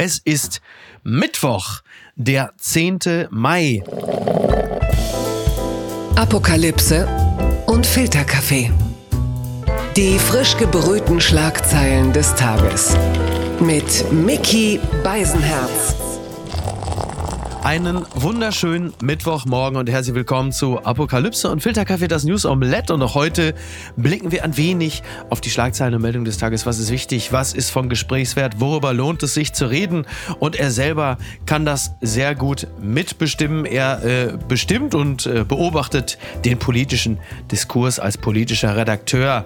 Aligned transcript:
Es 0.00 0.20
ist 0.24 0.60
Mittwoch, 1.02 1.80
der 2.14 2.52
10. 2.56 3.26
Mai. 3.30 3.82
Apokalypse 6.14 7.08
und 7.66 7.84
Filterkaffee. 7.84 8.70
Die 9.96 10.20
frisch 10.20 10.56
gebrühten 10.56 11.20
Schlagzeilen 11.20 12.12
des 12.12 12.32
Tages. 12.36 12.96
Mit 13.58 14.12
Mickey 14.12 14.78
Beisenherz. 15.02 15.96
Einen 17.68 18.06
wunderschönen 18.14 18.94
Mittwochmorgen 19.02 19.78
und 19.78 19.90
herzlich 19.90 20.14
willkommen 20.14 20.52
zu 20.52 20.82
Apokalypse 20.82 21.50
und 21.50 21.62
Filterkaffee, 21.62 22.08
das 22.08 22.24
News 22.24 22.46
Omelette. 22.46 22.94
Und 22.94 23.02
auch 23.02 23.14
heute 23.14 23.54
blicken 23.94 24.32
wir 24.32 24.42
ein 24.42 24.56
wenig 24.56 25.02
auf 25.28 25.42
die 25.42 25.50
Schlagzeilen 25.50 25.94
und 25.94 26.00
Meldungen 26.00 26.24
des 26.24 26.38
Tages. 26.38 26.64
Was 26.64 26.78
ist 26.78 26.90
wichtig? 26.90 27.30
Was 27.30 27.52
ist 27.52 27.68
von 27.68 27.90
Gesprächswert? 27.90 28.58
Worüber 28.58 28.94
lohnt 28.94 29.22
es 29.22 29.34
sich 29.34 29.52
zu 29.52 29.66
reden? 29.66 30.06
Und 30.38 30.56
er 30.56 30.70
selber 30.70 31.18
kann 31.44 31.66
das 31.66 31.90
sehr 32.00 32.34
gut 32.34 32.68
mitbestimmen. 32.80 33.66
Er 33.66 34.02
äh, 34.02 34.38
bestimmt 34.48 34.94
und 34.94 35.26
äh, 35.26 35.44
beobachtet 35.44 36.16
den 36.46 36.58
politischen 36.58 37.18
Diskurs 37.52 37.98
als 37.98 38.16
politischer 38.16 38.76
Redakteur 38.76 39.44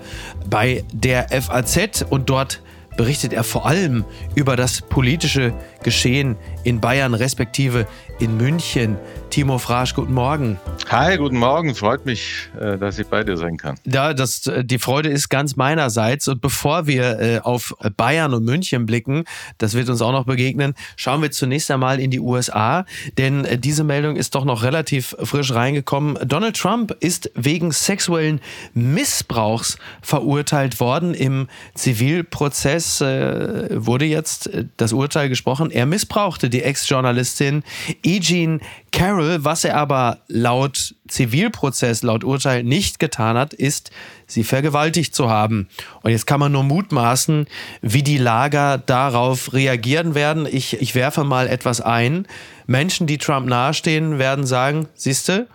bei 0.48 0.84
der 0.92 1.26
FAZ 1.30 2.06
und 2.08 2.30
dort 2.30 2.62
berichtet 2.96 3.32
er 3.32 3.44
vor 3.44 3.66
allem 3.66 4.04
über 4.34 4.56
das 4.56 4.82
politische 4.82 5.52
Geschehen 5.82 6.36
in 6.64 6.80
Bayern 6.80 7.14
respektive 7.14 7.86
in 8.22 8.36
München. 8.36 8.98
Timo 9.30 9.58
Frasch, 9.58 9.94
guten 9.94 10.12
Morgen. 10.12 10.60
Hi, 10.90 11.16
guten 11.16 11.38
Morgen. 11.38 11.74
Freut 11.74 12.04
mich, 12.04 12.48
äh, 12.60 12.76
dass 12.76 12.98
ich 12.98 13.06
bei 13.06 13.24
dir 13.24 13.36
sein 13.36 13.56
kann. 13.56 13.76
Ja, 13.84 14.12
das, 14.12 14.46
äh, 14.46 14.62
die 14.62 14.78
Freude 14.78 15.08
ist 15.08 15.28
ganz 15.30 15.56
meinerseits. 15.56 16.28
Und 16.28 16.40
bevor 16.40 16.86
wir 16.86 17.18
äh, 17.18 17.38
auf 17.40 17.74
Bayern 17.96 18.34
und 18.34 18.44
München 18.44 18.86
blicken, 18.86 19.24
das 19.58 19.72
wird 19.72 19.88
uns 19.88 20.02
auch 20.02 20.12
noch 20.12 20.26
begegnen, 20.26 20.74
schauen 20.96 21.22
wir 21.22 21.30
zunächst 21.30 21.70
einmal 21.70 21.98
in 21.98 22.10
die 22.10 22.20
USA. 22.20 22.84
Denn 23.16 23.46
diese 23.58 23.82
Meldung 23.84 24.16
ist 24.16 24.34
doch 24.34 24.44
noch 24.44 24.62
relativ 24.62 25.16
frisch 25.20 25.52
reingekommen. 25.52 26.18
Donald 26.24 26.56
Trump 26.56 26.94
ist 27.00 27.30
wegen 27.34 27.72
sexuellen 27.72 28.40
Missbrauchs 28.74 29.78
verurteilt 30.02 30.78
worden. 30.78 31.14
Im 31.14 31.48
Zivilprozess 31.74 33.00
wurde 33.00 34.04
jetzt 34.04 34.50
das 34.76 34.92
Urteil 34.92 35.30
gesprochen. 35.30 35.70
Er 35.70 35.86
missbrauchte 35.86 36.50
die 36.50 36.62
Ex-Journalistin 36.62 37.64
E. 38.12 38.20
Jean 38.20 38.60
Carroll, 38.90 39.44
was 39.44 39.64
er 39.64 39.76
aber 39.76 40.18
laut 40.28 40.94
Zivilprozess, 41.08 42.02
laut 42.02 42.24
Urteil 42.24 42.62
nicht 42.62 42.98
getan 42.98 43.38
hat, 43.38 43.54
ist, 43.54 43.90
sie 44.26 44.44
vergewaltigt 44.44 45.14
zu 45.14 45.30
haben. 45.30 45.68
Und 46.02 46.10
jetzt 46.10 46.26
kann 46.26 46.40
man 46.40 46.52
nur 46.52 46.62
mutmaßen, 46.62 47.46
wie 47.80 48.02
die 48.02 48.18
Lager 48.18 48.76
darauf 48.78 49.54
reagieren 49.54 50.14
werden. 50.14 50.46
Ich, 50.50 50.80
ich 50.80 50.94
werfe 50.94 51.24
mal 51.24 51.48
etwas 51.48 51.80
ein. 51.80 52.26
Menschen, 52.66 53.06
die 53.06 53.18
Trump 53.18 53.48
nahestehen, 53.48 54.18
werden 54.18 54.46
sagen, 54.46 54.88
siehste, 54.94 55.48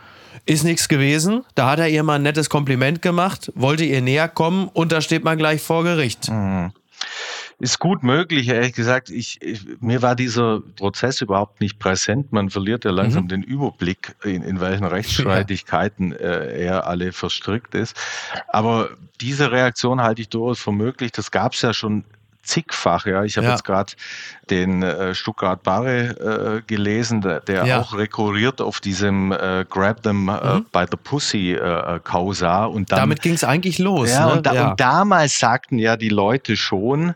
ist 0.48 0.64
nichts 0.64 0.88
gewesen. 0.88 1.44
Da 1.54 1.70
hat 1.70 1.80
er 1.80 1.90
ihr 1.90 2.04
mal 2.04 2.16
ein 2.16 2.24
nettes 2.24 2.50
Kompliment 2.50 3.02
gemacht, 3.02 3.52
wollte 3.54 3.84
ihr 3.84 4.02
näher 4.02 4.30
kommen 4.30 4.68
und 4.74 4.92
da 4.92 5.02
steht 5.02 5.24
man 5.24 5.38
gleich 5.38 5.62
vor 5.62 5.84
Gericht. 5.84 6.30
Mhm 6.30 6.72
ist 7.60 7.80
gut 7.80 8.04
möglich, 8.04 8.48
ehrlich 8.50 8.74
gesagt. 8.74 9.10
Ich, 9.10 9.42
ich, 9.42 9.62
mir 9.80 10.02
war 10.02 10.16
dieser 10.16 10.62
Prozess 10.76 11.22
überhaupt 11.22 11.60
nicht 11.62 11.80
präsent. 11.80 12.32
Man 12.32 12.50
verliert 12.50 12.86
ja 12.86 12.92
langsam 12.92 13.24
mhm. 13.24 13.30
den 13.30 13.44
Überblick, 13.44 14.16
in, 14.24 14.44
in 14.44 14.60
welchen 14.60 14.86
Rechtsstreitigkeiten 14.86 16.12
ja. 16.12 16.18
äh, 16.18 16.66
er 16.66 16.88
alle 16.88 17.12
verstrickt 17.12 17.76
ist. 17.76 17.96
Aber 18.50 18.90
diese 19.22 19.52
Reaktion 19.52 20.02
halte 20.02 20.22
ich 20.22 20.30
durchaus 20.30 20.60
für 20.60 20.72
möglich. 20.72 21.12
Das 21.12 21.32
gab 21.32 21.54
es 21.54 21.62
ja 21.62 21.74
schon 21.74 22.04
zigfach. 22.48 23.06
Ja, 23.06 23.24
ich 23.24 23.38
habe 23.38 23.48
ja. 23.48 23.54
jetzt 23.54 23.64
gerade 23.64 23.94
den 24.50 24.82
äh, 24.82 25.14
Stuttgart 25.14 25.62
Barre 25.64 26.60
äh, 26.60 26.62
gelesen, 26.66 27.22
der, 27.22 27.42
der 27.42 27.66
ja. 27.66 27.82
auch 27.82 27.96
rekurriert 27.96 28.62
auf 28.62 28.80
diesem 28.80 29.32
äh, 29.32 29.66
Grab 29.70 30.02
them 30.04 30.30
äh, 30.30 30.56
mhm. 30.56 30.66
by 30.72 30.86
the 30.90 30.98
Pussy 30.98 31.54
äh, 31.54 32.00
Causa. 32.04 32.66
Und 32.66 32.92
dann, 32.92 33.00
damit 33.00 33.22
ging 33.22 33.34
es 33.34 33.44
eigentlich 33.44 33.80
los. 33.80 34.10
Ja, 34.10 34.28
ne? 34.28 34.34
und, 34.34 34.46
da, 34.46 34.70
und 34.70 34.80
damals 34.80 35.38
sagten 35.38 35.78
ja 35.78 35.98
die 35.98 36.10
Leute 36.10 36.56
schon, 36.56 37.14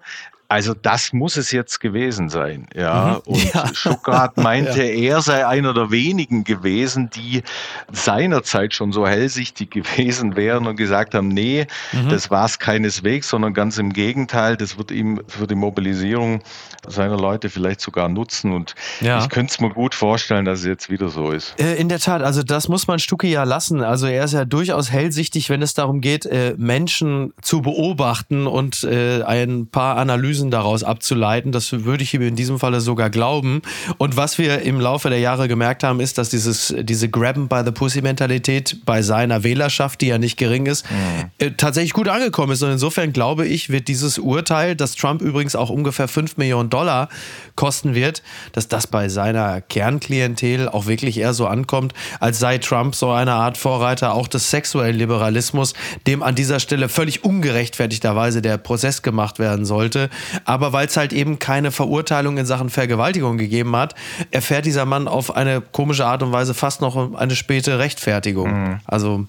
also 0.51 0.73
das 0.73 1.13
muss 1.13 1.37
es 1.37 1.53
jetzt 1.53 1.79
gewesen 1.79 2.27
sein, 2.27 2.67
ja. 2.75 3.21
Mhm. 3.25 3.31
Und 3.31 3.53
ja. 3.53 3.73
Stuttgart 3.73 4.35
meinte, 4.41 4.83
ja. 4.83 5.15
er 5.15 5.21
sei 5.21 5.47
einer 5.47 5.73
der 5.73 5.91
wenigen 5.91 6.43
gewesen, 6.43 7.09
die 7.09 7.43
seinerzeit 7.89 8.73
schon 8.73 8.91
so 8.91 9.07
hellsichtig 9.07 9.71
gewesen 9.71 10.35
wären 10.35 10.67
und 10.67 10.75
gesagt 10.75 11.15
haben, 11.15 11.29
nee, 11.29 11.67
mhm. 11.93 12.09
das 12.09 12.29
war 12.29 12.45
es 12.45 12.59
keineswegs, 12.59 13.29
sondern 13.29 13.53
ganz 13.53 13.77
im 13.77 13.93
Gegenteil, 13.93 14.57
das 14.57 14.77
wird 14.77 14.91
ihm 14.91 15.21
für 15.25 15.47
die 15.47 15.55
Mobilisierung 15.55 16.41
seiner 16.85 17.17
Leute 17.17 17.49
vielleicht 17.49 17.79
sogar 17.79 18.09
nutzen. 18.09 18.51
Und 18.51 18.75
ja. 18.99 19.19
ich 19.19 19.29
könnte 19.29 19.51
es 19.53 19.59
mir 19.61 19.69
gut 19.69 19.95
vorstellen, 19.95 20.43
dass 20.43 20.59
es 20.59 20.65
jetzt 20.65 20.89
wieder 20.89 21.07
so 21.07 21.31
ist. 21.31 21.55
Äh, 21.61 21.75
in 21.75 21.87
der 21.87 21.99
Tat, 21.99 22.21
also 22.23 22.43
das 22.43 22.67
muss 22.67 22.87
man 22.87 22.99
Stucki 22.99 23.27
ja 23.27 23.43
lassen. 23.43 23.81
Also 23.81 24.07
er 24.07 24.25
ist 24.25 24.33
ja 24.33 24.43
durchaus 24.43 24.91
hellsichtig, 24.91 25.49
wenn 25.49 25.61
es 25.61 25.73
darum 25.75 26.01
geht, 26.01 26.25
äh, 26.25 26.55
Menschen 26.57 27.33
zu 27.41 27.61
beobachten 27.61 28.47
und 28.47 28.83
äh, 28.83 29.23
ein 29.23 29.67
paar 29.67 29.97
Analysen 29.97 30.40
Analysen 30.41 30.51
daraus 30.51 30.83
abzuleiten. 30.83 31.51
Das 31.51 31.71
würde 31.71 32.03
ich 32.03 32.13
ihm 32.13 32.21
in 32.21 32.35
diesem 32.35 32.59
Falle 32.59 32.81
sogar 32.81 33.09
glauben. 33.09 33.61
Und 33.97 34.17
was 34.17 34.37
wir 34.37 34.61
im 34.61 34.79
Laufe 34.79 35.09
der 35.09 35.19
Jahre 35.19 35.47
gemerkt 35.47 35.83
haben, 35.83 35.99
ist, 35.99 36.17
dass 36.17 36.29
dieses, 36.29 36.73
diese 36.79 37.09
Grabben 37.09 37.47
by 37.47 37.61
the 37.65 37.71
Pussy-Mentalität 37.71 38.77
bei 38.85 39.01
seiner 39.01 39.43
Wählerschaft, 39.43 40.01
die 40.01 40.07
ja 40.07 40.17
nicht 40.17 40.37
gering 40.37 40.65
ist, 40.65 40.85
mhm. 40.89 41.57
tatsächlich 41.57 41.93
gut 41.93 42.07
angekommen 42.07 42.53
ist. 42.53 42.63
Und 42.63 42.71
insofern 42.71 43.13
glaube 43.13 43.45
ich, 43.45 43.69
wird 43.69 43.87
dieses 43.87 44.17
Urteil, 44.17 44.75
das 44.75 44.95
Trump 44.95 45.21
übrigens 45.21 45.55
auch 45.55 45.69
ungefähr 45.69 46.07
5 46.07 46.37
Millionen 46.37 46.69
Dollar 46.69 47.09
kosten 47.55 47.93
wird, 47.93 48.23
dass 48.53 48.67
das 48.67 48.87
bei 48.87 49.09
seiner 49.09 49.61
Kernklientel 49.61 50.69
auch 50.69 50.87
wirklich 50.87 51.17
eher 51.17 51.33
so 51.33 51.47
ankommt, 51.47 51.93
als 52.19 52.39
sei 52.39 52.57
Trump 52.57 52.95
so 52.95 53.11
eine 53.11 53.33
Art 53.33 53.57
Vorreiter 53.57 54.13
auch 54.13 54.27
des 54.27 54.49
sexuellen 54.49 54.95
Liberalismus, 54.95 55.73
dem 56.07 56.23
an 56.23 56.35
dieser 56.35 56.59
Stelle 56.59 56.89
völlig 56.89 57.23
ungerechtfertigterweise 57.23 58.41
der 58.41 58.57
Prozess 58.57 59.01
gemacht 59.01 59.39
werden 59.39 59.65
sollte. 59.65 60.09
Aber 60.45 60.73
weil 60.73 60.87
es 60.87 60.97
halt 60.97 61.13
eben 61.13 61.39
keine 61.39 61.71
Verurteilung 61.71 62.37
in 62.37 62.45
Sachen 62.45 62.69
Vergewaltigung 62.69 63.37
gegeben 63.37 63.75
hat, 63.75 63.95
erfährt 64.31 64.65
dieser 64.65 64.85
Mann 64.85 65.07
auf 65.07 65.35
eine 65.35 65.61
komische 65.61 66.05
Art 66.05 66.23
und 66.23 66.31
Weise 66.31 66.53
fast 66.53 66.81
noch 66.81 67.15
eine 67.15 67.35
späte 67.35 67.79
Rechtfertigung. 67.79 68.51
Mhm. 68.51 68.79
Also 68.85 69.25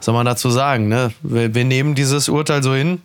soll 0.00 0.14
man 0.14 0.26
dazu 0.26 0.50
sagen, 0.50 0.88
ne? 0.88 1.12
Wir, 1.22 1.54
wir, 1.54 1.64
nehmen 1.64 1.94
dieses 1.94 2.28
Urteil 2.28 2.62
so 2.62 2.74
hin 2.74 3.00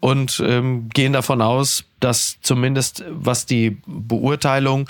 und 0.00 0.40
ähm, 0.46 0.88
gehen 0.90 1.12
davon 1.12 1.42
aus, 1.42 1.84
dass 1.98 2.38
zumindest 2.40 3.04
was 3.10 3.46
die 3.46 3.78
Beurteilung 3.86 4.88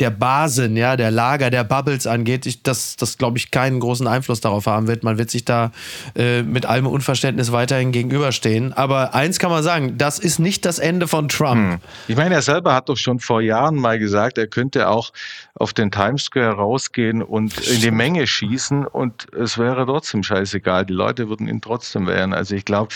der 0.00 0.10
Basen, 0.10 0.76
ja, 0.76 0.96
der 0.96 1.10
Lager, 1.10 1.50
der 1.50 1.64
Bubbles 1.64 2.06
angeht, 2.06 2.46
ich, 2.46 2.62
dass 2.62 2.96
das, 2.96 3.18
glaube 3.18 3.38
ich, 3.38 3.50
keinen 3.50 3.80
großen 3.80 4.06
Einfluss 4.06 4.40
darauf 4.40 4.66
haben 4.66 4.88
wird. 4.88 5.04
Man 5.04 5.18
wird 5.18 5.30
sich 5.30 5.44
da 5.44 5.72
äh, 6.16 6.42
mit 6.42 6.66
allem 6.66 6.86
Unverständnis 6.86 7.52
weiterhin 7.52 7.92
gegenüberstehen. 7.92 8.72
Aber 8.72 9.14
eins 9.14 9.38
kann 9.38 9.50
man 9.50 9.62
sagen, 9.62 9.98
das 9.98 10.18
ist 10.18 10.38
nicht 10.38 10.64
das 10.64 10.78
Ende 10.78 11.08
von 11.08 11.28
Trump. 11.28 11.72
Hm. 11.72 11.78
Ich 12.08 12.16
meine, 12.16 12.34
er 12.34 12.42
selber 12.42 12.74
hat 12.74 12.88
doch 12.88 12.96
schon 12.96 13.18
vor 13.18 13.40
Jahren 13.40 13.76
mal 13.76 13.98
gesagt, 13.98 14.38
er 14.38 14.46
könnte 14.46 14.88
auch 14.88 15.12
auf 15.54 15.72
den 15.72 15.90
Times 15.90 16.24
Square 16.24 16.54
rausgehen 16.54 17.22
und 17.22 17.58
in 17.60 17.80
die 17.80 17.90
Menge 17.90 18.26
schießen 18.26 18.86
und 18.86 19.26
es 19.34 19.58
wäre 19.58 19.84
trotzdem 19.86 20.22
scheißegal. 20.22 20.86
Die 20.86 20.92
Leute 20.92 21.28
würden 21.28 21.48
ihn 21.48 21.60
trotzdem 21.60 22.06
wehren. 22.06 22.32
Also 22.32 22.54
ich 22.54 22.64
glaube, 22.64 22.92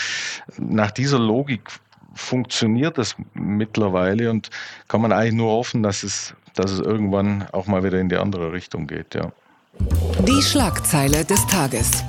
nach 0.57 0.91
dieser 0.91 1.19
Logik 1.19 1.61
funktioniert 2.17 2.97
das 2.97 3.15
mittlerweile 3.33 4.29
und 4.29 4.49
kann 4.87 5.01
man 5.01 5.11
eigentlich 5.11 5.33
nur 5.33 5.51
hoffen, 5.51 5.83
dass 5.83 6.03
es 6.03 6.33
dass 6.59 6.71
es 6.71 6.79
irgendwann 6.79 7.45
auch 7.51 7.67
mal 7.67 7.83
wieder 7.83 7.99
in 7.99 8.09
die 8.09 8.17
andere 8.17 8.51
Richtung 8.51 8.87
geht, 8.87 9.15
ja. 9.15 9.31
Die 10.25 10.41
Schlagzeile 10.41 11.23
des 11.23 11.45
Tages. 11.47 12.03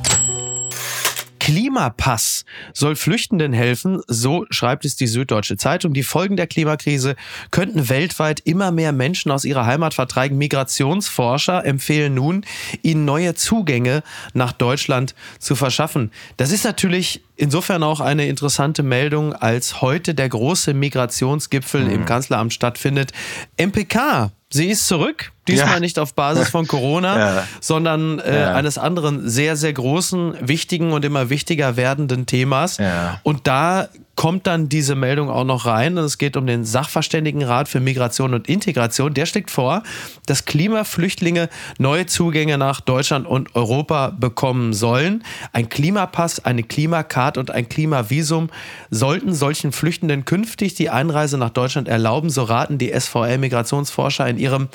Klimapass 1.49 2.45
soll 2.75 2.95
Flüchtenden 2.95 3.55
helfen, 3.55 4.03
so 4.07 4.45
schreibt 4.51 4.85
es 4.85 4.97
die 4.97 5.07
Süddeutsche 5.07 5.57
Zeitung. 5.57 5.95
Die 5.95 6.03
Folgen 6.03 6.37
der 6.37 6.47
Klimakrise 6.47 7.17
könnten 7.51 7.89
weltweit 7.89 8.41
immer 8.41 8.71
mehr 8.71 8.93
Menschen 8.93 9.31
aus 9.33 9.47
ihrer 9.47 9.65
Heimat 9.65 9.95
vertreiben. 9.95 10.37
Migrationsforscher 10.37 11.65
empfehlen 11.65 12.13
nun, 12.13 12.45
ihnen 12.83 13.07
neue 13.07 13.35
Zugänge 13.35 14.03
nach 14.35 14.53
Deutschland 14.53 15.15
zu 15.39 15.55
verschaffen. 15.55 16.11
Das 16.37 16.53
ist 16.53 16.65
natürlich 16.65 17.23
insofern 17.39 17.83
auch 17.83 18.01
eine 18.01 18.27
interessante 18.27 18.83
Meldung, 18.83 19.33
als 19.33 19.81
heute 19.81 20.15
der 20.15 20.29
große 20.29 20.75
Migrationsgipfel 20.75 21.85
mhm. 21.85 21.91
im 21.91 22.05
Kanzleramt 22.05 22.53
stattfindet. 22.53 23.13
MPK 23.57 24.31
Sie 24.51 24.71
ist 24.71 24.87
zurück, 24.87 25.33
diesmal 25.47 25.75
ja. 25.75 25.81
nicht 25.81 25.99
auf 25.99 26.15
Basis 26.15 26.49
von 26.49 26.67
Corona, 26.67 27.19
ja. 27.37 27.49
sondern 27.61 28.19
äh, 28.19 28.41
ja. 28.41 28.55
eines 28.55 28.79
anderen 28.79 29.29
sehr, 29.29 29.57
sehr 29.57 29.75
großen, 29.75 30.37
wichtigen 30.41 30.93
und 30.93 31.05
immer 31.05 31.29
wichtiger 31.29 31.77
werdenden 31.77 32.25
Themas. 32.25 32.79
Und 33.25 33.47
da 33.47 33.89
kommt 34.19 34.49
dann 34.49 34.69
diese 34.69 34.97
Meldung 34.97 35.31
auch 35.31 35.45
noch 35.45 35.65
rein. 35.65 35.97
Es 35.97 36.19
geht 36.19 36.37
um 36.37 36.45
den 36.45 36.65
Sachverständigenrat 36.65 37.69
für 37.69 37.79
Migration 37.79 38.35
und 38.35 38.49
Integration. 38.49 39.15
Der 39.15 39.27
schlägt 39.27 39.49
vor, 39.49 39.85
dass 40.27 40.45
Klimaflüchtlinge 40.45 41.49
neue 41.79 42.07
Zugänge 42.07 42.59
nach 42.59 42.81
Deutschland 42.81 43.29
und 43.29 43.55
Europa 43.55 44.11
bekommen 44.11 44.73
sollen. 44.73 45.23
Ein 45.53 45.69
Klimapass, 45.69 46.45
eine 46.45 46.65
Klimakarte 46.65 47.39
und 47.39 47.53
ein 47.53 47.69
Klimavisum 47.69 48.51
sollten 48.91 49.35
solchen 49.35 49.71
Flüchtenden 49.71 50.25
künftig 50.25 50.75
die 50.75 50.91
Einreise 50.91 51.39
nach 51.39 51.51
Deutschland 51.51 51.87
erlauben. 51.87 52.29
So 52.29 52.43
raten 52.43 52.77
die 52.77 52.93
SVL-Migrationsforscher 52.93 54.27
in 54.27 54.39
ihrem 54.39 54.67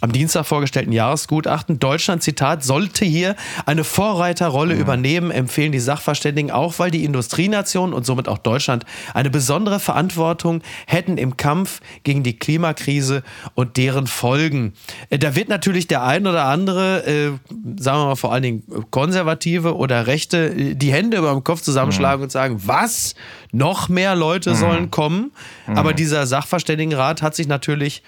am 0.00 0.12
Dienstag 0.12 0.46
vorgestellten 0.46 0.92
Jahresgutachten. 0.92 1.78
Deutschland, 1.78 2.22
Zitat, 2.22 2.62
sollte 2.62 3.04
hier 3.04 3.34
eine 3.66 3.84
Vorreiterrolle 3.84 4.74
mhm. 4.74 4.80
übernehmen, 4.80 5.30
empfehlen 5.30 5.72
die 5.72 5.80
Sachverständigen 5.80 6.50
auch, 6.50 6.78
weil 6.78 6.90
die 6.90 7.04
Industrienation 7.04 7.92
und 7.92 8.06
somit 8.06 8.28
auch 8.28 8.38
Deutschland 8.38 8.84
eine 9.14 9.30
besondere 9.30 9.80
Verantwortung 9.80 10.62
hätten 10.86 11.18
im 11.18 11.36
Kampf 11.36 11.80
gegen 12.04 12.22
die 12.22 12.38
Klimakrise 12.38 13.22
und 13.54 13.76
deren 13.76 14.06
Folgen. 14.06 14.74
Äh, 15.10 15.18
da 15.18 15.34
wird 15.34 15.48
natürlich 15.48 15.88
der 15.88 16.04
ein 16.04 16.26
oder 16.26 16.44
andere, 16.44 17.04
äh, 17.06 17.30
sagen 17.78 17.98
wir 18.00 18.06
mal 18.06 18.16
vor 18.16 18.32
allen 18.32 18.42
Dingen 18.42 18.62
Konservative 18.90 19.76
oder 19.76 20.06
Rechte, 20.06 20.48
äh, 20.48 20.74
die 20.74 20.92
Hände 20.92 21.16
über 21.16 21.32
dem 21.32 21.42
Kopf 21.42 21.62
zusammenschlagen 21.62 22.20
mhm. 22.20 22.24
und 22.24 22.30
sagen, 22.30 22.62
was? 22.64 23.14
Noch 23.50 23.88
mehr 23.88 24.14
Leute 24.14 24.50
mhm. 24.50 24.54
sollen 24.56 24.90
kommen? 24.90 25.32
Aber 25.66 25.92
mhm. 25.92 25.96
dieser 25.96 26.26
Sachverständigenrat 26.26 27.22
hat 27.22 27.34
sich 27.34 27.48
natürlich 27.48 28.02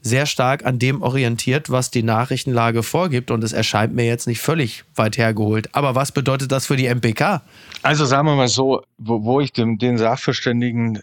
sehr 0.00 0.26
stark 0.26 0.64
an 0.64 0.78
dem 0.78 1.02
orientiert, 1.02 1.70
was 1.70 1.90
die 1.90 2.02
Nachrichtenlage 2.02 2.82
vorgibt. 2.82 3.30
Und 3.30 3.42
es 3.44 3.52
erscheint 3.52 3.94
mir 3.94 4.06
jetzt 4.06 4.26
nicht 4.26 4.40
völlig 4.40 4.84
weit 4.94 5.18
hergeholt. 5.18 5.74
Aber 5.74 5.94
was 5.94 6.12
bedeutet 6.12 6.52
das 6.52 6.66
für 6.66 6.76
die 6.76 6.86
MPK? 6.86 7.42
Also 7.82 8.04
sagen 8.04 8.26
wir 8.28 8.36
mal 8.36 8.48
so, 8.48 8.82
wo, 8.98 9.24
wo 9.24 9.40
ich 9.40 9.52
dem, 9.52 9.78
den 9.78 9.98
Sachverständigen 9.98 11.02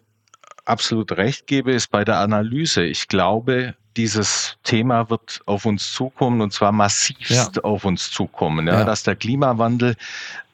absolut 0.65 1.11
recht 1.13 1.47
gebe, 1.47 1.73
ist 1.73 1.87
bei 1.91 2.05
der 2.05 2.19
Analyse. 2.19 2.83
Ich 2.83 3.07
glaube, 3.07 3.75
dieses 3.97 4.57
Thema 4.63 5.09
wird 5.09 5.41
auf 5.45 5.65
uns 5.65 5.91
zukommen 5.91 6.41
und 6.41 6.51
zwar 6.53 6.71
massivst 6.71 7.55
ja. 7.55 7.63
auf 7.63 7.85
uns 7.85 8.11
zukommen. 8.11 8.67
Ja, 8.67 8.79
ja. 8.79 8.83
Dass 8.85 9.03
der 9.03 9.15
Klimawandel 9.15 9.95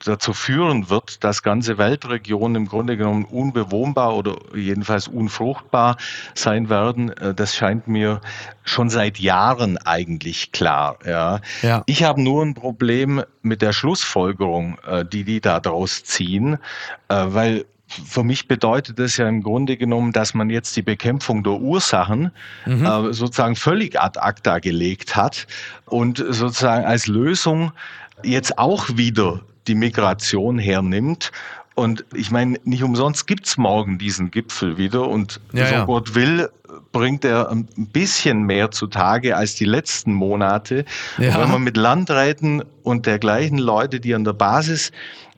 dazu 0.05 0.33
führen 0.33 0.89
wird, 0.89 1.23
dass 1.23 1.43
ganze 1.43 1.77
Weltregionen 1.77 2.55
im 2.55 2.67
Grunde 2.67 2.97
genommen 2.97 3.25
unbewohnbar 3.25 4.15
oder 4.15 4.37
jedenfalls 4.55 5.07
unfruchtbar 5.07 5.97
sein 6.35 6.69
werden, 6.69 7.09
äh, 7.17 7.33
das 7.33 7.55
scheint 7.55 7.87
mir 7.87 8.21
schon 8.63 8.89
seit 8.89 9.19
Jahren 9.19 9.77
eigentlich 9.77 10.51
klar. 10.51 10.97
Ja. 11.05 11.41
ja. 11.61 11.83
Ich 11.85 12.03
habe 12.03 12.21
nur 12.21 12.43
ein 12.43 12.53
Problem 12.53 13.23
mit 13.41 13.61
der 13.61 13.73
Schlussfolgerung, 13.73 14.77
äh, 14.87 15.05
die 15.05 15.23
die 15.23 15.41
da 15.41 15.59
draus 15.59 16.03
ziehen, 16.03 16.59
äh, 17.09 17.25
weil 17.27 17.65
für 17.89 18.23
mich 18.23 18.47
bedeutet 18.47 18.99
das 18.99 19.17
ja 19.17 19.27
im 19.27 19.41
Grunde 19.41 19.75
genommen, 19.75 20.11
dass 20.11 20.33
man 20.33 20.49
jetzt 20.49 20.75
die 20.77 20.81
Bekämpfung 20.81 21.43
der 21.43 21.53
Ursachen 21.53 22.31
mhm. 22.65 22.85
äh, 22.85 23.13
sozusagen 23.13 23.55
völlig 23.55 23.99
ad 23.99 24.19
acta 24.19 24.59
gelegt 24.59 25.15
hat 25.15 25.47
und 25.85 26.17
sozusagen 26.17 26.85
als 26.85 27.07
Lösung 27.07 27.71
jetzt 28.23 28.57
auch 28.57 28.87
wieder 28.95 29.41
die 29.67 29.75
Migration 29.75 30.59
hernimmt. 30.59 31.31
Und 31.75 32.03
ich 32.13 32.29
meine, 32.29 32.59
nicht 32.65 32.83
umsonst 32.83 33.25
gibt's 33.25 33.57
morgen 33.57 33.97
diesen 33.97 34.31
Gipfel 34.31 34.77
wieder 34.77 35.07
und 35.07 35.39
ja, 35.53 35.65
so 35.65 35.73
ja. 35.73 35.85
Gott 35.85 36.13
will, 36.13 36.49
bringt 36.91 37.23
er 37.23 37.49
ein 37.49 37.67
bisschen 37.93 38.43
mehr 38.43 38.71
zutage 38.71 39.37
als 39.37 39.55
die 39.55 39.65
letzten 39.65 40.13
Monate. 40.13 40.85
Ja. 41.17 41.39
Wenn 41.39 41.51
man 41.51 41.63
mit 41.63 41.77
Landräten 41.77 42.63
und 42.83 43.05
dergleichen 43.05 43.57
Leute, 43.57 43.99
die 43.99 44.13
an 44.13 44.25
der 44.25 44.33
Basis 44.33 44.91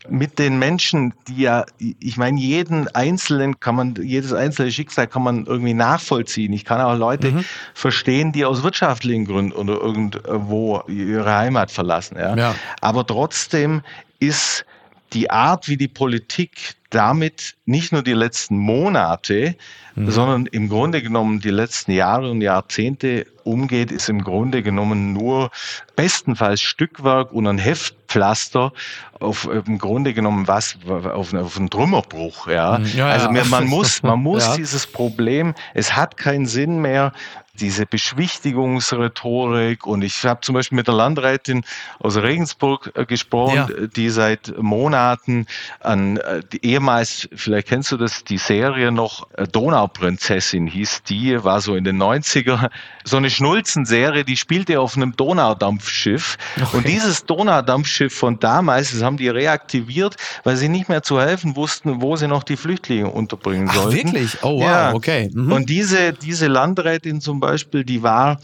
mit 0.09 0.39
den 0.39 0.57
Menschen, 0.59 1.13
die 1.27 1.43
ja, 1.43 1.65
ich 1.77 2.17
meine, 2.17 2.39
jeden 2.39 2.87
einzelnen 2.89 3.59
kann 3.59 3.75
man, 3.75 3.95
jedes 4.01 4.33
einzelne 4.33 4.71
Schicksal 4.71 5.07
kann 5.07 5.23
man 5.23 5.45
irgendwie 5.45 5.73
nachvollziehen. 5.73 6.53
Ich 6.53 6.65
kann 6.65 6.81
auch 6.81 6.97
Leute 6.97 7.31
mhm. 7.31 7.45
verstehen, 7.73 8.31
die 8.31 8.45
aus 8.45 8.63
wirtschaftlichen 8.63 9.25
Gründen 9.25 9.51
oder 9.51 9.73
irgendwo 9.73 10.81
ihre 10.87 11.33
Heimat 11.33 11.71
verlassen. 11.71 12.17
Ja. 12.17 12.35
ja. 12.35 12.55
Aber 12.81 13.05
trotzdem 13.05 13.81
ist 14.19 14.65
die 15.13 15.29
Art, 15.29 15.67
wie 15.67 15.77
die 15.77 15.87
Politik 15.87 16.75
damit 16.89 17.55
nicht 17.65 17.93
nur 17.93 18.03
die 18.03 18.13
letzten 18.13 18.57
Monate, 18.57 19.55
mhm. 19.95 20.11
sondern 20.11 20.45
im 20.47 20.67
Grunde 20.67 21.01
genommen 21.01 21.39
die 21.39 21.49
letzten 21.49 21.91
Jahre 21.91 22.29
und 22.29 22.41
Jahrzehnte 22.41 23.25
umgeht, 23.43 23.91
ist 23.91 24.09
im 24.09 24.23
Grunde 24.23 24.61
genommen 24.61 25.13
nur 25.13 25.51
bestenfalls 25.95 26.61
Stückwerk 26.61 27.31
und 27.31 27.47
ein 27.47 27.57
Heftpflaster 27.57 28.73
auf 29.19 29.47
im 29.47 29.77
Grunde 29.77 30.13
genommen 30.13 30.47
was 30.47 30.77
auf, 30.87 31.33
auf 31.33 31.57
einen 31.57 31.69
Trümmerbruch. 31.69 32.47
Ja, 32.47 32.79
mhm. 32.79 32.85
ja 32.95 33.07
also 33.07 33.31
ja. 33.31 33.45
man 33.45 33.67
muss 33.67 34.03
man 34.03 34.19
muss 34.23 34.45
ja. 34.45 34.57
dieses 34.57 34.85
Problem. 34.85 35.53
Es 35.73 35.95
hat 35.95 36.17
keinen 36.17 36.45
Sinn 36.45 36.81
mehr, 36.81 37.13
diese 37.61 37.85
Beschwichtigungsrhetorik. 37.85 39.85
Und 39.85 40.01
ich 40.01 40.25
habe 40.25 40.41
zum 40.41 40.55
Beispiel 40.55 40.75
mit 40.75 40.87
der 40.87 40.95
Landrätin 40.95 41.63
aus 41.99 42.17
Regensburg 42.17 42.91
äh, 42.95 43.05
gesprochen, 43.05 43.55
ja. 43.55 43.87
die 43.87 44.09
seit 44.09 44.57
Monaten 44.57 45.45
an 45.79 46.17
äh, 46.17 46.41
die 46.51 46.65
ehemals, 46.65 47.29
vielleicht 47.33 47.67
kennst 47.67 47.91
du 47.91 47.97
das, 47.97 48.23
die 48.23 48.37
Serie 48.37 48.91
noch 48.91 49.27
äh, 49.33 49.47
Donauprinzessin 49.47 50.67
hieß 50.67 51.03
die, 51.03 51.43
war 51.43 51.61
so 51.61 51.75
in 51.75 51.83
den 51.83 52.01
90er, 52.01 52.69
so 53.03 53.17
eine 53.17 53.29
Schnulzenserie, 53.29 54.25
die 54.25 54.37
spielte 54.37 54.79
auf 54.79 54.97
einem 54.97 55.15
Donaudampfschiff. 55.15 56.37
Okay. 56.59 56.77
Und 56.77 56.87
dieses 56.87 57.25
Donaudampfschiff 57.25 58.13
von 58.13 58.39
damals, 58.39 58.91
das 58.91 59.03
haben 59.03 59.17
die 59.17 59.29
reaktiviert, 59.29 60.15
weil 60.43 60.57
sie 60.57 60.69
nicht 60.69 60.89
mehr 60.89 61.03
zu 61.03 61.21
helfen 61.21 61.55
wussten, 61.55 62.01
wo 62.01 62.15
sie 62.15 62.27
noch 62.27 62.43
die 62.43 62.57
Flüchtlinge 62.57 63.09
unterbringen 63.09 63.67
Ach, 63.69 63.75
sollten. 63.75 64.13
Wirklich? 64.13 64.37
Oh 64.41 64.59
wow, 64.59 64.61
ja. 64.61 64.93
okay. 64.93 65.29
Mhm. 65.31 65.51
Und 65.51 65.69
diese, 65.69 66.13
diese 66.13 66.47
Landrätin 66.47 67.21
zum 67.21 67.39
Beispiel, 67.39 67.50
die 67.57 68.03
war 68.03 68.39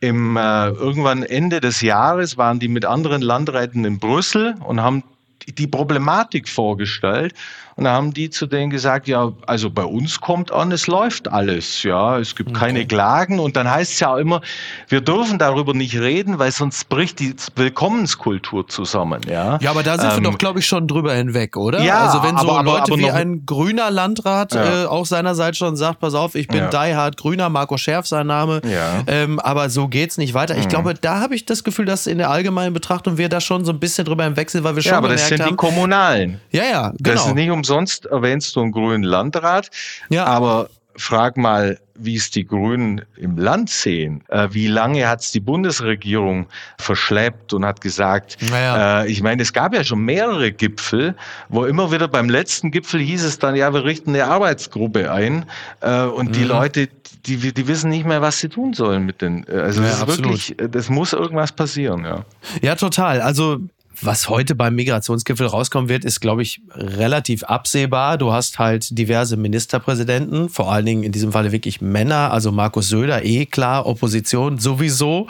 im 0.00 0.36
äh, 0.36 0.68
irgendwann 0.68 1.22
Ende 1.22 1.60
des 1.60 1.80
Jahres 1.80 2.36
waren 2.36 2.58
die 2.58 2.68
mit 2.68 2.84
anderen 2.84 3.22
Landräten 3.22 3.84
in 3.84 3.98
Brüssel 3.98 4.54
und 4.64 4.82
haben 4.82 5.02
die 5.46 5.66
Problematik 5.66 6.48
vorgestellt 6.48 7.34
und 7.76 7.84
da 7.84 7.92
haben 7.92 8.14
die 8.14 8.30
zu 8.30 8.46
denen 8.46 8.70
gesagt, 8.70 9.08
ja, 9.08 9.32
also 9.46 9.70
bei 9.70 9.84
uns 9.84 10.20
kommt 10.20 10.52
an, 10.52 10.72
es 10.72 10.86
läuft 10.86 11.30
alles, 11.30 11.82
ja, 11.82 12.18
es 12.18 12.36
gibt 12.36 12.50
okay. 12.50 12.60
keine 12.60 12.86
Klagen 12.86 13.40
und 13.40 13.56
dann 13.56 13.70
heißt 13.70 13.92
es 13.92 14.00
ja 14.00 14.14
auch 14.14 14.18
immer, 14.18 14.40
wir 14.88 15.00
dürfen 15.00 15.38
darüber 15.38 15.74
nicht 15.74 15.98
reden, 15.98 16.38
weil 16.38 16.52
sonst 16.52 16.88
bricht 16.88 17.18
die 17.18 17.34
Willkommenskultur 17.56 18.68
zusammen, 18.68 19.20
ja. 19.28 19.58
Ja, 19.60 19.70
aber 19.70 19.82
da 19.82 19.98
sind 19.98 20.10
ähm, 20.10 20.24
wir 20.24 20.30
doch, 20.30 20.38
glaube 20.38 20.60
ich, 20.60 20.66
schon 20.66 20.86
drüber 20.86 21.14
hinweg, 21.14 21.56
oder? 21.56 21.82
Ja, 21.82 22.06
also 22.06 22.22
wenn 22.22 22.36
so 22.38 22.50
aber, 22.50 22.62
Leute 22.62 22.92
aber 22.92 22.98
wie 22.98 23.10
ein 23.10 23.44
grüner 23.46 23.90
Landrat 23.90 24.54
ja. 24.54 24.84
äh, 24.84 24.86
auch 24.86 25.06
seinerseits 25.06 25.58
schon 25.58 25.76
sagt, 25.76 26.00
pass 26.00 26.14
auf, 26.14 26.34
ich 26.34 26.48
bin 26.48 26.58
ja. 26.58 26.68
Die 26.68 26.94
Hard 26.94 27.16
Grüner, 27.16 27.48
Marco 27.48 27.76
Schärf 27.76 28.06
sein 28.06 28.26
Name, 28.26 28.60
ja. 28.64 29.02
ähm, 29.06 29.40
aber 29.40 29.68
so 29.70 29.88
geht's 29.88 30.18
nicht 30.18 30.34
weiter. 30.34 30.56
Ich 30.56 30.66
mhm. 30.66 30.70
glaube, 30.70 30.94
da 30.94 31.20
habe 31.20 31.34
ich 31.34 31.44
das 31.44 31.64
Gefühl, 31.64 31.84
dass 31.84 32.06
in 32.06 32.18
der 32.18 32.30
allgemeinen 32.30 32.72
Betrachtung 32.72 33.18
wir 33.18 33.28
da 33.28 33.40
schon 33.40 33.64
so 33.64 33.72
ein 33.72 33.80
bisschen 33.80 34.04
drüber 34.04 34.26
im 34.26 34.36
Wechsel, 34.36 34.64
weil 34.64 34.76
wir 34.76 34.82
schon 34.82 34.92
ja, 34.92 34.98
aber 34.98 35.08
das 35.08 35.28
sind 35.28 35.40
haben, 35.40 35.50
die 35.50 35.56
Kommunalen. 35.56 36.40
Ja, 36.50 36.64
ja, 36.64 36.92
genau. 36.98 37.14
Das 37.14 37.26
ist 37.26 37.34
nicht 37.34 37.50
umsonst 37.64 38.04
erwähnst 38.04 38.54
du 38.56 38.60
einen 38.60 38.72
grünen 38.72 39.02
Landrat, 39.02 39.70
ja. 40.10 40.26
aber 40.26 40.68
frag 40.96 41.38
mal, 41.38 41.78
wie 41.96 42.16
es 42.16 42.30
die 42.30 42.46
Grünen 42.46 43.00
im 43.16 43.38
Land 43.38 43.70
sehen. 43.70 44.22
Äh, 44.28 44.48
wie 44.52 44.66
lange 44.66 45.08
hat 45.08 45.22
es 45.22 45.32
die 45.32 45.40
Bundesregierung 45.40 46.46
verschleppt 46.78 47.54
und 47.54 47.64
hat 47.64 47.80
gesagt, 47.80 48.36
naja. 48.50 49.02
äh, 49.02 49.10
ich 49.10 49.22
meine, 49.22 49.42
es 49.42 49.54
gab 49.54 49.74
ja 49.74 49.82
schon 49.82 50.00
mehrere 50.00 50.52
Gipfel, 50.52 51.16
wo 51.48 51.64
immer 51.64 51.90
wieder 51.90 52.06
beim 52.06 52.28
letzten 52.28 52.70
Gipfel 52.70 53.00
hieß 53.00 53.24
es 53.24 53.38
dann, 53.38 53.56
ja, 53.56 53.72
wir 53.72 53.84
richten 53.84 54.10
eine 54.10 54.26
Arbeitsgruppe 54.26 55.10
ein 55.10 55.46
äh, 55.80 56.02
und 56.02 56.28
mhm. 56.28 56.32
die 56.32 56.44
Leute, 56.44 56.88
die, 57.26 57.54
die 57.54 57.66
wissen 57.66 57.88
nicht 57.88 58.04
mehr, 58.04 58.20
was 58.20 58.40
sie 58.40 58.50
tun 58.50 58.74
sollen 58.74 59.06
mit 59.06 59.22
den, 59.22 59.46
äh, 59.48 59.56
also 59.56 59.80
ja, 59.80 59.88
das 59.88 59.96
ist 59.96 60.02
absolut. 60.02 60.48
wirklich, 60.48 60.70
das 60.70 60.90
muss 60.90 61.12
irgendwas 61.14 61.52
passieren, 61.52 62.04
ja. 62.04 62.24
Ja, 62.60 62.74
total. 62.74 63.20
Also 63.20 63.58
was 64.00 64.28
heute 64.28 64.54
beim 64.54 64.74
Migrationsgipfel 64.74 65.46
rauskommen 65.46 65.88
wird, 65.88 66.04
ist, 66.04 66.20
glaube 66.20 66.42
ich, 66.42 66.60
relativ 66.74 67.44
absehbar. 67.44 68.18
Du 68.18 68.32
hast 68.32 68.58
halt 68.58 68.98
diverse 68.98 69.36
Ministerpräsidenten, 69.36 70.48
vor 70.48 70.72
allen 70.72 70.86
Dingen 70.86 71.02
in 71.02 71.12
diesem 71.12 71.32
Falle 71.32 71.52
wirklich 71.52 71.80
Männer, 71.80 72.30
also 72.32 72.52
Markus 72.52 72.88
Söder, 72.88 73.24
eh 73.24 73.46
klar, 73.46 73.86
Opposition 73.86 74.58
sowieso, 74.58 75.26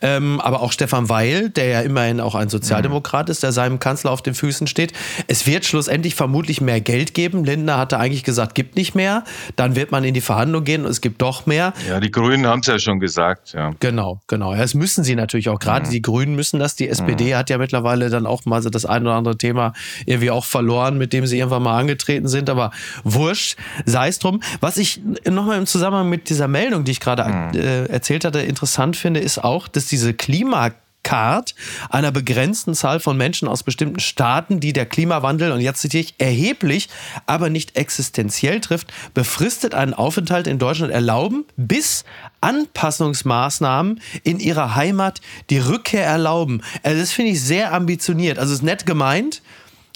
ähm, 0.00 0.40
aber 0.40 0.62
auch 0.62 0.72
Stefan 0.72 1.08
Weil, 1.08 1.50
der 1.50 1.66
ja 1.66 1.80
immerhin 1.80 2.20
auch 2.20 2.34
ein 2.34 2.48
Sozialdemokrat 2.48 3.28
ist, 3.28 3.42
der 3.42 3.52
seinem 3.52 3.78
Kanzler 3.78 4.10
auf 4.10 4.22
den 4.22 4.34
Füßen 4.34 4.66
steht. 4.66 4.92
Es 5.28 5.46
wird 5.46 5.64
schlussendlich 5.64 6.14
vermutlich 6.14 6.60
mehr 6.60 6.80
Geld 6.80 7.14
geben. 7.14 7.44
Lindner 7.44 7.78
hatte 7.78 7.98
eigentlich 7.98 8.24
gesagt, 8.24 8.54
gibt 8.54 8.76
nicht 8.76 8.94
mehr. 8.94 9.24
Dann 9.56 9.76
wird 9.76 9.92
man 9.92 10.04
in 10.04 10.14
die 10.14 10.20
Verhandlung 10.20 10.64
gehen 10.64 10.84
und 10.84 10.90
es 10.90 11.00
gibt 11.00 11.22
doch 11.22 11.46
mehr. 11.46 11.72
Ja, 11.88 12.00
die 12.00 12.10
Grünen 12.10 12.46
haben 12.46 12.60
es 12.60 12.66
ja 12.66 12.78
schon 12.78 13.00
gesagt. 13.00 13.52
Ja. 13.52 13.72
Genau, 13.80 14.20
genau. 14.26 14.54
Das 14.54 14.74
müssen 14.74 15.04
sie 15.04 15.14
natürlich 15.14 15.48
auch. 15.48 15.58
Gerade 15.58 15.86
mhm. 15.86 15.90
die 15.90 16.02
Grünen 16.02 16.34
müssen 16.34 16.60
das. 16.60 16.76
Die 16.76 16.88
SPD 16.88 17.32
mhm. 17.32 17.36
hat 17.36 17.50
ja 17.50 17.58
mittlerweile 17.58 18.10
dann 18.12 18.26
auch 18.26 18.44
mal 18.44 18.62
so 18.62 18.70
das 18.70 18.84
ein 18.84 19.02
oder 19.02 19.14
andere 19.14 19.36
Thema 19.36 19.72
irgendwie 20.06 20.30
auch 20.30 20.44
verloren, 20.44 20.98
mit 20.98 21.12
dem 21.12 21.26
sie 21.26 21.38
irgendwann 21.38 21.62
mal 21.62 21.78
angetreten 21.78 22.28
sind. 22.28 22.50
Aber 22.50 22.70
wurscht, 23.04 23.56
sei 23.84 24.08
es 24.08 24.18
drum. 24.18 24.40
Was 24.60 24.76
ich 24.76 25.00
nochmal 25.28 25.58
im 25.58 25.66
Zusammenhang 25.66 26.08
mit 26.08 26.28
dieser 26.28 26.48
Meldung, 26.48 26.84
die 26.84 26.92
ich 26.92 27.00
gerade 27.00 27.24
mhm. 27.24 27.58
äh, 27.58 27.84
erzählt 27.86 28.24
hatte, 28.24 28.40
interessant 28.40 28.96
finde, 28.96 29.20
ist 29.20 29.42
auch, 29.42 29.68
dass 29.68 29.86
diese 29.86 30.14
Klima 30.14 30.72
Card 31.02 31.54
einer 31.90 32.12
begrenzten 32.12 32.74
Zahl 32.74 33.00
von 33.00 33.16
Menschen 33.16 33.48
aus 33.48 33.62
bestimmten 33.62 34.00
Staaten, 34.00 34.60
die 34.60 34.72
der 34.72 34.86
Klimawandel, 34.86 35.52
und 35.52 35.60
jetzt 35.60 35.80
zitiere 35.80 36.04
ich, 36.04 36.14
erheblich, 36.18 36.88
aber 37.26 37.50
nicht 37.50 37.76
existenziell 37.76 38.60
trifft, 38.60 38.92
befristet 39.14 39.74
einen 39.74 39.94
Aufenthalt 39.94 40.46
in 40.46 40.58
Deutschland 40.58 40.92
erlauben, 40.92 41.44
bis 41.56 42.04
Anpassungsmaßnahmen 42.40 44.00
in 44.24 44.40
ihrer 44.40 44.74
Heimat 44.74 45.20
die 45.50 45.58
Rückkehr 45.58 46.04
erlauben. 46.04 46.62
Also 46.82 47.00
das 47.00 47.12
finde 47.12 47.32
ich 47.32 47.42
sehr 47.42 47.72
ambitioniert. 47.72 48.38
Also 48.38 48.52
es 48.52 48.60
ist 48.60 48.64
nett 48.64 48.86
gemeint, 48.86 49.42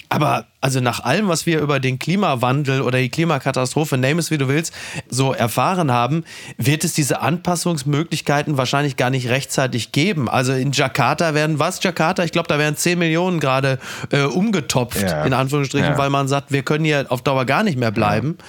aber 0.09 0.45
also 0.61 0.79
nach 0.79 1.01
allem, 1.01 1.27
was 1.27 1.45
wir 1.45 1.59
über 1.59 1.79
den 1.79 1.99
Klimawandel 1.99 2.81
oder 2.81 2.99
die 2.99 3.09
Klimakatastrophe, 3.09 3.97
name 3.97 4.19
es 4.19 4.31
wie 4.31 4.37
du 4.37 4.47
willst, 4.47 4.73
so 5.09 5.33
erfahren 5.33 5.91
haben, 5.91 6.23
wird 6.57 6.83
es 6.83 6.93
diese 6.93 7.21
Anpassungsmöglichkeiten 7.21 8.57
wahrscheinlich 8.57 8.95
gar 8.95 9.09
nicht 9.09 9.29
rechtzeitig 9.29 9.91
geben. 9.91 10.29
Also 10.29 10.53
in 10.53 10.71
Jakarta 10.71 11.33
werden, 11.33 11.59
was 11.59 11.83
Jakarta? 11.83 12.23
Ich 12.23 12.31
glaube, 12.31 12.47
da 12.47 12.57
werden 12.57 12.75
10 12.75 12.97
Millionen 12.97 13.39
gerade 13.39 13.79
äh, 14.11 14.23
umgetopft, 14.23 15.01
ja. 15.01 15.25
in 15.25 15.33
Anführungsstrichen, 15.33 15.91
ja. 15.91 15.97
weil 15.97 16.09
man 16.09 16.27
sagt, 16.27 16.51
wir 16.51 16.63
können 16.63 16.85
hier 16.85 17.05
auf 17.09 17.21
Dauer 17.21 17.45
gar 17.45 17.63
nicht 17.63 17.77
mehr 17.77 17.91
bleiben. 17.91 18.37
Ja. 18.39 18.45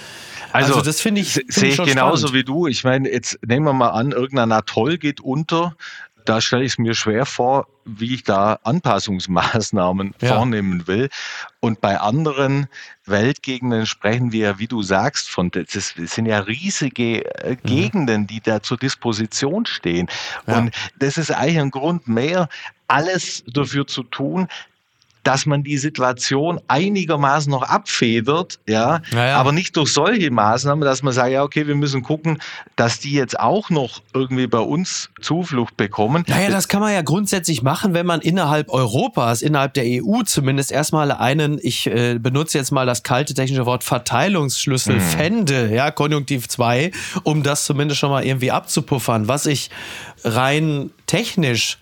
Also, 0.51 0.75
also, 0.75 0.85
das 0.85 1.01
finde 1.01 1.21
ich, 1.21 1.33
find 1.33 1.53
sehe 1.53 1.69
ich 1.71 1.77
genauso 1.77 2.29
spannend. 2.29 2.35
wie 2.35 2.45
du. 2.45 2.67
Ich 2.69 2.83
meine, 2.83 3.11
jetzt 3.11 3.39
nehmen 3.47 3.67
wir 3.67 3.75
mal 3.75 3.91
an, 3.91 4.13
irgendein 4.13 4.51
Atoll 4.51 4.97
geht 4.97 5.21
unter 5.21 5.75
da 6.29 6.43
stelle 6.43 6.65
ich 6.65 6.73
es 6.73 6.79
mir 6.79 6.95
schwer 6.95 7.25
vor, 7.25 7.67
wie 7.97 8.15
ich 8.15 8.25
da 8.25 8.59
Anpassungsmaßnahmen 8.65 10.15
ja. 10.21 10.35
vornehmen 10.35 10.87
will. 10.87 11.09
Und 11.61 11.81
bei 11.81 11.99
anderen 11.99 12.69
Weltgegenden 13.07 13.87
sprechen 13.87 14.33
wir, 14.33 14.59
wie 14.59 14.67
du 14.67 14.83
sagst, 14.83 15.31
von 15.31 15.51
das 15.51 15.95
sind 15.97 16.27
ja 16.27 16.41
riesige 16.41 17.25
äh, 17.43 17.53
mhm. 17.53 17.57
Gegenden, 17.65 18.27
die 18.27 18.41
da 18.41 18.63
zur 18.63 18.77
Disposition 18.77 19.67
stehen. 19.67 20.09
Ja. 20.47 20.59
Und 20.59 20.75
das 20.99 21.17
ist 21.17 21.31
eigentlich 21.31 21.59
ein 21.59 21.71
Grund 21.71 22.07
mehr, 22.07 22.49
alles 22.87 23.45
dafür 23.47 23.87
zu 23.87 24.03
tun, 24.03 24.49
dass 25.29 25.45
man 25.45 25.63
die 25.63 25.77
Situation 25.77 26.59
einigermaßen 26.69 27.51
noch 27.51 27.61
abfedert, 27.61 28.61
ja, 28.67 29.03
ja, 29.13 29.37
aber 29.37 29.53
nicht 29.53 29.77
durch 29.77 29.93
solche 29.93 30.31
Maßnahmen, 30.31 30.83
dass 30.83 31.03
man 31.03 31.13
sagt, 31.13 31.33
ja, 31.33 31.43
okay, 31.43 31.67
wir 31.67 31.75
müssen 31.75 32.03
gucken, 32.03 32.39
dass 32.77 32.99
die 32.99 33.13
jetzt 33.13 33.39
auch 33.39 33.69
noch 33.69 34.01
irgendwie 34.15 34.47
bei 34.47 34.61
uns 34.61 35.11
Zuflucht 35.21 35.77
bekommen. 35.77 36.25
Naja, 36.29 36.49
das 36.49 36.67
kann 36.67 36.81
man 36.81 36.95
ja 36.95 37.03
grundsätzlich 37.03 37.61
machen, 37.61 37.93
wenn 37.93 38.07
man 38.07 38.23
innerhalb 38.23 38.71
Europas, 38.71 39.43
innerhalb 39.43 39.75
der 39.75 39.85
EU 39.85 40.23
zumindest 40.23 40.73
erstmal 40.73 41.13
einen, 41.13 41.61
ich 41.63 41.87
äh, 41.89 42.19
benutze 42.19 42.57
jetzt 42.57 42.73
mal 42.73 42.87
das 42.87 43.03
kalte 43.03 43.35
technische 43.35 43.67
Wort 43.67 43.85
Verteilungsschlüssel 43.85 44.95
hm. 44.95 45.01
fände, 45.03 45.75
ja, 45.75 45.91
Konjunktiv 45.91 46.49
2, 46.49 46.91
um 47.23 47.43
das 47.43 47.67
zumindest 47.67 48.01
schon 48.01 48.09
mal 48.09 48.25
irgendwie 48.25 48.51
abzupuffern. 48.51 49.29
Was 49.29 49.45
ich 49.45 49.69
rein 50.25 50.91
technisch 51.05 51.77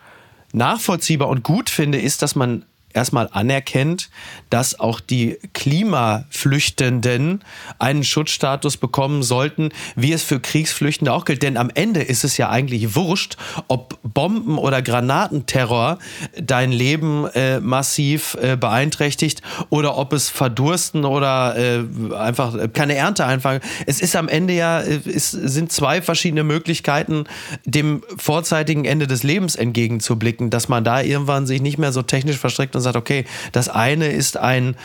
nachvollziehbar 0.53 1.29
und 1.29 1.45
gut 1.45 1.71
finde, 1.71 2.01
ist, 2.01 2.23
dass 2.23 2.35
man 2.35 2.65
erstmal 2.97 3.29
anerkennt, 3.33 4.11
dass 4.51 4.81
auch 4.81 5.01
die 5.01 5.39
Klimaflüchtenden 5.53 7.45
einen 7.79 8.05
Schutzstatus 8.05 8.77
bekommen 8.77 9.23
sollten, 9.23 9.71
wie 9.95 10.13
es 10.13 10.23
für 10.23 10.41
Kriegsflüchtende 10.41 11.13
auch 11.13 11.25
gilt. 11.25 11.43
Denn 11.43 11.57
am 11.57 11.71
Ende 11.75 12.03
ist 12.03 12.25
es 12.25 12.37
ja 12.37 12.49
eigentlich 12.49 12.95
wurscht, 12.95 13.37
ob 13.69 13.99
Bomben- 14.03 14.59
oder 14.59 14.83
Granatenterror 14.83 15.99
dein 16.41 16.73
Leben 16.73 17.27
äh, 17.35 17.61
massiv 17.61 18.37
äh, 18.41 18.57
beeinträchtigt 18.57 19.43
oder 19.71 19.97
ob 19.99 20.13
es 20.13 20.29
verdursten 20.29 21.05
oder 21.05 21.57
äh, 21.57 22.15
einfach 22.15 22.57
keine 22.73 22.95
Ernte 22.95 23.27
einfangen. 23.27 23.61
Es 23.87 24.01
ist 24.01 24.17
am 24.17 24.29
Ende 24.29 24.55
ja, 24.55 24.81
äh, 24.81 25.01
es 25.07 25.31
sind 25.31 25.73
zwei 25.73 26.03
verschiedene 26.03 26.45
Möglichkeiten, 26.45 27.25
dem 27.65 28.03
vorzeitigen 28.17 28.85
Ende 28.85 29.07
des 29.07 29.23
Lebens 29.23 29.57
entgegenzublicken, 29.57 30.51
dass 30.51 30.69
man 30.69 30.85
da 30.85 31.01
irgendwann 31.01 31.47
sich 31.47 31.61
nicht 31.61 31.79
mehr 31.79 31.93
so 31.93 32.03
technisch 32.03 32.39
verstrickt 32.39 32.75
und 32.77 32.83
sagt, 32.87 32.97
okay, 32.97 33.25
das 33.53 33.69
eine 33.69 34.09
ist 34.09 34.37
ein, 34.37 34.77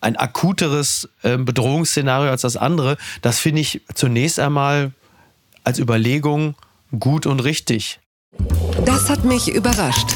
ein 0.00 0.16
akuteres 0.16 1.08
äh, 1.22 1.36
Bedrohungsszenario 1.38 2.30
als 2.30 2.42
das 2.42 2.56
andere, 2.56 2.96
das 3.22 3.38
finde 3.38 3.60
ich 3.60 3.82
zunächst 3.94 4.38
einmal 4.38 4.92
als 5.62 5.78
Überlegung 5.78 6.54
gut 6.98 7.26
und 7.26 7.40
richtig. 7.40 8.00
Das 8.84 9.08
hat 9.08 9.24
mich 9.24 9.48
überrascht. 9.48 10.08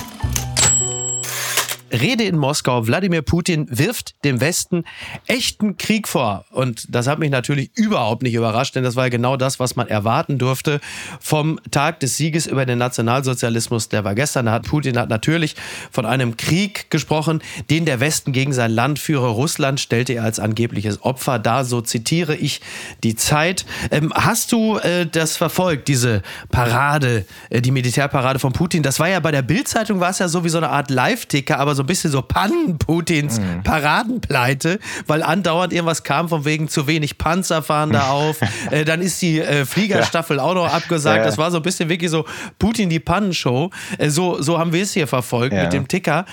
Rede 1.93 2.25
in 2.25 2.37
Moskau. 2.37 2.87
Wladimir 2.87 3.23
Putin 3.23 3.67
wirft 3.71 4.15
dem 4.25 4.41
Westen 4.41 4.85
echten 5.27 5.77
Krieg 5.77 6.09
vor. 6.09 6.45
Und 6.51 6.87
das 6.95 7.07
hat 7.07 7.19
mich 7.19 7.31
natürlich 7.31 7.71
überhaupt 7.75 8.23
nicht 8.23 8.35
überrascht, 8.35 8.75
denn 8.77 8.85
das 8.85 8.97
war 8.97 9.11
genau 9.11 9.37
das, 9.37 9.61
was 9.61 9.77
man 9.77 9.89
erwarten 9.89 10.39
durfte 10.39 10.81
vom 11.21 11.61
Tag 11.71 12.01
des 12.01 12.17
Sieges 12.17 12.47
über 12.47 12.67
den 12.67 12.79
Nationalsozialismus. 12.79 13.89
Der 13.89 14.05
war 14.05 14.15
gestern. 14.15 14.47
Da 14.47 14.53
hat 14.53 14.67
Putin 14.67 14.99
hat 14.99 15.09
natürlich 15.09 15.57
von 15.91 16.07
einem 16.07 16.37
Krieg 16.37 16.91
gesprochen, 16.91 17.43
den 17.71 17.85
der 17.85 18.01
Westen 18.01 18.33
gegen 18.33 18.53
sein 18.53 18.71
Land 18.71 18.99
führe. 18.99 19.29
Russland 19.29 19.81
stellte 19.81 20.15
er 20.15 20.25
als 20.25 20.39
angebliches 20.39 21.03
Opfer 21.03 21.39
dar. 21.39 21.65
So 21.65 21.81
zitiere 21.81 22.37
ich 22.37 22.61
die 23.03 23.17
Zeit. 23.17 23.65
Ähm, 23.91 24.13
hast 24.15 24.53
du 24.53 24.79
äh, 24.79 25.07
das 25.07 25.37
verfolgt, 25.37 25.89
diese 25.89 26.23
Parade, 26.51 27.25
äh, 27.51 27.61
die 27.61 27.71
Militärparade 27.71 28.39
von 28.39 28.53
Putin? 28.53 28.83
Das 28.83 29.01
war 29.01 29.09
ja 29.09 29.21
bei 29.21 29.31
der 29.31 29.43
Bildzeitung 29.43 30.01
war 30.01 30.11
es 30.11 30.19
ja 30.19 30.29
so 30.29 30.45
wie 30.45 30.49
so 30.49 30.59
eine 30.59 30.71
Art 30.71 30.91
Live-Ticker, 30.91 31.59
aber 31.59 31.75
so 31.79 31.83
ein 31.83 31.87
bisschen 31.87 32.11
so 32.11 32.21
Pannen-Putins 32.21 33.41
mhm. 33.41 33.63
Paradenpleite, 33.63 34.79
weil 35.07 35.23
andauernd 35.23 35.73
irgendwas 35.73 36.03
kam 36.03 36.29
von 36.29 36.45
wegen 36.45 36.69
zu 36.69 36.87
wenig 36.87 37.17
Panzer 37.17 37.63
fahren 37.63 37.91
da 37.91 38.09
auf. 38.11 38.41
äh, 38.71 38.85
dann 38.85 39.01
ist 39.01 39.23
die 39.23 39.41
äh, 39.41 39.65
Fliegerstaffel 39.65 40.37
ja. 40.37 40.43
auch 40.43 40.55
noch 40.55 40.73
abgesagt. 40.73 41.19
Ja. 41.19 41.25
Das 41.25 41.39
war 41.39 41.51
so 41.51 41.57
ein 41.59 41.63
bisschen 41.63 41.89
wirklich 41.89 42.11
so 42.11 42.27
Putin 42.59 42.91
die 42.91 43.01
Pannenshow. 43.01 43.71
Äh, 43.97 44.11
so, 44.11 44.43
so 44.43 44.59
haben 44.59 44.73
wir 44.73 44.83
es 44.83 44.93
hier 44.93 45.07
verfolgt 45.07 45.55
ja. 45.55 45.63
mit 45.63 45.73
dem 45.73 45.89
Ticker. 45.89 46.27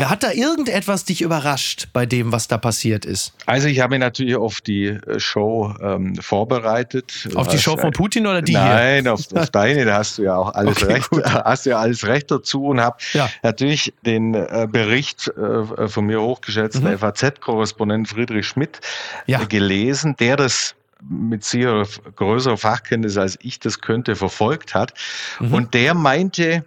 Hat 0.00 0.22
da 0.22 0.32
irgendetwas 0.32 1.04
dich 1.04 1.22
überrascht 1.22 1.88
bei 1.92 2.06
dem, 2.06 2.32
was 2.32 2.48
da 2.48 2.58
passiert 2.58 3.04
ist? 3.04 3.32
Also 3.46 3.68
ich 3.68 3.80
habe 3.80 3.90
mich 3.90 4.00
natürlich 4.00 4.36
auf 4.36 4.60
die 4.60 4.86
äh, 4.86 5.20
Show 5.20 5.74
ähm, 5.80 6.16
vorbereitet. 6.16 7.28
Auf 7.34 7.48
die 7.48 7.58
Show 7.58 7.76
von 7.76 7.92
Putin 7.92 8.26
oder 8.26 8.42
die 8.42 8.52
Nein, 8.52 9.04
hier? 9.04 9.12
Auf, 9.12 9.20
auf 9.34 9.50
deine, 9.50 9.84
da 9.84 9.98
hast 9.98 10.18
du 10.18 10.22
ja 10.22 10.36
auch 10.36 10.52
alles 10.54 10.82
okay, 10.82 10.92
recht, 10.94 11.10
gut. 11.10 11.24
hast 11.26 11.66
du 11.66 11.70
ja 11.70 11.78
alles 11.78 12.06
recht 12.06 12.30
dazu 12.30 12.66
und 12.66 12.80
habe 12.80 12.96
ja. 13.12 13.30
natürlich 13.42 13.92
den 14.04 14.34
äh, 14.34 14.66
Bericht 14.70 15.28
äh, 15.28 15.88
von 15.88 16.06
mir 16.06 16.20
hochgeschätzten 16.20 16.90
mhm. 16.90 16.98
FAZ-Korrespondent 16.98 18.08
Friedrich 18.08 18.46
Schmidt 18.46 18.80
ja. 19.26 19.42
äh, 19.42 19.46
gelesen, 19.46 20.16
der 20.18 20.36
das 20.36 20.74
mit 21.08 21.44
sehr 21.44 21.86
größerer 22.16 22.56
Fachkenntnis 22.56 23.16
als 23.16 23.38
ich 23.42 23.60
das 23.60 23.80
könnte 23.80 24.16
verfolgt 24.16 24.74
hat. 24.74 24.94
Mhm. 25.38 25.54
Und 25.54 25.74
der 25.74 25.94
meinte, 25.94 26.64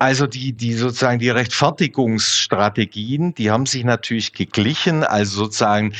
also 0.00 0.26
die, 0.26 0.52
die 0.54 0.72
sozusagen 0.72 1.18
die 1.18 1.28
Rechtfertigungsstrategien, 1.28 3.34
die 3.34 3.50
haben 3.50 3.66
sich 3.66 3.84
natürlich 3.84 4.32
geglichen. 4.32 5.04
Also 5.04 5.44
sozusagen 5.44 5.92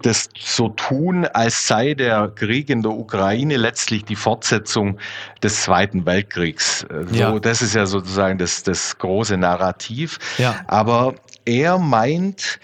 das 0.00 0.30
so 0.38 0.70
tun, 0.70 1.26
als 1.26 1.68
sei 1.68 1.92
der 1.92 2.28
Krieg 2.28 2.70
in 2.70 2.80
der 2.80 2.92
Ukraine 2.92 3.58
letztlich 3.58 4.06
die 4.06 4.16
Fortsetzung 4.16 4.98
des 5.42 5.62
Zweiten 5.62 6.06
Weltkriegs. 6.06 6.86
So, 7.10 7.14
ja. 7.14 7.38
Das 7.38 7.60
ist 7.60 7.74
ja 7.74 7.84
sozusagen 7.84 8.38
das, 8.38 8.62
das 8.62 8.96
große 8.96 9.36
Narrativ. 9.36 10.18
Ja. 10.38 10.64
Aber 10.66 11.14
er 11.44 11.78
meint, 11.78 12.58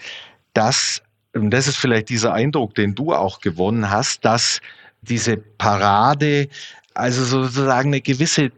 dass, 0.55 1.03
und 1.35 1.51
das 1.51 1.67
ist 1.67 1.77
vielleicht 1.77 2.09
dieser 2.09 2.33
Eindruck, 2.33 2.73
den 2.73 2.95
du 2.95 3.13
auch 3.13 3.39
gewonnen 3.39 3.91
hast, 3.91 4.25
dass 4.25 4.61
diese 5.03 5.37
Parade 5.37 6.47
also 6.95 7.23
sozusagen 7.23 7.89
eine 7.89 8.01
gewisse 8.01 8.51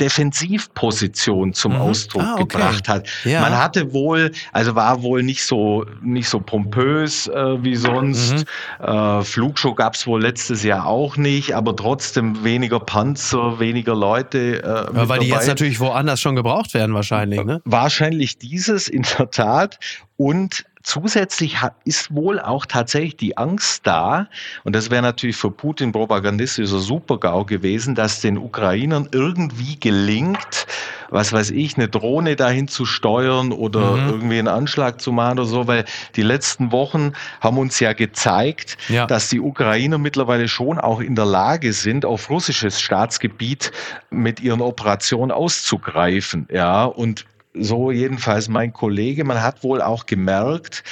Defensivposition 0.00 1.52
zum 1.52 1.74
mhm. 1.74 1.80
Ausdruck 1.80 2.22
ah, 2.22 2.34
okay. 2.34 2.44
gebracht 2.44 2.88
hat. 2.88 3.08
Ja. 3.24 3.40
Man 3.40 3.56
hatte 3.56 3.92
wohl, 3.92 4.32
also 4.52 4.74
war 4.74 5.02
wohl 5.02 5.22
nicht 5.22 5.44
so 5.44 5.84
nicht 6.02 6.28
so 6.28 6.40
pompös 6.40 7.26
äh, 7.28 7.62
wie 7.62 7.76
sonst. 7.76 8.46
Mhm. 8.80 8.84
Äh, 8.84 9.22
Flugshow 9.22 9.74
gab 9.74 9.94
es 9.94 10.06
wohl 10.06 10.22
letztes 10.22 10.62
Jahr 10.62 10.86
auch 10.86 11.16
nicht, 11.16 11.54
aber 11.54 11.74
trotzdem 11.74 12.44
weniger 12.44 12.80
Panzer, 12.80 13.58
weniger 13.58 13.94
Leute. 13.94 14.62
Äh, 14.62 14.66
ja, 14.66 14.86
weil 14.94 15.06
dabei. 15.06 15.18
die 15.18 15.28
jetzt 15.28 15.48
natürlich 15.48 15.80
woanders 15.80 16.20
schon 16.20 16.36
gebraucht 16.36 16.74
werden 16.74 16.94
wahrscheinlich. 16.94 17.44
Ne? 17.44 17.60
Wahrscheinlich 17.64 18.38
dieses 18.38 18.88
in 18.88 19.04
der 19.18 19.30
Tat 19.30 19.78
und 20.16 20.64
Zusätzlich 20.88 21.58
ist 21.84 22.14
wohl 22.14 22.40
auch 22.40 22.64
tatsächlich 22.64 23.14
die 23.14 23.36
Angst 23.36 23.86
da, 23.86 24.26
und 24.64 24.74
das 24.74 24.90
wäre 24.90 25.02
natürlich 25.02 25.36
für 25.36 25.50
Putin 25.50 25.92
propagandistischer 25.92 26.78
Supergau 26.78 27.44
gewesen, 27.44 27.94
dass 27.94 28.22
den 28.22 28.38
Ukrainern 28.38 29.06
irgendwie 29.12 29.78
gelingt, 29.78 30.66
was 31.10 31.30
weiß 31.30 31.50
ich, 31.50 31.76
eine 31.76 31.88
Drohne 31.88 32.36
dahin 32.36 32.68
zu 32.68 32.86
steuern 32.86 33.52
oder 33.52 33.96
mhm. 33.96 34.08
irgendwie 34.08 34.38
einen 34.38 34.48
Anschlag 34.48 34.98
zu 34.98 35.12
machen 35.12 35.38
oder 35.38 35.46
so, 35.46 35.66
weil 35.66 35.84
die 36.16 36.22
letzten 36.22 36.72
Wochen 36.72 37.12
haben 37.42 37.58
uns 37.58 37.78
ja 37.80 37.92
gezeigt, 37.92 38.78
ja. 38.88 39.06
dass 39.06 39.28
die 39.28 39.40
Ukrainer 39.40 39.98
mittlerweile 39.98 40.48
schon 40.48 40.78
auch 40.78 41.00
in 41.00 41.14
der 41.14 41.26
Lage 41.26 41.74
sind, 41.74 42.06
auf 42.06 42.30
russisches 42.30 42.80
Staatsgebiet 42.80 43.72
mit 44.08 44.40
ihren 44.40 44.62
Operationen 44.62 45.32
auszugreifen. 45.32 46.48
Ja, 46.50 46.86
und 46.86 47.26
so 47.60 47.90
jedenfalls 47.90 48.48
mein 48.48 48.72
Kollege. 48.72 49.24
Man 49.24 49.42
hat 49.42 49.62
wohl 49.62 49.82
auch 49.82 50.06
gemerkt, 50.06 50.84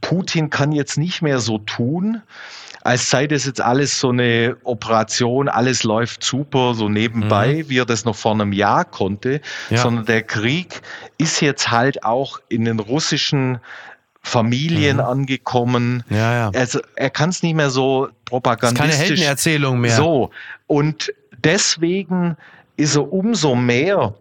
Putin 0.00 0.50
kann 0.50 0.72
jetzt 0.72 0.96
nicht 0.98 1.22
mehr 1.22 1.40
so 1.40 1.58
tun, 1.58 2.22
als 2.82 3.10
sei 3.10 3.26
das 3.26 3.44
jetzt 3.44 3.60
alles 3.60 4.00
so 4.00 4.08
eine 4.08 4.56
Operation, 4.64 5.48
alles 5.48 5.82
läuft 5.82 6.24
super, 6.24 6.74
so 6.74 6.88
nebenbei, 6.88 7.62
mhm. 7.64 7.68
wie 7.68 7.78
er 7.78 7.84
das 7.84 8.04
noch 8.04 8.16
vor 8.16 8.32
einem 8.32 8.52
Jahr 8.52 8.84
konnte, 8.84 9.40
ja. 9.68 9.78
sondern 9.78 10.06
der 10.06 10.22
Krieg 10.22 10.80
ist 11.18 11.40
jetzt 11.42 11.70
halt 11.70 12.04
auch 12.04 12.40
in 12.48 12.64
den 12.64 12.80
russischen 12.80 13.60
Familien 14.22 14.96
mhm. 14.96 15.02
angekommen. 15.02 16.04
Ja, 16.08 16.34
ja. 16.34 16.50
Also 16.54 16.80
er 16.96 17.10
kann 17.10 17.30
es 17.30 17.42
nicht 17.42 17.54
mehr 17.54 17.70
so 17.70 18.08
propagandistisch. 18.24 18.90
keine 18.90 19.08
Heldenerzählung 19.08 19.80
mehr. 19.80 19.96
So. 19.96 20.30
Und 20.66 21.12
deswegen 21.44 22.36
ist 22.76 22.96
er 22.96 23.12
umso 23.12 23.54
mehr 23.54 24.14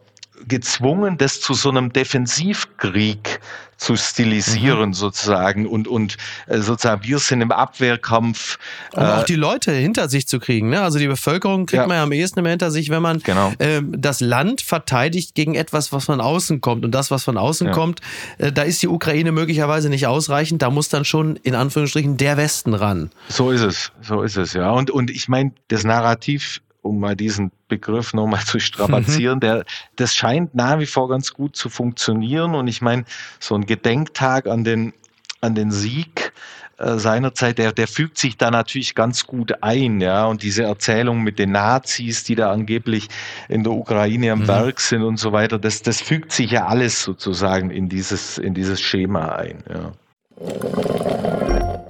gezwungen, 0.48 1.18
das 1.18 1.42
zu 1.42 1.54
so 1.54 1.70
einem 1.70 1.92
Defensivkrieg 1.92 3.40
zu 3.80 3.96
stilisieren 3.96 4.90
mhm. 4.90 4.94
sozusagen 4.94 5.66
und 5.66 5.88
und 5.88 6.18
äh, 6.48 6.60
sozusagen 6.60 7.04
wir 7.04 7.18
sind 7.20 7.42
im 7.42 7.52
Abwehrkampf. 7.52 8.58
Um 8.94 9.04
äh, 9.04 9.06
auch 9.06 9.24
die 9.24 9.36
Leute 9.36 9.72
hinter 9.72 10.10
sich 10.10 10.28
zu 10.28 10.40
kriegen. 10.40 10.70
Ne? 10.70 10.82
Also 10.82 11.00
die 11.00 11.08
Bevölkerung 11.08 11.66
kriegt 11.66 11.82
ja. 11.82 11.88
man 11.88 11.96
ja 11.96 12.04
am 12.04 12.12
ehesten 12.12 12.40
immer 12.40 12.50
hinter 12.50 12.72
sich, 12.72 12.90
wenn 12.90 13.02
man 13.02 13.20
genau. 13.20 13.54
äh, 13.60 13.82
das 13.82 14.20
Land 14.20 14.62
verteidigt 14.62 15.34
gegen 15.34 15.56
etwas, 15.56 15.94
was 15.94 16.06
von 16.06 16.20
außen 16.20 16.60
kommt. 16.60 16.84
Und 16.84 16.92
das, 16.92 17.10
was 17.10 17.24
von 17.24 17.38
außen 17.38 17.68
ja. 17.68 17.74
kommt, 17.74 18.02
äh, 18.38 18.52
da 18.52 18.64
ist 18.64 18.82
die 18.82 18.90
Ukraine 18.90 19.32
möglicherweise 19.32 19.90
nicht 19.90 20.08
ausreichend. 20.08 20.62
Da 20.62 20.70
muss 20.70 20.90
dann 20.90 21.06
schon 21.06 21.38
in 21.38 21.56
Anführungsstrichen 21.56 22.18
der 22.18 22.36
Westen 22.36 22.74
ran. 22.74 23.12
So 23.30 23.50
ist 23.52 23.62
es, 23.62 23.94
so 24.02 24.24
ist 24.24 24.36
es 24.36 24.54
ja. 24.54 24.72
Und 24.72 24.92
und 24.92 25.10
ich 25.10 25.30
meine, 25.30 25.54
das 25.70 25.86
Narrativ 25.86 26.60
um 26.90 27.00
mal 27.00 27.16
diesen 27.16 27.52
Begriff 27.68 28.14
nochmal 28.14 28.42
zu 28.42 28.60
strapazieren, 28.60 29.36
mhm. 29.36 29.42
der, 29.42 29.66
das 29.96 30.16
scheint 30.16 30.56
nach 30.56 30.80
wie 30.80 30.86
vor 30.86 31.08
ganz 31.08 31.34
gut 31.34 31.56
zu 31.56 31.70
funktionieren. 31.70 32.56
Und 32.56 32.68
ich 32.68 32.82
meine, 32.82 33.06
so 33.40 33.56
ein 33.56 33.66
Gedenktag 33.66 34.48
an 34.48 34.64
den, 34.64 34.94
an 35.40 35.56
den 35.56 35.72
Sieg 35.72 36.34
äh, 36.78 36.98
seinerzeit, 36.98 37.58
der, 37.58 37.72
der 37.72 37.88
fügt 37.88 38.18
sich 38.18 38.38
da 38.38 38.52
natürlich 38.52 38.96
ganz 38.96 39.28
gut 39.28 39.62
ein, 39.64 40.02
ja. 40.02 40.26
Und 40.26 40.44
diese 40.44 40.64
Erzählung 40.64 41.22
mit 41.24 41.38
den 41.38 41.52
Nazis, 41.52 42.24
die 42.24 42.36
da 42.36 42.52
angeblich 42.52 43.08
in 43.48 43.64
der 43.64 43.74
Ukraine 43.74 44.32
am 44.32 44.40
mhm. 44.40 44.48
Werk 44.48 44.80
sind 44.80 45.04
und 45.04 45.18
so 45.18 45.32
weiter, 45.32 45.60
das, 45.60 45.82
das 45.82 46.02
fügt 46.02 46.32
sich 46.32 46.52
ja 46.52 46.68
alles 46.68 47.04
sozusagen 47.04 47.70
in 47.70 47.88
dieses, 47.88 48.38
in 48.38 48.54
dieses 48.54 48.82
Schema 48.82 49.36
ein, 49.36 49.64
ja. 49.70 49.92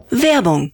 Werbung 0.10 0.74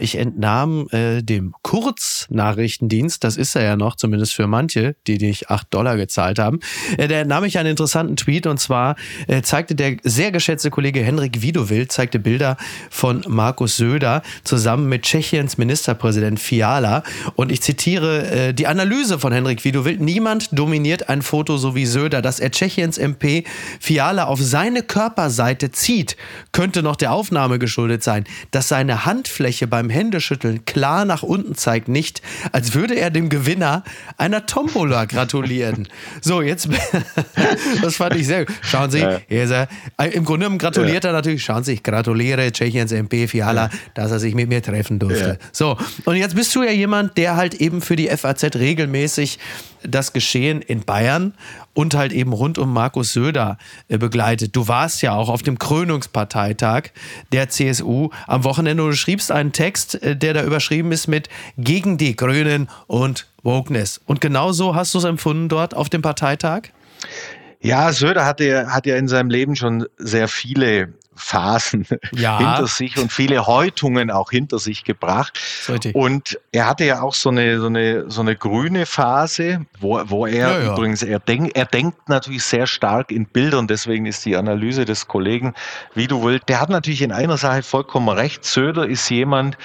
Ich 0.00 0.16
entnahm 0.16 0.88
äh, 0.90 1.22
dem 1.22 1.54
Kurznachrichtendienst, 1.62 3.22
das 3.22 3.36
ist 3.36 3.54
er 3.54 3.62
ja 3.62 3.76
noch, 3.76 3.96
zumindest 3.96 4.34
für 4.34 4.46
manche, 4.46 4.96
die 5.06 5.18
dich 5.18 5.50
acht 5.50 5.72
Dollar 5.74 5.96
gezahlt 5.96 6.38
haben, 6.38 6.60
äh, 6.96 7.06
der 7.06 7.20
entnahm 7.20 7.44
ich 7.44 7.58
einen 7.58 7.70
interessanten 7.70 8.16
Tweet 8.16 8.46
und 8.46 8.58
zwar 8.58 8.96
äh, 9.26 9.42
zeigte 9.42 9.74
der 9.74 9.96
sehr 10.02 10.32
geschätzte 10.32 10.70
Kollege 10.70 11.02
Henrik 11.02 11.42
Widowild, 11.42 11.92
zeigte 11.92 12.18
Bilder 12.18 12.56
von 12.88 13.24
Markus 13.28 13.76
Söder 13.76 14.22
zusammen 14.42 14.88
mit 14.88 15.02
Tschechiens 15.02 15.58
Ministerpräsident 15.58 16.40
Fiala. 16.40 17.02
Und 17.36 17.52
ich 17.52 17.60
zitiere 17.60 18.30
äh, 18.30 18.54
die 18.54 18.66
Analyse 18.66 19.18
von 19.18 19.32
Henrik 19.32 19.64
Widowild, 19.64 20.00
niemand 20.00 20.48
dominiert 20.58 21.08
ein 21.08 21.22
Foto 21.22 21.58
so 21.58 21.74
wie 21.74 21.86
Söder, 21.86 22.22
dass 22.22 22.40
er 22.40 22.50
Tschechiens 22.50 22.96
MP 22.96 23.44
Fiala 23.80 24.24
auf 24.24 24.40
seine 24.40 24.82
Körperseite 24.82 25.70
zieht, 25.70 26.16
könnte 26.52 26.82
noch 26.82 26.96
der 26.96 27.12
Aufnahme 27.12 27.58
geschuldet 27.58 28.02
sein, 28.02 28.24
dass 28.50 28.68
seine 28.68 29.04
Handfläche 29.04 29.66
beim 29.66 29.89
Händeschütteln 29.90 30.64
klar 30.64 31.04
nach 31.04 31.22
unten 31.22 31.54
zeigt, 31.54 31.88
nicht, 31.88 32.22
als 32.52 32.74
würde 32.74 32.94
er 32.94 33.10
dem 33.10 33.28
Gewinner 33.28 33.84
einer 34.16 34.46
Tombola 34.46 35.04
gratulieren. 35.04 35.88
so, 36.20 36.42
jetzt, 36.42 36.68
das 37.82 37.96
fand 37.96 38.16
ich 38.16 38.26
sehr 38.26 38.46
gut. 38.46 38.54
Schauen 38.62 38.90
Sie, 38.90 39.00
er, 39.00 39.68
äh, 39.98 40.08
im 40.10 40.24
Grunde 40.24 40.44
genommen 40.44 40.58
gratuliert 40.58 41.04
ja. 41.04 41.10
er 41.10 41.14
natürlich, 41.14 41.44
schauen 41.44 41.64
Sie, 41.64 41.74
ich 41.74 41.82
gratuliere 41.82 42.50
Tschechiens 42.52 42.92
MP 42.92 43.26
Fiala, 43.28 43.66
ja. 43.66 43.70
dass 43.94 44.10
er 44.10 44.18
sich 44.18 44.34
mit 44.34 44.48
mir 44.48 44.62
treffen 44.62 44.98
durfte. 44.98 45.38
Ja. 45.40 45.48
So, 45.52 45.76
und 46.04 46.16
jetzt 46.16 46.34
bist 46.34 46.54
du 46.54 46.62
ja 46.62 46.70
jemand, 46.70 47.16
der 47.16 47.36
halt 47.36 47.54
eben 47.54 47.82
für 47.82 47.96
die 47.96 48.08
FAZ 48.08 48.56
regelmäßig 48.56 49.38
das 49.82 50.12
Geschehen 50.12 50.62
in 50.62 50.84
Bayern 50.84 51.34
und 51.74 51.94
halt 51.94 52.12
eben 52.12 52.32
rund 52.32 52.58
um 52.58 52.72
Markus 52.72 53.12
Söder 53.12 53.58
äh, 53.88 53.98
begleitet. 53.98 54.56
Du 54.56 54.68
warst 54.68 55.02
ja 55.02 55.14
auch 55.14 55.28
auf 55.28 55.42
dem 55.42 55.58
Krönungsparteitag 55.58 56.90
der 57.32 57.48
CSU 57.48 58.10
am 58.26 58.44
Wochenende. 58.44 58.82
Du 58.82 58.92
schriebst 58.92 59.30
einen 59.32 59.52
Text, 59.52 60.02
äh, 60.02 60.16
der 60.16 60.34
da 60.34 60.42
überschrieben 60.44 60.92
ist 60.92 61.06
mit 61.06 61.28
gegen 61.56 61.98
die 61.98 62.16
Grünen 62.16 62.68
und 62.86 63.26
Wokeness. 63.42 64.00
Und 64.06 64.20
genau 64.20 64.52
so 64.52 64.74
hast 64.74 64.94
du 64.94 64.98
es 64.98 65.04
empfunden 65.04 65.48
dort 65.48 65.74
auf 65.74 65.88
dem 65.88 66.02
Parteitag? 66.02 66.68
Ja, 67.60 67.92
Söder 67.92 68.24
hatte, 68.24 68.68
hat 68.68 68.86
ja 68.86 68.96
in 68.96 69.08
seinem 69.08 69.30
Leben 69.30 69.54
schon 69.54 69.86
sehr 69.98 70.28
viele 70.28 70.94
Phasen 71.20 71.86
Ja. 72.12 72.38
hinter 72.38 72.66
sich 72.66 72.98
und 72.98 73.12
viele 73.12 73.46
Häutungen 73.46 74.10
auch 74.10 74.30
hinter 74.30 74.58
sich 74.58 74.84
gebracht. 74.84 75.38
So 75.62 75.72
richtig. 75.72 75.94
Und 75.94 76.38
er 76.52 76.66
hatte 76.68 76.84
ja 76.84 77.02
auch 77.02 77.14
so 77.14 77.28
eine, 77.30 77.60
so 77.60 77.66
eine, 77.66 78.10
so 78.10 78.20
eine 78.20 78.34
grüne 78.36 78.86
Phase, 78.86 79.66
wo, 79.78 80.00
wo 80.06 80.26
er 80.26 80.50
Ja, 80.50 80.58
ja. 80.60 80.72
übrigens, 80.72 81.02
er, 81.02 81.18
denk, 81.20 81.52
er 81.56 81.66
denkt 81.66 82.08
natürlich 82.08 82.42
sehr 82.44 82.66
stark 82.66 83.10
in 83.12 83.26
Bildern, 83.26 83.66
deswegen 83.66 84.06
ist 84.06 84.24
die 84.24 84.36
Analyse 84.36 84.84
des 84.84 85.06
Kollegen, 85.08 85.54
wie 85.94 86.06
du 86.06 86.22
willst, 86.24 86.48
der 86.48 86.60
hat 86.60 86.70
natürlich 86.70 87.02
in 87.02 87.12
einer 87.12 87.36
Sache 87.36 87.62
vollkommen 87.62 88.08
recht. 88.08 88.44
Söder 88.44 88.86
ist 88.86 89.08
jemand, 89.10 89.56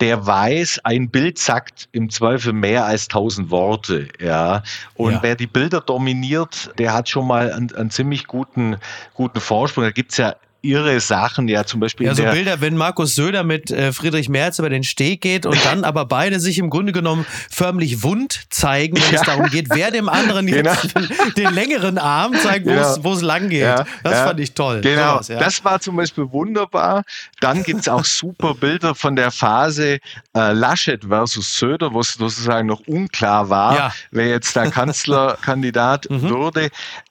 der 0.00 0.24
weiß, 0.24 0.80
ein 0.84 1.10
Bild 1.10 1.38
sagt 1.38 1.88
im 1.90 2.08
Zweifel 2.08 2.52
mehr 2.52 2.84
als 2.84 3.08
tausend 3.08 3.50
Worte, 3.50 4.06
ja. 4.20 4.62
Und 4.94 5.14
Ja. 5.14 5.22
wer 5.22 5.34
die 5.34 5.48
Bilder 5.48 5.80
dominiert, 5.80 6.70
der 6.78 6.92
hat 6.92 7.08
schon 7.08 7.26
mal 7.26 7.52
einen, 7.52 7.74
einen 7.74 7.90
ziemlich 7.90 8.28
guten, 8.28 8.76
guten 9.14 9.40
Vorsprung. 9.40 9.82
Da 9.84 9.90
gibt's 9.90 10.16
ja 10.16 10.36
irre 10.62 10.98
Sachen, 11.00 11.46
ja, 11.48 11.64
zum 11.64 11.80
Beispiel 11.80 12.06
Ja, 12.06 12.14
so 12.14 12.22
der, 12.22 12.32
Bilder, 12.32 12.60
wenn 12.60 12.76
Markus 12.76 13.14
Söder 13.14 13.44
mit 13.44 13.70
äh, 13.70 13.92
Friedrich 13.92 14.28
Merz 14.28 14.58
über 14.58 14.68
den 14.70 14.82
Steg 14.84 15.20
geht 15.20 15.46
und 15.46 15.64
dann 15.64 15.84
aber 15.84 16.04
beide 16.04 16.40
sich 16.40 16.58
im 16.58 16.68
Grunde 16.68 16.92
genommen 16.92 17.24
förmlich 17.50 18.02
wund 18.02 18.42
zeigen, 18.50 18.96
wenn 18.96 19.02
es 19.04 19.10
Ja. 19.12 19.24
darum 19.24 19.46
geht, 19.50 19.68
wer 19.70 19.90
dem 19.90 20.08
anderen 20.08 20.48
jetzt 20.48 20.94
den 21.36 21.54
längeren 21.54 21.98
Arm 21.98 22.34
zeigt, 22.34 22.66
wo 22.66 22.70
es 22.72 22.96
Genau. 22.96 23.12
es 23.14 23.22
lang 23.22 23.48
geht. 23.48 23.60
Ja, 23.62 23.84
das 24.02 24.12
ja. 24.14 24.26
fand 24.26 24.40
ich 24.40 24.52
toll. 24.52 24.80
Genau, 24.80 25.12
Sowas, 25.14 25.28
ja. 25.28 25.38
das 25.38 25.64
war 25.64 25.80
zum 25.80 25.96
Beispiel 25.96 26.30
wunderbar. 26.30 27.04
Dann 27.40 27.62
gibt's 27.62 27.88
auch 27.88 28.04
super 28.04 28.54
Bilder 28.54 28.94
von 28.94 29.14
der 29.16 29.30
Phase 29.30 29.98
äh, 30.36 30.52
Laschet 30.52 31.04
versus 31.04 31.58
Söder, 31.58 31.92
wo 31.92 32.00
es 32.00 32.14
sozusagen 32.14 32.66
noch 32.66 32.80
unklar 32.86 33.48
war, 33.48 33.74
Ja. 33.76 33.92
wer 34.10 34.26
jetzt 34.28 34.54
der 34.56 34.70
Kanzlerkandidat 34.70 36.08
Mhm. 36.10 36.22
würde. 36.30 36.68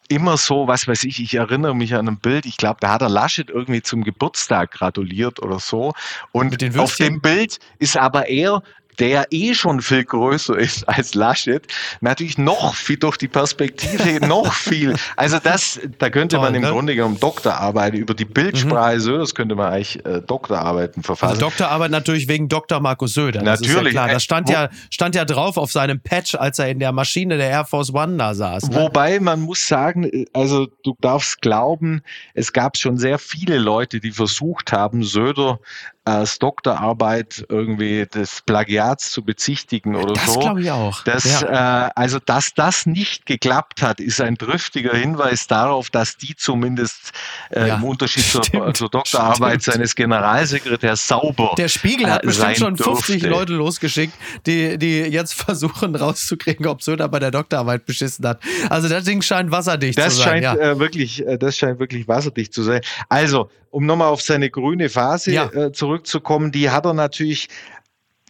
Immer 0.10 0.38
so, 0.38 0.68
was 0.68 0.88
weiß 0.88 1.04
ich, 1.04 1.22
ich 1.22 1.34
erinnere 1.34 1.76
mich 1.76 1.94
an 1.94 2.08
ein 2.08 2.18
Bild, 2.18 2.46
ich 2.46 2.58
glaube, 2.58 2.78
da 2.80 2.92
hat 2.92 3.02
er 3.02 3.10
Laschet 3.10 3.50
irgendwie 3.50 3.82
zum 3.82 4.04
Geburtstag 4.04 4.72
gratuliert 4.72 5.42
oder 5.42 5.60
so. 5.60 5.94
Und 6.32 6.64
auf 6.78 6.96
dem 6.96 7.20
Bild 7.22 7.60
ist 7.80 7.98
aber 7.98 8.30
er 8.30 8.64
der 9.00 9.28
eh 9.32 9.54
schon 9.54 9.82
viel 9.82 10.04
größer 10.04 10.58
ist 10.58 10.88
als 10.88 11.14
Laschet, 11.14 11.66
natürlich 12.02 12.38
noch 12.38 12.76
viel 12.76 12.98
durch 12.98 13.18
die 13.18 13.28
Perspektive 13.28 14.26
noch 14.28 14.54
viel. 14.54 14.96
Also 15.16 15.40
das, 15.42 15.80
da 16.00 16.10
könnte 16.10 16.38
Toll, 16.38 16.46
man 16.46 16.56
im 16.56 16.62
ne? 16.64 16.72
Grunde 16.72 16.96
genommen 16.96 17.20
Doktorarbeit 17.20 17.94
über 17.94 18.14
die 18.14 18.26
Bildsprache 18.26 19.00
Söders 19.00 19.36
könnte 19.36 19.56
man 19.56 19.72
eigentlich 19.72 20.04
äh, 20.06 20.22
Doktorarbeiten 20.22 21.04
verfassen. 21.04 21.32
Also 21.32 21.42
Doktorarbeit 21.42 21.92
natürlich 21.92 22.28
wegen 22.28 22.50
Dr. 22.50 22.80
Markus 22.80 23.14
Söder. 23.14 23.42
Das 23.42 23.62
ja 23.62 23.68
Natürlich. 23.68 23.94
klar. 23.94 24.08
Das 24.08 24.24
stand 24.24 24.50
Äh, 24.50 24.54
ja, 24.54 24.70
stand 24.90 25.16
ja 25.16 25.26
drauf 25.26 25.58
auf 25.58 25.72
seinem 25.72 26.00
Patch, 26.00 26.36
als 26.36 26.60
er 26.60 26.70
in 26.70 26.80
der 26.80 26.92
Maschine 26.92 27.38
der 27.38 27.50
Air 27.50 27.66
Force 27.66 27.94
One 27.94 28.18
da 28.18 28.34
saß. 28.34 28.70
Ne? 28.70 28.76
Wobei 28.76 29.20
man 29.20 29.42
muss 29.42 29.68
sagen, 29.68 30.04
äh, 30.04 30.26
also 30.34 30.68
du 30.84 30.96
darfst 31.02 31.42
glauben, 31.42 32.02
es 32.34 32.54
gab 32.54 32.78
schon 32.78 32.98
sehr 32.98 33.20
viele 33.20 33.58
Leute, 33.58 34.00
die 34.00 34.12
versucht 34.12 34.72
haben, 34.72 35.04
Söder 35.04 35.60
als 36.08 36.40
Doktorarbeit 36.40 37.46
irgendwie 37.50 38.06
des 38.06 38.42
Plagiats 38.46 39.12
zu 39.12 39.24
bezichtigen 39.24 39.96
oder 39.96 40.14
Das 40.14 40.34
so. 40.34 40.40
glaube 40.40 40.62
ich 40.62 40.72
auch. 40.72 41.04
Das, 41.04 41.42
ja. 41.42 41.88
äh, 41.88 41.92
also, 41.96 42.20
dass 42.20 42.54
das 42.54 42.86
nicht 42.86 43.26
geklappt 43.26 43.82
hat, 43.82 44.00
ist 44.00 44.22
ein 44.22 44.38
triftiger 44.38 44.94
Hinweis 44.96 45.48
darauf, 45.48 45.90
dass 45.90 46.16
die 46.18 46.36
zumindest 46.36 47.12
äh, 47.50 47.68
Ja, 47.68 47.76
im 47.76 47.84
Unterschied 47.84 48.24
zur, 48.24 48.44
stimmt, 48.44 48.78
zur 48.78 48.90
Doktorarbeit 48.90 49.62
stimmt. 49.62 49.76
seines 49.76 49.96
Generalsekretärs 49.96 51.08
sauber 51.08 51.54
Der 51.58 51.68
Spiegel 51.68 52.10
hat 52.10 52.24
äh, 52.24 52.28
bestimmt 52.28 52.58
schon 52.58 52.78
50 52.78 53.22
durfte. 53.22 53.28
Leute 53.30 53.54
losgeschickt, 53.54 54.14
die, 54.46 54.78
die 54.78 55.00
jetzt 55.02 55.34
versuchen 55.34 55.96
rauszukriegen, 55.96 56.68
ob 56.68 56.82
Söder 56.82 57.08
bei 57.10 57.20
der 57.20 57.32
Doktorarbeit 57.32 57.86
beschissen 57.86 58.26
hat. 58.28 58.40
Also 58.70 58.88
das 58.88 59.04
Ding 59.04 59.22
scheint 59.22 59.52
wasserdicht 59.52 59.98
Das 59.98 60.16
zu 60.16 60.22
sein. 60.22 60.44
scheint 60.44 60.44
ja. 60.44 60.56
äh, 60.56 60.80
wirklich, 60.80 61.26
äh, 61.26 61.38
das 61.38 61.58
scheint 61.58 61.80
wirklich 61.80 62.08
wasserdicht 62.08 62.54
zu 62.54 62.64
sein. 62.64 62.82
Also, 63.10 63.50
um 63.78 63.86
nochmal 63.86 64.08
auf 64.08 64.24
seine 64.24 64.50
grüne 64.50 64.90
Phase 64.90 65.32
Ja. 65.32 65.52
äh, 65.54 65.72
zurückzukommen, 65.72 66.52
die 66.52 66.72
hat 66.72 66.88
er 66.88 66.96
natürlich 66.96 67.48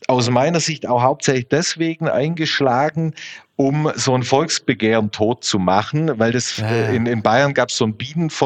aus 0.10 0.30
meiner 0.30 0.60
Sicht 0.60 0.86
auch 0.86 1.02
hauptsächlich 1.02 1.48
deswegen 1.48 2.10
eingeschlagen, 2.10 3.16
um 3.58 3.92
so 3.96 4.14
ein 4.16 4.24
Volksbegehren 4.24 5.12
tot 5.12 5.44
zu 5.44 5.58
machen, 5.60 6.18
weil 6.20 6.32
das 6.32 6.58
Ja, 6.58 6.68
äh, 6.68 6.96
in, 6.96 7.06
in 7.08 7.22
Bayern 7.24 7.54
gab 7.54 7.70
es 7.70 7.78
so 7.78 7.86
ein 7.86 7.94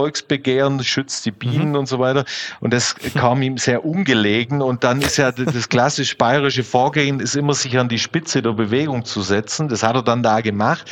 Bienenvolksbegehren, 0.02 0.84
schützt 0.84 1.26
die 1.26 1.32
Bienen 1.32 1.69
Mhm. 1.69 1.76
und 1.76 1.86
so 1.88 2.00
weiter. 2.00 2.26
Und 2.62 2.74
das 2.74 2.95
kam 3.13 3.41
ihm 3.41 3.58
sehr 3.58 3.86
ungelegen. 3.86 4.62
Und 4.62 4.84
dann 4.84 5.02
ist 5.02 5.17
ja 5.17 5.32
das 5.32 5.69
klassisch 5.69 6.17
bayerische 6.17 6.63
Vorgehen, 6.63 7.19
ist 7.19 7.36
immer 7.36 7.54
sich 7.54 7.78
an 7.78 7.89
die 7.89 8.00
Spitze 8.00 8.41
der 8.41 8.54
Bewegung 8.54 9.06
zu 9.06 9.21
setzen. 9.21 9.67
Das 9.67 9.84
hat 9.84 9.95
er 9.95 10.04
dann 10.04 10.24
da 10.24 10.41
gemacht. 10.41 10.89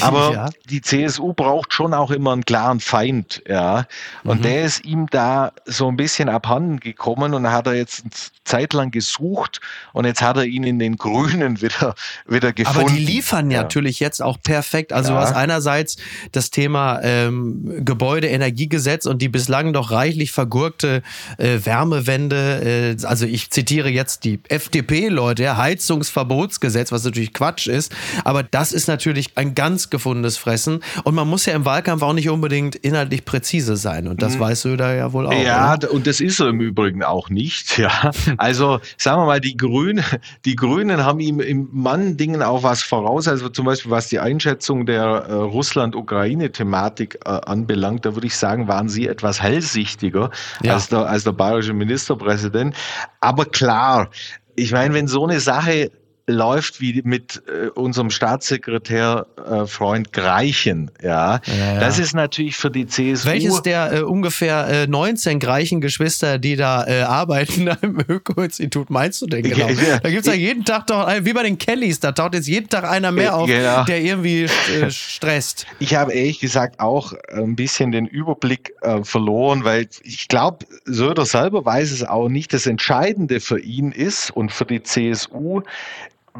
Aber 0.00 0.32
Ja. 0.32 0.50
die 0.68 0.80
CSU 0.80 1.32
braucht 1.34 1.72
schon 1.72 1.92
auch 1.94 2.10
immer 2.10 2.32
einen 2.32 2.44
klaren 2.44 2.80
Feind, 2.80 3.42
ja. 3.46 3.86
Und 4.24 4.38
Mhm. 4.38 4.42
der 4.42 4.62
ist 4.64 4.84
ihm 4.84 5.06
da 5.10 5.52
so 5.66 5.88
ein 5.88 5.96
bisschen 5.96 6.28
abhanden 6.28 6.80
gekommen 6.80 7.34
und 7.34 7.50
hat 7.50 7.66
er 7.66 7.74
jetzt 7.74 8.02
eine 8.02 8.10
Zeit 8.44 8.72
lang 8.72 8.90
gesucht 8.90 9.60
und 9.92 10.06
jetzt 10.06 10.22
hat 10.22 10.38
er 10.38 10.44
ihn 10.44 10.64
in 10.64 10.78
den 10.78 10.96
Grünen 10.96 11.60
wieder, 11.62 11.94
wieder 12.26 12.52
gefunden. 12.54 12.80
Aber 12.80 12.90
die 12.90 13.04
liefern 13.04 13.50
ja 13.50 13.57
natürlich 13.62 14.00
jetzt 14.00 14.22
auch 14.22 14.38
perfekt. 14.42 14.92
Also 14.92 15.10
Ja. 15.12 15.16
du 15.16 15.26
hast 15.26 15.34
einerseits 15.34 15.96
das 16.32 16.50
Thema 16.50 17.00
ähm, 17.02 17.84
Gebäudeenergiegesetz 17.84 19.06
und 19.06 19.22
die 19.22 19.28
bislang 19.28 19.72
doch 19.72 19.90
reichlich 19.90 20.32
vergurkte 20.32 21.02
äh, 21.38 21.58
Wärmewende. 21.64 22.96
Äh, 23.00 23.06
also 23.06 23.26
ich 23.26 23.50
zitiere 23.50 23.88
jetzt 23.88 24.24
die 24.24 24.40
FDP-Leute, 24.48 25.42
ja, 25.42 25.56
Heizungsverbotsgesetz, 25.56 26.92
was 26.92 27.04
natürlich 27.04 27.32
Quatsch 27.32 27.66
ist. 27.66 27.94
Aber 28.24 28.42
das 28.42 28.72
ist 28.72 28.88
natürlich 28.88 29.30
ein 29.36 29.54
ganz 29.54 29.90
gefundenes 29.90 30.36
Fressen. 30.36 30.80
Und 31.04 31.14
man 31.14 31.28
muss 31.28 31.46
ja 31.46 31.54
im 31.54 31.64
Wahlkampf 31.64 32.02
auch 32.02 32.12
nicht 32.12 32.28
unbedingt 32.28 32.74
inhaltlich 32.76 33.24
präzise 33.24 33.76
sein. 33.76 34.06
Und 34.08 34.22
das 34.22 34.38
weiß 34.38 34.62
Söder 34.62 34.94
ja 34.94 35.12
wohl 35.12 35.26
auch. 35.26 35.32
Mhm. 35.32 35.42
Ja, 35.44 35.74
oder? 35.74 35.90
und 35.92 36.06
das 36.06 36.20
ist 36.20 36.40
er 36.40 36.48
im 36.48 36.60
Übrigen 36.60 37.02
auch 37.02 37.30
nicht. 37.30 37.78
Ja, 37.78 38.10
also 38.38 38.80
sagen 38.96 39.20
wir 39.20 39.26
mal, 39.26 39.40
die 39.40 39.56
Grünen, 39.56 40.04
die 40.44 40.56
Grünen 40.56 41.04
haben 41.04 41.20
ihm 41.20 41.38
im 41.38 41.68
Mann 41.70 42.16
Dingen 42.16 42.42
auch 42.42 42.64
was 42.64 42.82
voraus. 42.82 43.28
Also 43.28 43.47
zum 43.48 43.66
Beispiel 43.66 43.90
was 43.90 44.08
die 44.08 44.18
Einschätzung 44.20 44.86
der 44.86 45.02
äh, 45.02 45.32
Russland-Ukraine-Thematik 45.32 47.18
äh, 47.24 47.28
anbelangt, 47.30 48.04
da 48.06 48.14
würde 48.14 48.26
ich 48.26 48.36
sagen, 48.36 48.68
waren 48.68 48.88
sie 48.88 49.06
etwas 49.08 49.42
hellsichtiger 49.42 50.30
Ja. 50.62 50.74
als, 50.74 50.88
der, 50.88 51.06
als 51.06 51.24
der 51.24 51.32
bayerische 51.32 51.72
Ministerpräsident. 51.74 52.74
Aber 53.20 53.44
klar, 53.44 54.10
ich 54.56 54.72
meine, 54.72 54.94
wenn 54.94 55.06
so 55.08 55.24
eine 55.24 55.40
Sache 55.40 55.90
läuft 56.28 56.80
wie 56.80 57.00
mit 57.04 57.42
äh, 57.48 57.68
unserem 57.70 58.10
Staatssekretär 58.10 59.26
äh, 59.50 59.66
Freund 59.66 60.12
Greichen, 60.12 60.90
ja, 61.02 61.40
Ja, 61.46 61.54
ja. 61.74 61.80
das 61.80 61.98
ist 61.98 62.14
natürlich 62.14 62.56
für 62.56 62.70
die 62.70 62.86
CSU 62.86 63.26
Welches 63.28 63.62
der 63.62 63.92
äh, 63.92 64.00
ungefähr 64.02 64.68
äh, 64.68 64.86
19 64.86 65.38
gleichen 65.40 65.80
Geschwister, 65.80 66.38
die 66.38 66.54
da 66.56 66.86
äh, 66.86 67.00
arbeiten 67.02 67.66
im 67.82 67.98
Öko-Institut, 68.06 68.90
meinst 68.90 69.22
du 69.22 69.26
denn 69.26 69.42
genau? 69.42 69.68
Ja. 69.68 69.98
Da 70.00 70.10
gibt's 70.10 70.26
ja 70.26 70.34
jeden 70.34 70.64
Tag 70.64 70.86
doch, 70.86 71.08
wie 71.22 71.32
bei 71.32 71.42
den 71.42 71.56
Kellys, 71.58 71.98
da 71.98 72.12
taucht 72.12 72.34
jetzt 72.34 72.46
jeden 72.46 72.68
Tag 72.68 72.84
einer 72.84 73.10
mehr 73.10 73.34
auf, 73.34 73.48
Genau. 73.48 73.84
der 73.84 74.00
irgendwie 74.02 74.42
äh, 74.82 74.90
stresst. 74.90 75.66
Ich 75.78 75.94
habe 75.94 76.12
ehrlich 76.12 76.38
gesagt 76.40 76.78
auch 76.80 77.14
ein 77.32 77.56
bisschen 77.56 77.90
den 77.90 78.06
Überblick 78.06 78.74
äh, 78.82 79.02
verloren, 79.02 79.64
weil 79.64 79.88
ich 80.02 80.28
glaube, 80.28 80.66
Söder 80.84 81.24
selber 81.24 81.64
weiß 81.64 81.90
es 81.90 82.04
auch 82.04 82.28
nicht. 82.28 82.52
Das 82.52 82.66
Entscheidende 82.66 83.40
für 83.40 83.58
ihn 83.58 83.92
ist 83.92 84.30
und 84.30 84.52
für 84.52 84.66
die 84.66 84.82
CSU, 84.82 85.62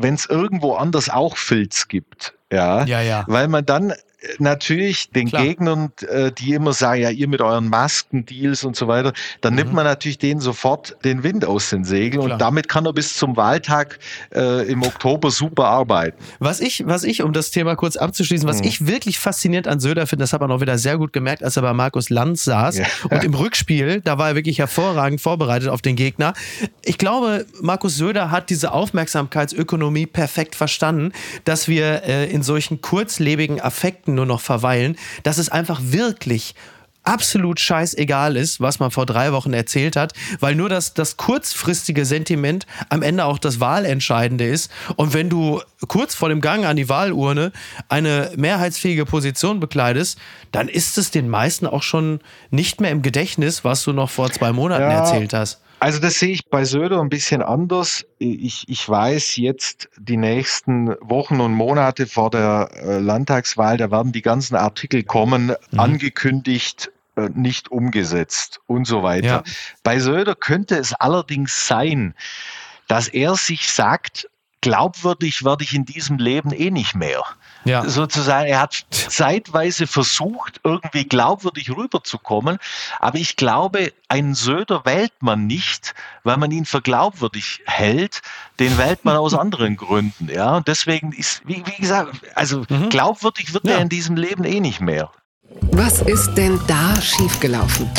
wenn 0.00 0.14
es 0.14 0.26
irgendwo 0.26 0.74
anders 0.74 1.10
auch 1.10 1.36
Filz 1.36 1.88
gibt. 1.88 2.34
Ja, 2.52 2.84
Ja, 2.84 3.00
ja. 3.00 3.24
weil 3.26 3.48
man 3.48 3.64
dann 3.66 3.92
natürlich 4.38 5.10
den 5.10 5.28
Klar. 5.28 5.44
Gegnern, 5.44 5.92
äh, 6.08 6.32
die 6.32 6.54
immer 6.54 6.72
sagen, 6.72 7.02
ja, 7.02 7.10
ihr 7.10 7.28
mit 7.28 7.40
euren 7.40 7.68
Maskendeals 7.68 8.64
und 8.64 8.74
so 8.76 8.88
weiter, 8.88 9.12
dann 9.40 9.54
nimmt 9.54 9.72
man 9.72 9.84
natürlich 9.84 10.18
denen 10.18 10.40
sofort 10.40 10.96
den 11.04 11.22
Wind 11.22 11.44
aus 11.44 11.70
den 11.70 11.84
Segeln 11.84 12.22
Mhm. 12.22 12.26
Klar. 12.26 12.32
und 12.34 12.40
damit 12.40 12.68
kann 12.68 12.84
er 12.86 12.92
bis 12.92 13.14
zum 13.14 13.36
Wahltag 13.36 13.98
äh, 14.34 14.68
im 14.70 14.82
Oktober 14.82 15.30
super 15.30 15.66
arbeiten. 15.66 16.16
Was 16.40 16.60
ich, 16.60 16.84
was 16.86 17.04
ich, 17.04 17.22
um 17.22 17.32
das 17.32 17.50
Thema 17.50 17.76
kurz 17.76 17.96
abzuschließen, 17.96 18.48
was 18.48 18.58
Mhm. 18.60 18.64
ich 18.66 18.86
wirklich 18.86 19.18
faszinierend 19.18 19.68
an 19.68 19.78
Söder 19.80 20.06
finde, 20.06 20.24
das 20.24 20.32
hat 20.32 20.40
man 20.40 20.50
auch 20.50 20.60
wieder 20.60 20.78
sehr 20.78 20.98
gut 20.98 21.12
gemerkt, 21.12 21.42
als 21.44 21.56
er 21.56 21.62
bei 21.62 21.72
Markus 21.72 22.10
Lanz 22.10 22.44
saß. 22.44 22.78
Ja. 22.78 22.86
Und 23.10 23.22
im 23.24 23.34
Rückspiel, 23.38 24.00
da 24.00 24.18
war 24.18 24.30
er 24.30 24.34
wirklich 24.34 24.58
hervorragend 24.58 25.20
vorbereitet 25.20 25.68
auf 25.68 25.82
den 25.82 25.96
Gegner. 25.96 26.32
Ich 26.84 26.98
glaube, 26.98 27.46
Markus 27.60 27.96
Söder 27.96 28.30
hat 28.30 28.50
diese 28.50 28.72
Aufmerksamkeitsökonomie 28.72 30.06
perfekt 30.06 30.54
verstanden, 30.54 31.12
dass 31.44 31.68
wir 31.68 32.02
äh, 32.04 32.30
in 32.30 32.42
solchen 32.42 32.80
kurzlebigen 32.80 33.60
Affekten 33.60 34.07
nur 34.14 34.26
noch 34.26 34.40
verweilen, 34.40 34.96
dass 35.22 35.38
es 35.38 35.48
einfach 35.48 35.80
wirklich 35.82 36.54
absolut 37.04 37.58
scheißegal 37.58 38.36
ist, 38.36 38.60
was 38.60 38.80
man 38.80 38.90
vor 38.90 39.06
drei 39.06 39.32
Wochen 39.32 39.54
erzählt 39.54 39.96
hat, 39.96 40.12
weil 40.40 40.54
nur 40.54 40.68
das, 40.68 40.92
das 40.92 41.16
kurzfristige 41.16 42.04
Sentiment 42.04 42.66
am 42.90 43.00
Ende 43.02 43.24
auch 43.24 43.38
das 43.38 43.60
Wahlentscheidende 43.60 44.44
ist. 44.46 44.70
Und 44.96 45.14
wenn 45.14 45.30
du 45.30 45.62
kurz 45.86 46.14
vor 46.14 46.28
dem 46.28 46.42
Gang 46.42 46.66
an 46.66 46.76
die 46.76 46.90
Wahlurne 46.90 47.52
eine 47.88 48.30
mehrheitsfähige 48.36 49.06
Position 49.06 49.58
bekleidest, 49.58 50.18
dann 50.52 50.68
ist 50.68 50.98
es 50.98 51.10
den 51.10 51.30
meisten 51.30 51.66
auch 51.66 51.82
schon 51.82 52.20
nicht 52.50 52.80
mehr 52.82 52.90
im 52.90 53.00
Gedächtnis, 53.00 53.64
was 53.64 53.84
du 53.84 53.92
noch 53.94 54.10
vor 54.10 54.30
zwei 54.30 54.52
Monaten 54.52 54.82
Ja. 54.90 54.98
erzählt 54.98 55.32
hast. 55.32 55.60
Also 55.80 56.00
das 56.00 56.18
sehe 56.18 56.30
ich 56.30 56.46
bei 56.46 56.64
Söder 56.64 57.00
ein 57.00 57.08
bisschen 57.08 57.42
anders. 57.42 58.04
Ich, 58.18 58.68
ich 58.68 58.88
weiß 58.88 59.36
jetzt 59.36 59.88
die 59.96 60.16
nächsten 60.16 60.88
Wochen 61.00 61.40
und 61.40 61.52
Monate 61.52 62.06
vor 62.06 62.30
der 62.30 62.70
äh, 62.74 62.98
Landtagswahl, 62.98 63.76
da 63.76 63.90
werden 63.90 64.12
die 64.12 64.22
ganzen 64.22 64.56
Artikel 64.56 65.04
kommen, 65.04 65.54
angekündigt, 65.76 66.90
äh, 67.16 67.28
nicht 67.34 67.70
umgesetzt 67.70 68.60
und 68.66 68.86
so 68.86 69.02
weiter. 69.02 69.26
Ja. 69.26 69.42
Bei 69.84 70.00
Söder 70.00 70.34
könnte 70.34 70.76
es 70.76 70.94
allerdings 70.94 71.66
sein, 71.66 72.14
dass 72.88 73.06
er 73.08 73.36
sich 73.36 73.70
sagt, 73.70 74.28
glaubwürdig 74.60 75.44
werde 75.44 75.62
ich 75.62 75.74
in 75.74 75.84
diesem 75.84 76.18
Leben 76.18 76.52
eh 76.52 76.70
nicht 76.70 76.96
mehr. 76.96 77.22
Ja. 77.64 77.88
Sozusagen, 77.88 78.48
er 78.48 78.60
hat 78.60 78.86
zeitweise 78.90 79.86
versucht, 79.86 80.60
irgendwie 80.64 81.04
glaubwürdig 81.04 81.70
rüberzukommen, 81.70 82.58
aber 82.98 83.18
ich 83.18 83.36
glaube, 83.36 83.92
einen 84.08 84.34
Söder 84.34 84.84
wählt 84.84 85.12
man 85.20 85.46
nicht, 85.46 85.94
weil 86.24 86.36
man 86.36 86.50
ihn 86.50 86.64
für 86.64 86.80
glaubwürdig 86.80 87.62
hält, 87.66 88.22
den 88.58 88.78
wählt 88.78 89.04
man 89.04 89.16
aus 89.16 89.34
anderen 89.38 89.76
Gründen. 89.76 90.28
Ja, 90.28 90.56
und 90.56 90.68
deswegen 90.68 91.12
ist, 91.12 91.42
wie, 91.44 91.62
wie 91.66 91.80
gesagt, 91.80 92.20
also 92.34 92.64
mhm. 92.68 92.88
glaubwürdig 92.88 93.52
wird 93.54 93.66
ja. 93.66 93.74
er 93.74 93.80
in 93.80 93.88
diesem 93.88 94.16
Leben 94.16 94.44
eh 94.44 94.60
nicht 94.60 94.80
mehr. 94.80 95.10
Was 95.72 96.02
ist 96.02 96.34
denn 96.34 96.60
da 96.66 97.00
schiefgelaufen? 97.00 97.90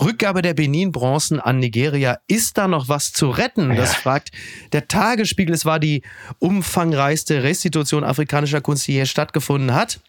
Rückgabe 0.00 0.42
der 0.42 0.54
Benin-Bronzen 0.54 1.40
an 1.40 1.58
Nigeria. 1.58 2.18
Ist 2.26 2.58
da 2.58 2.68
noch 2.68 2.88
was 2.88 3.12
zu 3.12 3.30
retten? 3.30 3.74
Das 3.76 3.94
fragt 3.94 4.30
der 4.72 4.88
Tagesspiegel. 4.88 5.54
Es 5.54 5.64
war 5.64 5.78
die 5.78 6.02
umfangreichste 6.38 7.42
Restitution 7.42 8.04
afrikanischer 8.04 8.60
Kunst, 8.60 8.86
die 8.86 8.92
hier 8.92 9.06
stattgefunden 9.06 9.74
hat 9.74 10.00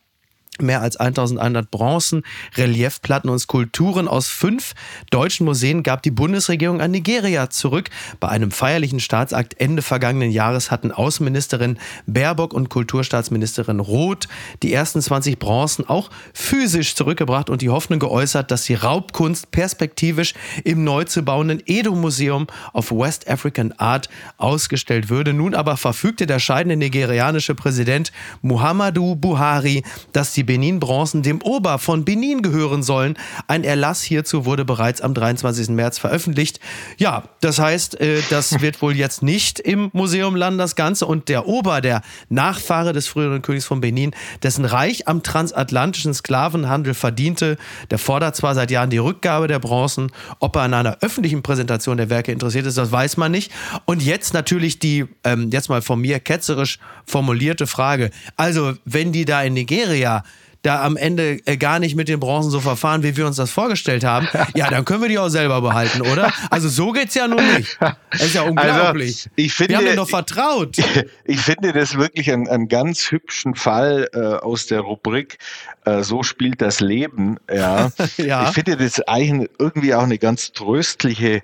mehr 0.62 0.82
als 0.82 0.98
1100 0.98 1.70
Bronzen, 1.70 2.24
Reliefplatten 2.56 3.30
und 3.30 3.40
Skulpturen 3.40 4.08
aus 4.08 4.28
fünf 4.28 4.74
deutschen 5.12 5.46
Museen 5.46 5.84
gab 5.84 6.04
die 6.04 6.12
Bundesregierung 6.12 6.82
an 6.82 6.92
Nigeria 6.92 7.50
zurück. 7.50 7.90
Bei 8.20 8.30
einem 8.30 8.52
feierlichen 8.52 9.00
Staatsakt 9.00 9.60
Ende 9.60 9.82
vergangenen 9.82 10.32
Jahres 10.32 10.72
hatten 10.72 10.92
Außenministerin 10.92 11.78
Baerbock 12.06 12.54
und 12.54 12.70
Kulturstaatsministerin 12.70 13.80
Roth 13.80 14.28
die 14.64 14.74
ersten 14.74 15.02
20 15.02 15.40
Bronzen 15.40 15.88
auch 15.88 16.10
physisch 16.34 16.96
zurückgebracht 16.96 17.50
und 17.50 17.62
die 17.62 17.70
Hoffnung 17.70 18.00
geäußert, 18.00 18.52
dass 18.52 18.64
die 18.64 18.76
Raubkunst 18.76 19.52
perspektivisch 19.52 20.34
im 20.64 20.84
neu 20.84 21.04
zu 21.04 21.24
bauenden 21.24 21.62
Edo-Museum 21.66 22.48
of 22.74 22.92
West 22.92 23.30
African 23.30 23.74
Art 23.74 24.10
ausgestellt 24.38 25.10
würde. 25.10 25.34
Nun 25.34 25.54
aber 25.54 25.78
verfügte 25.78 26.26
der 26.26 26.40
scheidende 26.40 26.78
nigerianische 26.78 27.56
Präsident 27.56 28.12
Muhammadu 28.42 29.16
Buhari, 29.16 29.84
dass 30.14 30.34
die 30.34 30.45
Benin-Bronzen 30.46 31.24
dem 31.24 31.42
Ober 31.42 31.80
von 31.80 32.06
Benin 32.06 32.42
gehören 32.42 32.84
sollen. 32.84 33.18
Ein 33.48 33.64
Erlass 33.64 34.02
hierzu 34.02 34.46
wurde 34.46 34.66
bereits 34.66 35.02
am 35.02 35.14
23. 35.14 35.70
März 35.70 35.98
veröffentlicht. 35.98 36.60
Ja, 36.98 37.24
das 37.42 37.60
heißt, 37.60 38.00
äh, 38.00 38.22
das 38.30 38.62
wird 38.62 38.82
wohl 38.82 38.96
jetzt 38.96 39.24
nicht 39.24 39.60
im 39.60 39.90
Museum 39.94 40.36
landen, 40.36 40.58
das 40.58 40.76
Ganze. 40.76 41.06
Und 41.06 41.30
der 41.30 41.48
Ober, 41.48 41.82
der 41.82 42.02
Nachfahre 42.30 42.94
des 42.94 43.08
früheren 43.08 43.42
Königs 43.42 43.66
von 43.66 43.82
Benin, 43.82 44.12
dessen 44.44 44.66
Reich 44.66 45.08
am 45.08 45.24
transatlantischen 45.24 46.14
Sklavenhandel 46.14 46.94
verdiente, 46.94 47.58
der 47.90 47.98
fordert 47.98 48.36
zwar 48.36 48.56
seit 48.56 48.72
Jahren 48.72 48.90
die 48.90 48.98
Rückgabe 48.98 49.48
der 49.48 49.60
Bronzen. 49.60 50.12
Ob 50.40 50.56
er 50.56 50.64
an 50.64 50.74
einer 50.74 50.98
öffentlichen 51.02 51.44
Präsentation 51.44 51.98
der 51.98 52.10
Werke 52.10 52.32
interessiert 52.32 52.66
ist, 52.66 52.78
das 52.78 52.92
weiß 52.92 53.18
man 53.18 53.32
nicht. 53.32 53.52
Und 53.86 54.02
jetzt 54.02 54.34
natürlich 54.34 54.80
die, 54.80 55.06
ähm, 55.24 55.50
jetzt 55.52 55.70
mal 55.70 55.82
von 55.82 56.00
mir 56.00 56.20
ketzerisch 56.20 56.80
formulierte 57.06 57.68
Frage. 57.68 58.12
Also, 58.36 58.74
wenn 58.86 59.12
die 59.12 59.26
da 59.26 59.42
in 59.44 59.54
Nigeria 59.54 60.24
da 60.66 60.84
am 60.84 60.98
Ende 60.98 61.40
äh, 61.46 61.58
gar 61.58 61.80
nicht 61.80 61.96
mit 61.96 62.08
den 62.08 62.20
Bronzen 62.20 62.50
so 62.50 62.60
verfahren, 62.60 63.04
wie 63.04 63.16
wir 63.16 63.28
uns 63.28 63.36
das 63.36 63.52
vorgestellt 63.52 64.04
haben, 64.04 64.28
ja, 64.56 64.70
dann 64.70 64.86
können 64.86 65.02
wir 65.02 65.10
die 65.10 65.20
auch 65.20 65.30
selber 65.30 65.62
behalten, 65.62 66.02
oder? 66.02 66.32
Also 66.50 66.70
so 66.70 66.92
geht's 66.92 67.14
ja 67.16 67.28
nun 67.28 67.46
nicht. 67.56 67.78
Das 67.80 68.22
ist 68.22 68.36
ja 68.36 68.42
also, 68.42 68.52
unglaublich. 68.52 69.26
Also, 69.26 69.30
ich 69.36 69.54
finde, 69.54 69.70
wir 69.70 69.78
haben 69.78 69.86
denen 69.86 69.98
doch 69.98 70.10
vertraut. 70.10 70.78
Ich 71.28 71.40
finde 71.40 71.74
das 71.74 71.98
wirklich 71.98 72.32
einen, 72.32 72.48
einen 72.48 72.68
ganz 72.68 73.12
hübschen 73.12 73.56
Fall 73.56 74.08
äh, 74.14 74.20
aus 74.20 74.68
der 74.68 74.82
Rubrik 74.82 75.40
äh, 75.86 76.04
So 76.04 76.24
spielt 76.24 76.62
das 76.62 76.80
Leben. 76.80 77.38
Ja. 77.52 77.92
ja. 78.18 78.48
Ich 78.48 78.54
finde 78.54 78.78
das 78.78 79.00
eigentlich 79.02 79.50
irgendwie 79.58 79.94
auch 79.96 80.04
eine 80.04 80.18
ganz 80.18 80.52
tröstliche 80.52 81.42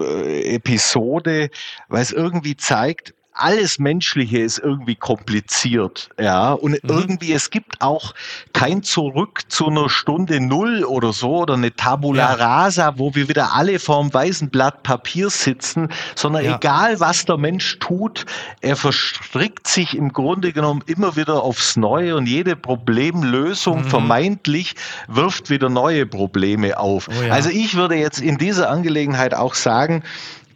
äh, 0.00 0.54
Episode, 0.54 1.50
weil 1.88 2.02
es 2.02 2.12
irgendwie 2.12 2.56
zeigt, 2.56 3.14
alles 3.32 3.78
Menschliche 3.78 4.38
ist 4.38 4.58
irgendwie 4.58 4.96
kompliziert, 4.96 6.10
ja. 6.18 6.52
Und 6.52 6.72
mhm. 6.72 6.90
irgendwie, 6.90 7.32
es 7.32 7.50
gibt 7.50 7.80
auch 7.80 8.14
kein 8.52 8.82
Zurück 8.82 9.42
zu 9.48 9.68
einer 9.68 9.88
Stunde 9.88 10.40
Null 10.40 10.84
oder 10.84 11.12
so 11.12 11.38
oder 11.38 11.54
eine 11.54 11.74
Tabula 11.74 12.36
ja. 12.36 12.44
rasa, 12.44 12.98
wo 12.98 13.14
wir 13.14 13.28
wieder 13.28 13.54
alle 13.54 13.78
vorm 13.78 14.12
weißen 14.12 14.50
Blatt 14.50 14.82
Papier 14.82 15.30
sitzen, 15.30 15.88
sondern 16.14 16.44
ja. 16.44 16.56
egal 16.56 17.00
was 17.00 17.24
der 17.24 17.38
Mensch 17.38 17.78
tut, 17.78 18.26
er 18.60 18.76
verstrickt 18.76 19.66
sich 19.68 19.96
im 19.96 20.12
Grunde 20.12 20.52
genommen 20.52 20.82
immer 20.86 21.16
wieder 21.16 21.42
aufs 21.42 21.76
Neue 21.76 22.16
und 22.16 22.26
jede 22.26 22.56
Problemlösung 22.56 23.82
mhm. 23.82 23.84
vermeintlich 23.84 24.74
wirft 25.08 25.50
wieder 25.50 25.68
neue 25.68 26.04
Probleme 26.04 26.78
auf. 26.78 27.08
Oh 27.08 27.22
ja. 27.22 27.32
Also 27.32 27.48
ich 27.50 27.74
würde 27.74 27.94
jetzt 27.94 28.20
in 28.20 28.38
dieser 28.38 28.70
Angelegenheit 28.70 29.34
auch 29.34 29.54
sagen, 29.54 30.02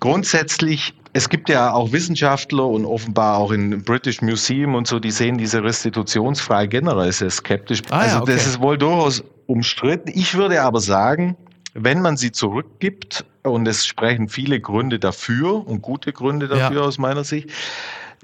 grundsätzlich 0.00 0.94
es 1.14 1.28
gibt 1.28 1.48
ja 1.48 1.72
auch 1.72 1.92
Wissenschaftler 1.92 2.66
und 2.66 2.84
offenbar 2.84 3.38
auch 3.38 3.52
in 3.52 3.82
British 3.84 4.20
Museum 4.20 4.74
und 4.74 4.88
so, 4.88 4.98
die 4.98 5.12
sehen 5.12 5.38
diese 5.38 5.62
Restitutionsfrage 5.62 6.68
generell 6.68 7.12
sehr 7.12 7.30
skeptisch. 7.30 7.82
Ah, 7.90 8.00
also 8.00 8.16
ja, 8.16 8.22
okay. 8.22 8.32
das 8.34 8.46
ist 8.46 8.60
wohl 8.60 8.76
durchaus 8.76 9.22
umstritten. 9.46 10.10
Ich 10.12 10.34
würde 10.34 10.60
aber 10.62 10.80
sagen, 10.80 11.36
wenn 11.74 12.02
man 12.02 12.16
sie 12.16 12.32
zurückgibt, 12.32 13.24
und 13.44 13.68
es 13.68 13.86
sprechen 13.86 14.28
viele 14.28 14.58
Gründe 14.58 14.98
dafür 14.98 15.66
und 15.66 15.82
gute 15.82 16.12
Gründe 16.12 16.48
dafür 16.48 16.80
ja. 16.80 16.86
aus 16.86 16.98
meiner 16.98 17.24
Sicht, 17.24 17.50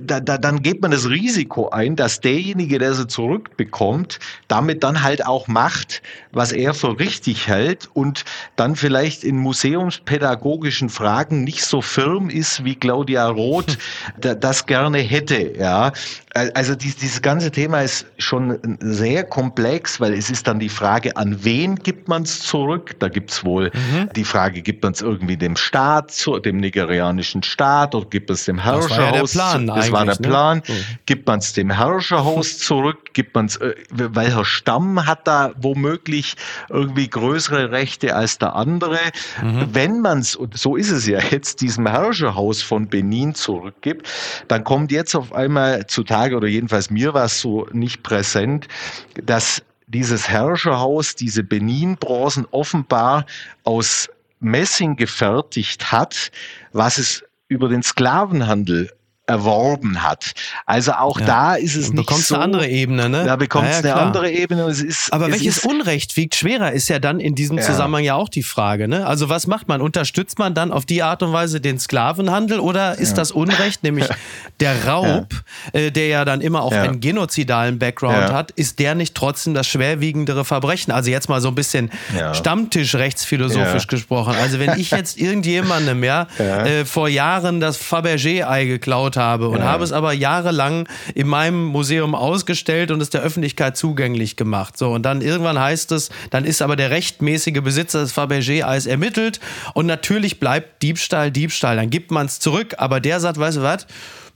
da, 0.01 0.21
da, 0.21 0.39
dann 0.39 0.63
geht 0.63 0.83
man 0.83 0.91
das 0.91 1.09
Risiko 1.09 1.69
ein, 1.71 1.97
dass 1.97 2.21
derjenige, 2.21 2.79
der 2.79 2.95
sie 2.95 3.07
zurückbekommt, 3.07 4.19
damit 4.49 4.83
dann 4.83 5.03
halt 5.03 5.27
auch 5.27 5.49
macht, 5.49 6.03
was 6.33 6.53
er 6.53 6.75
für 6.75 6.99
richtig 6.99 7.49
hält 7.49 7.89
und 7.95 8.25
dann 8.57 8.77
vielleicht 8.77 9.25
in 9.25 9.37
museumspädagogischen 9.37 10.89
Fragen 10.89 11.45
nicht 11.45 11.65
so 11.65 11.81
firm 11.83 12.31
ist, 12.31 12.65
wie 12.65 12.75
Claudia 12.75 13.29
Roth 13.29 13.79
das 14.19 14.67
gerne 14.67 14.99
hätte. 14.99 15.53
Ja, 15.59 15.93
also 16.35 16.75
dieses 16.77 17.23
ganze 17.23 17.51
Thema 17.51 17.83
ist 17.83 18.07
schon 18.19 18.59
sehr 18.81 19.25
komplex, 19.25 20.01
weil 20.01 20.15
es 20.15 20.31
ist 20.31 20.47
dann 20.47 20.61
die 20.61 20.69
Frage, 20.69 21.17
an 21.17 21.45
wen 21.45 21.75
gibt 21.77 22.09
man 22.09 22.23
es 22.23 22.41
zurück? 22.41 22.95
Da 23.01 23.09
gibt 23.09 23.31
es 23.31 23.45
wohl 23.45 23.73
mhm. 23.75 24.09
die 24.15 24.25
Frage, 24.25 24.63
gibt 24.63 24.85
man 24.85 24.93
es 24.93 25.03
irgendwie 25.03 25.37
dem 25.37 25.57
Staat, 25.57 26.13
dem 26.45 26.59
nigerianischen 26.59 27.43
Staat 27.43 27.95
oder 27.95 28.07
gibt 28.09 28.31
es 28.31 28.45
dem 28.45 28.59
Herrscherhaus? 28.59 28.89
Das 28.89 28.97
war 28.97 29.05
ja 29.07 29.59
der 29.59 29.65
Plan. 29.65 29.71
Das 29.90 29.98
war 29.98 30.07
der 30.07 30.20
ne? 30.20 30.29
Plan. 30.29 30.62
Ne? 30.68 30.74
Gibt 31.07 31.26
man 31.26 31.40
es 31.40 31.53
dem 31.53 31.70
Herrscherhaus 31.70 32.59
zurück? 32.61 33.12
Gibt 33.12 33.35
man 33.35 33.46
es, 33.46 33.57
äh, 33.57 33.74
welcher 33.90 34.44
Stamm 34.44 35.07
hat 35.07 35.26
da 35.26 35.53
womöglich 35.57 36.37
irgendwie 36.68 37.09
größere 37.09 37.70
Rechte 37.70 38.14
als 38.14 38.38
der 38.38 38.55
andere? 38.55 38.98
Mhm. 39.42 39.68
Wenn 39.72 40.00
man 40.00 40.20
es, 40.20 40.37
und 40.37 40.57
so 40.57 40.76
ist 40.76 40.90
es 40.90 41.07
ja 41.07 41.18
jetzt, 41.31 41.61
diesem 41.61 41.87
Herrscherhaus 41.87 42.62
von 42.62 42.88
Benin 42.88 43.35
zurückgibt, 43.35 44.09
dann 44.48 44.64
kommt 44.64 44.92
jetzt 44.92 45.14
auf 45.14 45.33
einmal 45.33 45.87
zutage, 45.87 46.20
Tage 46.20 46.37
oder 46.37 46.48
jedenfalls 46.48 46.90
mir 46.90 47.14
war 47.14 47.24
es 47.24 47.40
so 47.40 47.66
nicht 47.72 48.03
präsent, 48.03 48.68
dass 49.14 49.62
dieses 49.87 50.29
Herrscherhaus 50.29 51.14
diese 51.14 51.42
Benin-Bronzen 51.42 52.46
offenbar 52.50 53.26
aus 53.64 54.09
Messing 54.38 54.96
gefertigt 54.96 55.92
hat, 55.92 56.31
was 56.72 56.98
es 56.98 57.24
über 57.48 57.68
den 57.68 57.83
Sklavenhandel 57.83 58.90
erworben 59.31 60.03
hat. 60.03 60.33
Also 60.66 60.93
auch 60.93 61.21
ja. 61.21 61.27
da 61.27 61.55
ist 61.55 61.77
es 61.77 61.90
nicht 61.90 62.07
bekommst 62.07 62.29
so. 62.29 62.35
eine 62.35 62.45
andere 62.45 62.69
Ebene, 62.69 63.09
ne? 63.09 63.25
Da 63.25 63.37
bekommt 63.37 63.69
es 63.69 63.83
ja, 63.83 63.95
eine 63.95 64.03
andere 64.03 64.31
Ebene. 64.31 64.62
Es 64.64 64.83
ist, 64.83 65.12
Aber 65.12 65.27
es 65.27 65.33
welches 65.33 65.59
ist, 65.59 65.66
Unrecht 65.66 66.16
wiegt 66.16 66.35
schwerer, 66.35 66.73
ist 66.73 66.88
ja 66.88 66.99
dann 66.99 67.21
in 67.21 67.35
diesem 67.35 67.61
Zusammenhang 67.61 68.05
ja 68.05 68.16
auch 68.16 68.29
die 68.29 68.43
Frage. 68.43 68.88
Ne? 68.88 69.07
Also 69.07 69.29
was 69.29 69.47
macht 69.47 69.69
man? 69.69 69.81
Unterstützt 69.81 70.38
man 70.38 70.55
dann 70.55 70.73
auf 70.73 70.85
die 70.85 71.03
Art 71.03 71.23
und 71.23 71.33
Weise 71.33 71.61
den 71.61 71.79
Sklavenhandel 71.79 72.59
oder 72.59 72.99
ist 72.99 73.14
das 73.19 73.31
Unrecht, 73.31 73.83
nämlich 73.85 74.09
der 74.61 74.85
Raub, 74.87 75.29
äh, 75.73 75.90
der 75.90 76.09
ja 76.09 76.25
dann 76.25 76.40
immer 76.40 76.62
auch 76.62 76.73
einen 76.73 77.01
genozidalen 77.01 77.79
Background 77.79 78.33
hat, 78.33 78.51
ist 78.53 78.79
der 78.81 78.95
nicht 78.95 79.14
trotzdem 79.14 79.55
das 79.55 79.69
schwerwiegendere 79.69 80.45
Verbrechen? 80.45 80.93
Also 80.93 81.11
jetzt 81.11 81.29
mal 81.29 81.40
so 81.40 81.49
ein 81.49 81.55
bisschen 81.55 81.90
Stammtisch-rechtsphilosophisch 82.33 83.87
gesprochen. 83.87 84.35
Also 84.40 84.59
wenn 84.59 84.79
ich 84.79 84.90
jetzt 84.90 85.19
irgendjemandem 85.19 86.03
ja, 86.03 86.27
äh, 86.38 86.85
vor 86.85 87.09
Jahren 87.09 87.61
das 87.61 87.79
Fabergé-Ei 87.79 88.64
geklaut 88.64 89.16
habe 89.16 89.20
und 89.29 89.59
ja. 89.59 89.65
habe 89.65 89.85
es 89.85 89.93
aber 89.93 90.13
jahrelang 90.13 90.89
in 91.15 91.29
meinem 91.29 91.65
Museum 91.65 92.15
ausgestellt 92.15 92.91
und 92.91 93.01
es 93.01 93.11
der 93.11 93.23
Öffentlichkeit 93.23 93.77
zugänglich 93.77 94.37
gemacht. 94.37 94.77
So, 94.79 94.91
und 94.91 95.03
dann 95.03 95.21
irgendwann 95.21 95.59
heißt 95.59 95.93
es, 95.93 96.11
dann 96.31 96.45
ist 96.45 96.63
aber 96.63 96.77
der 96.77 96.91
rechtmäßige 96.91 97.61
Besitzer 97.63 98.01
des 98.01 98.13
Fabergé-Eis 98.13 98.87
ermittelt 98.87 99.41
und 99.75 99.87
natürlich 99.87 100.41
bleibt 100.41 100.83
Diebstahl 100.83 101.31
Diebstahl. 101.31 101.77
Dann 101.77 101.91
gibt 101.91 102.11
man 102.11 102.27
es 102.27 102.41
zurück, 102.41 102.75
aber 102.79 103.01
der 103.01 103.21
sagt, 103.21 103.39
weißt 103.39 103.59
du 103.59 103.63
was? 103.63 103.87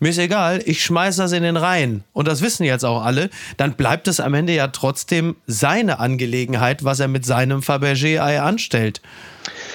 mir 0.01 0.11
ist 0.11 0.19
egal, 0.19 0.61
ich 0.67 0.85
schmeiß 0.85 1.17
das 1.17 1.33
in 1.33 1.43
den 1.43 1.57
Rhein. 1.57 2.05
Und 2.13 2.29
das 2.29 2.43
wissen 2.43 2.65
jetzt 2.65 2.85
auch 2.85 3.03
alle. 3.03 3.31
Dann 3.57 3.73
bleibt 3.73 4.07
es 4.07 4.21
am 4.21 4.35
Ende 4.35 4.55
ja 4.55 4.69
trotzdem 4.69 5.37
seine 5.47 5.99
Angelegenheit, 5.99 6.85
was 6.85 7.01
er 7.01 7.09
mit 7.09 7.25
seinem 7.25 7.61
Fabergé-Ei 7.61 8.41
anstellt. 8.41 9.01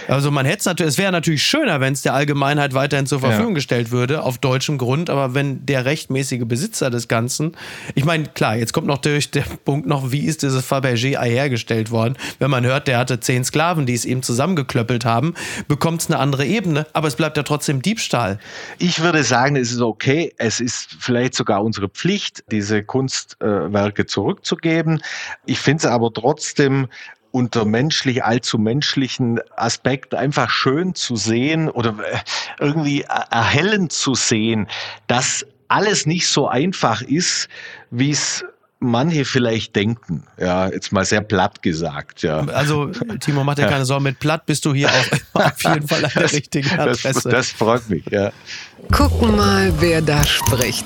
Also 0.19 0.31
man 0.31 0.45
hätte 0.45 0.59
es 0.59 0.65
natürlich, 0.65 0.93
es 0.93 0.97
wäre 0.97 1.11
natürlich 1.11 1.43
schöner, 1.43 1.79
wenn 1.81 1.93
es 1.93 2.01
der 2.01 2.13
Allgemeinheit 2.13 2.73
weiterhin 2.73 3.05
zur 3.05 3.19
Verfügung 3.19 3.51
ja. 3.51 3.55
gestellt 3.55 3.91
würde, 3.91 4.23
auf 4.23 4.37
deutschem 4.37 4.77
Grund, 4.77 5.09
aber 5.09 5.33
wenn 5.33 5.65
der 5.65 5.85
rechtmäßige 5.85 6.45
Besitzer 6.45 6.89
des 6.89 7.07
Ganzen, 7.07 7.55
ich 7.95 8.05
meine, 8.05 8.25
klar, 8.25 8.55
jetzt 8.55 8.73
kommt 8.73 8.87
noch 8.87 8.97
durch 8.97 9.31
der 9.31 9.45
Punkt 9.65 9.87
noch, 9.87 10.11
wie 10.11 10.25
ist 10.25 10.41
dieses 10.41 10.65
Fabergé 10.69 11.17
Ei 11.17 11.29
hergestellt 11.29 11.91
worden? 11.91 12.17
Wenn 12.39 12.49
man 12.49 12.65
hört, 12.65 12.87
der 12.87 12.97
hatte 12.97 13.19
zehn 13.19 13.43
Sklaven, 13.43 13.85
die 13.85 13.93
es 13.93 14.03
ihm 14.03 14.23
zusammengeklöppelt 14.23 15.05
haben, 15.05 15.35
bekommt 15.67 16.01
es 16.01 16.07
eine 16.09 16.19
andere 16.19 16.45
Ebene, 16.45 16.87
aber 16.93 17.07
es 17.07 17.15
bleibt 17.15 17.37
ja 17.37 17.43
trotzdem 17.43 17.81
Diebstahl. 17.81 18.39
Ich 18.79 19.01
würde 19.01 19.23
sagen, 19.23 19.55
es 19.55 19.71
ist 19.71 19.81
okay, 19.81 20.33
es 20.37 20.59
ist 20.59 20.97
vielleicht 20.99 21.35
sogar 21.35 21.63
unsere 21.63 21.87
Pflicht, 21.87 22.43
diese 22.51 22.83
Kunstwerke 22.83 24.05
zurückzugeben. 24.05 25.01
Ich 25.45 25.59
finde 25.59 25.79
es 25.79 25.85
aber 25.85 26.11
trotzdem 26.11 26.87
unter 27.31 27.65
menschlich, 27.65 28.23
allzu 28.23 28.57
menschlichen 28.57 29.39
Aspekt 29.55 30.15
einfach 30.15 30.49
schön 30.49 30.95
zu 30.95 31.15
sehen 31.15 31.69
oder 31.69 31.95
äh, 31.99 32.17
irgendwie 32.59 33.01
erhellend 33.01 33.91
zu 33.91 34.15
sehen, 34.15 34.67
dass 35.07 35.45
alles 35.67 36.05
nicht 36.05 36.27
so 36.27 36.47
einfach 36.47 37.01
ist, 37.01 37.47
wie 37.91 38.11
es 38.11 38.43
manche 38.79 39.25
vielleicht 39.25 39.75
denken. 39.75 40.23
Ja, 40.37 40.69
jetzt 40.69 40.91
mal 40.91 41.05
sehr 41.05 41.21
platt 41.21 41.61
gesagt. 41.61 42.23
Ja. 42.23 42.39
Also, 42.47 42.87
Timo, 43.19 43.43
mach 43.43 43.55
dir 43.55 43.67
keine 43.67 43.85
Sorgen, 43.85 44.03
mit 44.03 44.19
platt 44.19 44.45
bist 44.45 44.65
du 44.65 44.73
hier 44.73 44.89
auf, 44.89 45.11
auf 45.33 45.63
jeden 45.63 45.87
Fall 45.87 46.05
an 46.05 46.11
der 46.15 46.31
richtigen 46.31 46.79
Adresse. 46.79 47.13
Das, 47.13 47.23
das 47.23 47.51
freut 47.51 47.89
mich, 47.89 48.05
ja. 48.09 48.31
Gucken 48.91 49.35
mal, 49.35 49.71
wer 49.79 50.01
da 50.01 50.23
spricht. 50.25 50.85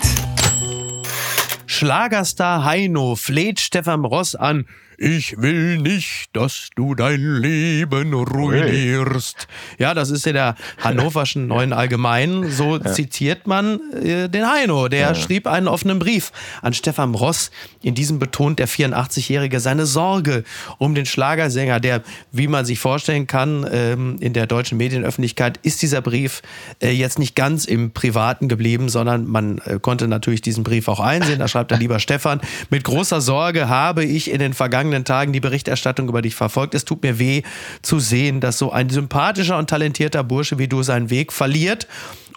Schlagerstar 1.65 2.65
Heino 2.65 3.15
fleht 3.15 3.60
Stefan 3.60 4.06
Ross 4.06 4.36
an. 4.36 4.65
Ich 4.97 5.41
will 5.41 5.77
nicht, 5.77 6.29
dass 6.34 6.69
du 6.75 6.95
dein 6.95 7.19
Leben 7.19 8.13
ruinierst. 8.13 9.47
Hey. 9.47 9.86
Ja, 9.86 9.93
das 9.93 10.10
ist 10.10 10.25
ja 10.25 10.34
der 10.34 10.56
hannoverschen 10.79 11.47
Neuen 11.47 11.73
Allgemeinen. 11.73 12.51
So 12.51 12.77
ja. 12.77 12.91
zitiert 12.91 13.47
man 13.47 13.79
äh, 13.93 14.29
den 14.29 14.47
Heino. 14.47 14.88
Der 14.88 14.99
ja. 14.99 15.15
schrieb 15.15 15.47
einen 15.47 15.67
offenen 15.67 15.99
Brief 15.99 16.32
an 16.62 16.73
Stefan 16.73 17.15
Ross. 17.15 17.51
In 17.82 17.95
diesem 17.95 18.19
betont 18.19 18.60
der 18.60 18.67
84-Jährige 18.67 19.60
seine 19.60 19.86
Sorge 19.86 20.43
um 20.77 20.95
den 20.95 21.06
Schlagersänger, 21.06 21.79
der, 21.79 22.01
wie 22.32 22.47
man 22.47 22.65
sich 22.65 22.79
vorstellen 22.79 23.27
kann, 23.27 23.67
ähm, 23.71 24.17
in 24.19 24.34
der 24.34 24.47
deutschen 24.47 24.77
Medienöffentlichkeit 24.77 25.60
ist 25.63 25.82
dieser 25.82 26.01
Brief 26.01 26.41
äh, 26.82 26.91
jetzt 26.91 27.19
nicht 27.19 27.36
ganz 27.36 27.65
im 27.65 27.91
Privaten 27.91 28.47
geblieben, 28.47 28.89
sondern 28.89 29.25
man 29.25 29.58
äh, 29.60 29.79
konnte 29.79 30.08
natürlich 30.08 30.41
diesen 30.41 30.63
Brief 30.63 30.88
auch 30.88 30.99
einsehen. 30.99 31.39
Da 31.39 31.47
schreibt 31.47 31.71
er 31.71 31.77
lieber 31.77 31.99
Stefan, 31.99 32.41
mit 32.69 32.84
großer 32.84 33.21
Sorge 33.21 33.69
habe 33.69 34.03
ich 34.03 34.29
in 34.29 34.39
den 34.39 34.53
vergangenen 34.53 34.83
vergangenen 34.84 35.06
Tagen 35.06 35.32
die 35.32 35.39
Berichterstattung 35.39 36.10
über 36.10 36.22
dich 36.22 36.36
verfolgt. 36.36 36.76
Es 36.76 36.84
tut 36.84 37.04
mir 37.04 37.17
weh 37.17 37.43
zu 37.82 38.00
sehen, 38.00 38.41
dass 38.41 38.58
so 38.58 38.72
ein 38.72 38.89
sympathischer 38.89 39.58
und 39.58 39.69
talentierter 39.69 40.24
Bursche 40.24 40.60
wie 40.60 40.67
du 40.67 40.84
seinen 40.84 41.10
Weg 41.10 41.32
verliert 41.32 41.88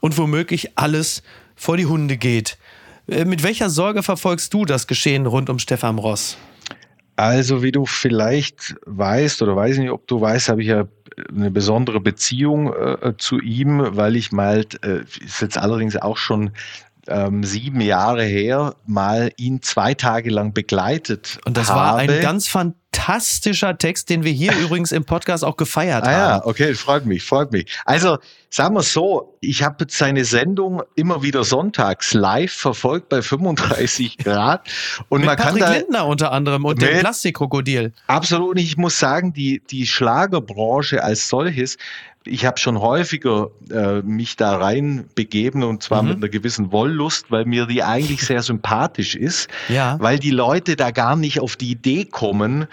und 0.00 0.16
womöglich 0.16 0.70
alles 0.76 1.22
vor 1.56 1.76
die 1.76 1.87
Hunde 1.87 2.16
geht. 2.16 2.56
Äh, 3.09 3.24
mit 3.24 3.42
welcher 3.42 3.68
Sorge 3.68 4.04
verfolgst 4.04 4.54
du 4.54 4.64
das 4.64 4.87
Geschehen 4.87 5.26
rund 5.26 5.50
um 5.50 5.59
Stefan 5.59 5.98
Ross? 5.98 6.37
Also, 7.16 7.62
wie 7.62 7.72
du 7.72 7.87
vielleicht 7.87 8.76
weißt 8.85 9.42
oder 9.42 9.56
weiß 9.56 9.78
nicht, 9.78 9.90
ob 9.90 10.06
du 10.06 10.20
weißt, 10.20 10.48
habe 10.50 10.61
ich 10.61 10.68
ja 10.68 10.85
eine 11.35 11.50
besondere 11.50 11.98
Beziehung 11.98 12.72
äh, 12.72 13.14
zu 13.16 13.40
ihm, 13.40 13.82
weil 13.96 14.16
ich 14.16 14.32
mal, 14.32 14.66
äh, 14.82 15.00
ist 15.24 15.40
jetzt 15.40 15.56
allerdings 15.56 15.96
auch 15.96 16.18
schon 16.18 16.50
ähm, 17.08 17.44
sieben 17.44 17.80
Jahre 17.80 18.24
her 18.24 18.74
mal 18.86 19.30
ihn 19.36 19.62
zwei 19.62 19.94
Tage 19.94 20.30
lang 20.30 20.52
begleitet 20.52 21.38
Und 21.44 21.56
das 21.56 21.70
habe. 21.70 21.80
war 21.80 21.96
ein 21.96 22.20
ganz 22.20 22.48
fantastischer 22.48 23.78
Text, 23.78 24.10
den 24.10 24.24
wir 24.24 24.32
hier 24.32 24.52
übrigens 24.60 24.92
im 24.92 25.04
Podcast 25.04 25.44
auch 25.44 25.56
gefeiert 25.56 26.04
ah, 26.04 26.06
haben. 26.06 26.16
Ja, 26.16 26.46
okay, 26.46 26.74
freut 26.74 27.06
mich, 27.06 27.22
freut 27.22 27.52
mich. 27.52 27.66
Also 27.84 28.18
sagen 28.50 28.74
wir 28.74 28.82
so, 28.82 29.36
ich 29.40 29.62
habe 29.62 29.86
seine 29.88 30.24
Sendung 30.24 30.82
immer 30.94 31.22
wieder 31.22 31.44
sonntags 31.44 32.14
live 32.14 32.52
verfolgt 32.52 33.08
bei 33.08 33.22
35 33.22 34.18
Grad 34.24 34.68
und 35.08 35.20
mit 35.20 35.26
man 35.26 35.36
Patrick 35.36 35.62
kann 35.62 35.72
da 35.72 35.78
Lindner 35.78 36.06
unter 36.06 36.32
anderem 36.32 36.64
und 36.64 36.80
dem 36.80 36.98
Plastikkrokodil. 37.00 37.92
Absolut, 38.06 38.58
ich 38.58 38.76
muss 38.76 38.98
sagen, 38.98 39.32
die 39.32 39.62
die 39.70 39.86
Schlagerbranche 39.86 41.02
als 41.02 41.28
solches 41.28 41.76
ich 42.26 42.44
habe 42.44 42.58
schon 42.58 42.80
häufiger 42.80 43.50
äh, 43.70 44.02
mich 44.02 44.36
da 44.36 44.56
rein 44.56 45.08
begeben 45.14 45.62
und 45.62 45.82
zwar 45.82 46.02
mhm. 46.02 46.08
mit 46.08 46.16
einer 46.18 46.28
gewissen 46.28 46.72
Wollust, 46.72 47.30
weil 47.30 47.44
mir 47.44 47.66
die 47.66 47.82
eigentlich 47.82 48.22
sehr 48.22 48.42
sympathisch 48.42 49.14
ist, 49.14 49.48
ja. 49.68 49.96
weil 50.00 50.18
die 50.18 50.30
Leute 50.30 50.76
da 50.76 50.90
gar 50.90 51.16
nicht 51.16 51.40
auf 51.40 51.56
die 51.56 51.70
Idee 51.70 52.04
kommen, 52.04 52.66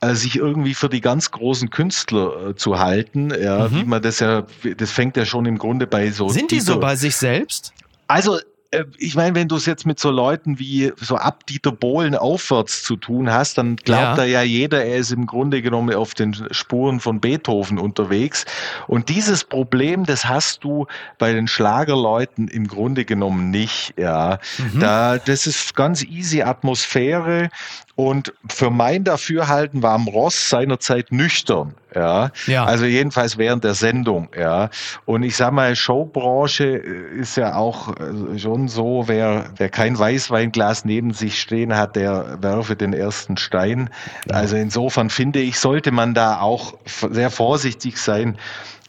äh, 0.00 0.14
sich 0.14 0.36
irgendwie 0.36 0.74
für 0.74 0.88
die 0.88 1.00
ganz 1.00 1.30
großen 1.30 1.70
Künstler 1.70 2.50
äh, 2.50 2.54
zu 2.56 2.78
halten, 2.78 3.30
ja, 3.30 3.68
mhm. 3.68 3.76
wie 3.76 3.84
man 3.84 4.02
das 4.02 4.20
ja, 4.20 4.44
das 4.76 4.90
fängt 4.90 5.16
ja 5.16 5.24
schon 5.24 5.46
im 5.46 5.58
Grunde 5.58 5.86
bei 5.86 6.10
so. 6.10 6.28
Sind 6.28 6.50
die 6.50 6.60
so 6.60 6.80
bei 6.80 6.96
sich 6.96 7.16
selbst? 7.16 7.72
Also 8.06 8.38
ich 8.98 9.14
meine, 9.14 9.34
wenn 9.34 9.48
du 9.48 9.56
es 9.56 9.66
jetzt 9.66 9.86
mit 9.86 9.98
so 9.98 10.10
Leuten 10.10 10.58
wie 10.58 10.92
so 10.96 11.16
ab 11.16 11.46
Dieter 11.46 11.72
Bohlen 11.72 12.14
aufwärts 12.14 12.82
zu 12.82 12.96
tun 12.96 13.30
hast, 13.30 13.58
dann 13.58 13.76
glaubt 13.76 14.02
ja. 14.02 14.14
da 14.16 14.24
ja 14.24 14.42
jeder, 14.42 14.84
er 14.84 14.96
ist 14.96 15.12
im 15.12 15.26
Grunde 15.26 15.62
genommen 15.62 15.94
auf 15.94 16.14
den 16.14 16.34
Spuren 16.50 17.00
von 17.00 17.20
Beethoven 17.20 17.78
unterwegs. 17.78 18.44
Und 18.86 19.08
dieses 19.08 19.44
Problem, 19.44 20.04
das 20.04 20.26
hast 20.26 20.64
du 20.64 20.86
bei 21.18 21.32
den 21.32 21.48
Schlagerleuten 21.48 22.48
im 22.48 22.66
Grunde 22.66 23.04
genommen 23.04 23.50
nicht. 23.50 23.94
Ja, 23.98 24.38
mhm. 24.58 24.80
da, 24.80 25.18
das 25.18 25.46
ist 25.46 25.74
ganz 25.74 26.02
easy 26.04 26.42
Atmosphäre. 26.42 27.50
Und 27.96 28.32
für 28.48 28.70
mein 28.70 29.04
Dafürhalten 29.04 29.82
war 29.82 29.92
am 29.92 30.08
Ross 30.08 30.50
seinerzeit 30.50 31.12
nüchtern. 31.12 31.74
Ja? 31.94 32.30
ja. 32.46 32.64
Also 32.64 32.84
jedenfalls 32.84 33.38
während 33.38 33.64
der 33.64 33.74
Sendung. 33.74 34.28
Ja. 34.36 34.70
Und 35.04 35.22
ich 35.22 35.36
sag 35.36 35.52
mal, 35.52 35.76
Showbranche 35.76 36.64
ist 36.64 37.36
ja 37.36 37.56
auch 37.56 37.94
äh, 37.96 38.38
schon 38.38 38.68
so, 38.68 39.04
wer, 39.06 39.50
wer 39.56 39.68
kein 39.68 39.98
Weißweinglas 39.98 40.84
neben 40.84 41.12
sich 41.12 41.40
stehen 41.40 41.76
hat, 41.76 41.96
der 41.96 42.38
werfe 42.40 42.76
den 42.76 42.92
ersten 42.92 43.36
Stein. 43.36 43.90
Ja. 44.28 44.36
Also 44.36 44.56
insofern 44.56 45.10
finde 45.10 45.40
ich, 45.40 45.58
sollte 45.58 45.92
man 45.92 46.14
da 46.14 46.40
auch 46.40 46.74
sehr 46.84 47.30
vorsichtig 47.30 47.98
sein. 47.98 48.36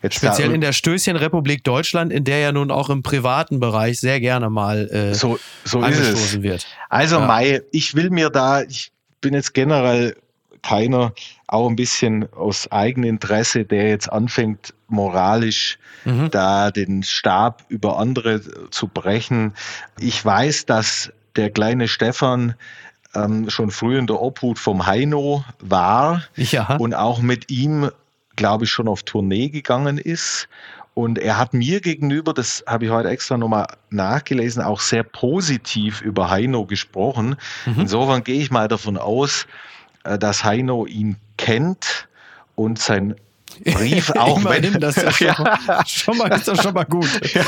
Jetzt 0.02 0.18
Speziell 0.18 0.52
in 0.52 0.62
der 0.62 0.74
Stößchenrepublik 0.74 1.64
Deutschland, 1.64 2.14
in 2.14 2.26
der 2.26 2.40
ja 2.40 2.52
nun 2.52 2.70
auch 2.70 2.90
im 2.90 3.02
privaten 3.02 3.60
Bereich 3.60 4.00
sehr 4.00 4.20
gerne 4.20 4.52
mal 4.52 4.88
äh, 4.90 5.16
so, 5.16 5.40
so 5.64 5.80
angestoßen 5.80 6.44
wird. 6.44 6.68
Also 6.90 7.18
ja. 7.18 7.26
Mai, 7.26 7.62
ich 7.72 7.96
will 7.96 8.12
mir 8.12 8.30
da, 8.30 8.62
ich 8.62 8.92
bin 9.22 9.34
jetzt 9.34 9.56
generell 9.56 10.16
keiner, 10.66 11.14
auch 11.48 11.70
ein 11.70 11.76
bisschen 11.76 12.32
aus 12.34 12.72
Eigeninteresse, 12.72 13.66
der 13.66 13.90
jetzt 13.90 14.12
anfängt, 14.12 14.74
moralisch 14.88 15.78
mhm. 16.06 16.30
da 16.32 16.72
den 16.72 17.04
Stab 17.04 17.64
über 17.70 18.00
andere 18.00 18.42
zu 18.72 18.88
brechen. 18.88 19.54
Ich 20.00 20.24
weiß, 20.24 20.66
dass 20.66 21.12
der 21.36 21.52
kleine 21.52 21.88
Stefan 21.88 22.56
ähm, 23.14 23.50
schon 23.50 23.72
früh 23.72 23.98
in 23.98 24.08
der 24.08 24.22
Obhut 24.22 24.58
vom 24.58 24.86
Heino 24.86 25.44
war 25.60 26.24
ja. 26.36 26.76
und 26.78 26.94
auch 26.94 27.22
mit 27.22 27.52
ihm, 27.52 27.92
glaube 28.36 28.66
ich, 28.66 28.72
schon 28.72 28.88
auf 28.88 29.04
Tournee 29.04 29.50
gegangen 29.50 29.98
ist. 29.98 30.48
Und 30.96 31.20
er 31.20 31.38
hat 31.38 31.54
mir 31.54 31.82
gegenüber, 31.82 32.34
das 32.34 32.64
habe 32.66 32.86
ich 32.86 32.92
heute 32.92 33.10
extra 33.10 33.38
nochmal 33.38 33.68
nachgelesen, 33.90 34.64
auch 34.64 34.80
sehr 34.80 35.04
positiv 35.04 36.02
über 36.02 36.30
Heino 36.30 36.66
gesprochen. 36.66 37.36
Mhm. 37.66 37.82
Insofern 37.82 38.24
gehe 38.24 38.42
ich 38.42 38.50
mal 38.50 38.70
davon 38.70 38.98
aus, 38.98 39.46
dass 40.20 40.44
Heino 40.44 40.86
ihn 40.86 41.18
kennt 41.38 42.08
und 42.56 42.80
sein 42.80 43.16
Brief 43.64 44.10
auch 44.18 44.44
wenn 44.44 44.80
das 44.80 44.96
ja 44.98 45.12
schon, 45.12 45.44
mal, 45.68 45.86
schon 45.86 46.18
mal 46.18 46.32
ist 46.34 46.48
das 46.48 46.62
schon 46.62 46.74
mal 46.74 46.84
gut. 46.84 47.10
Ja. 47.34 47.44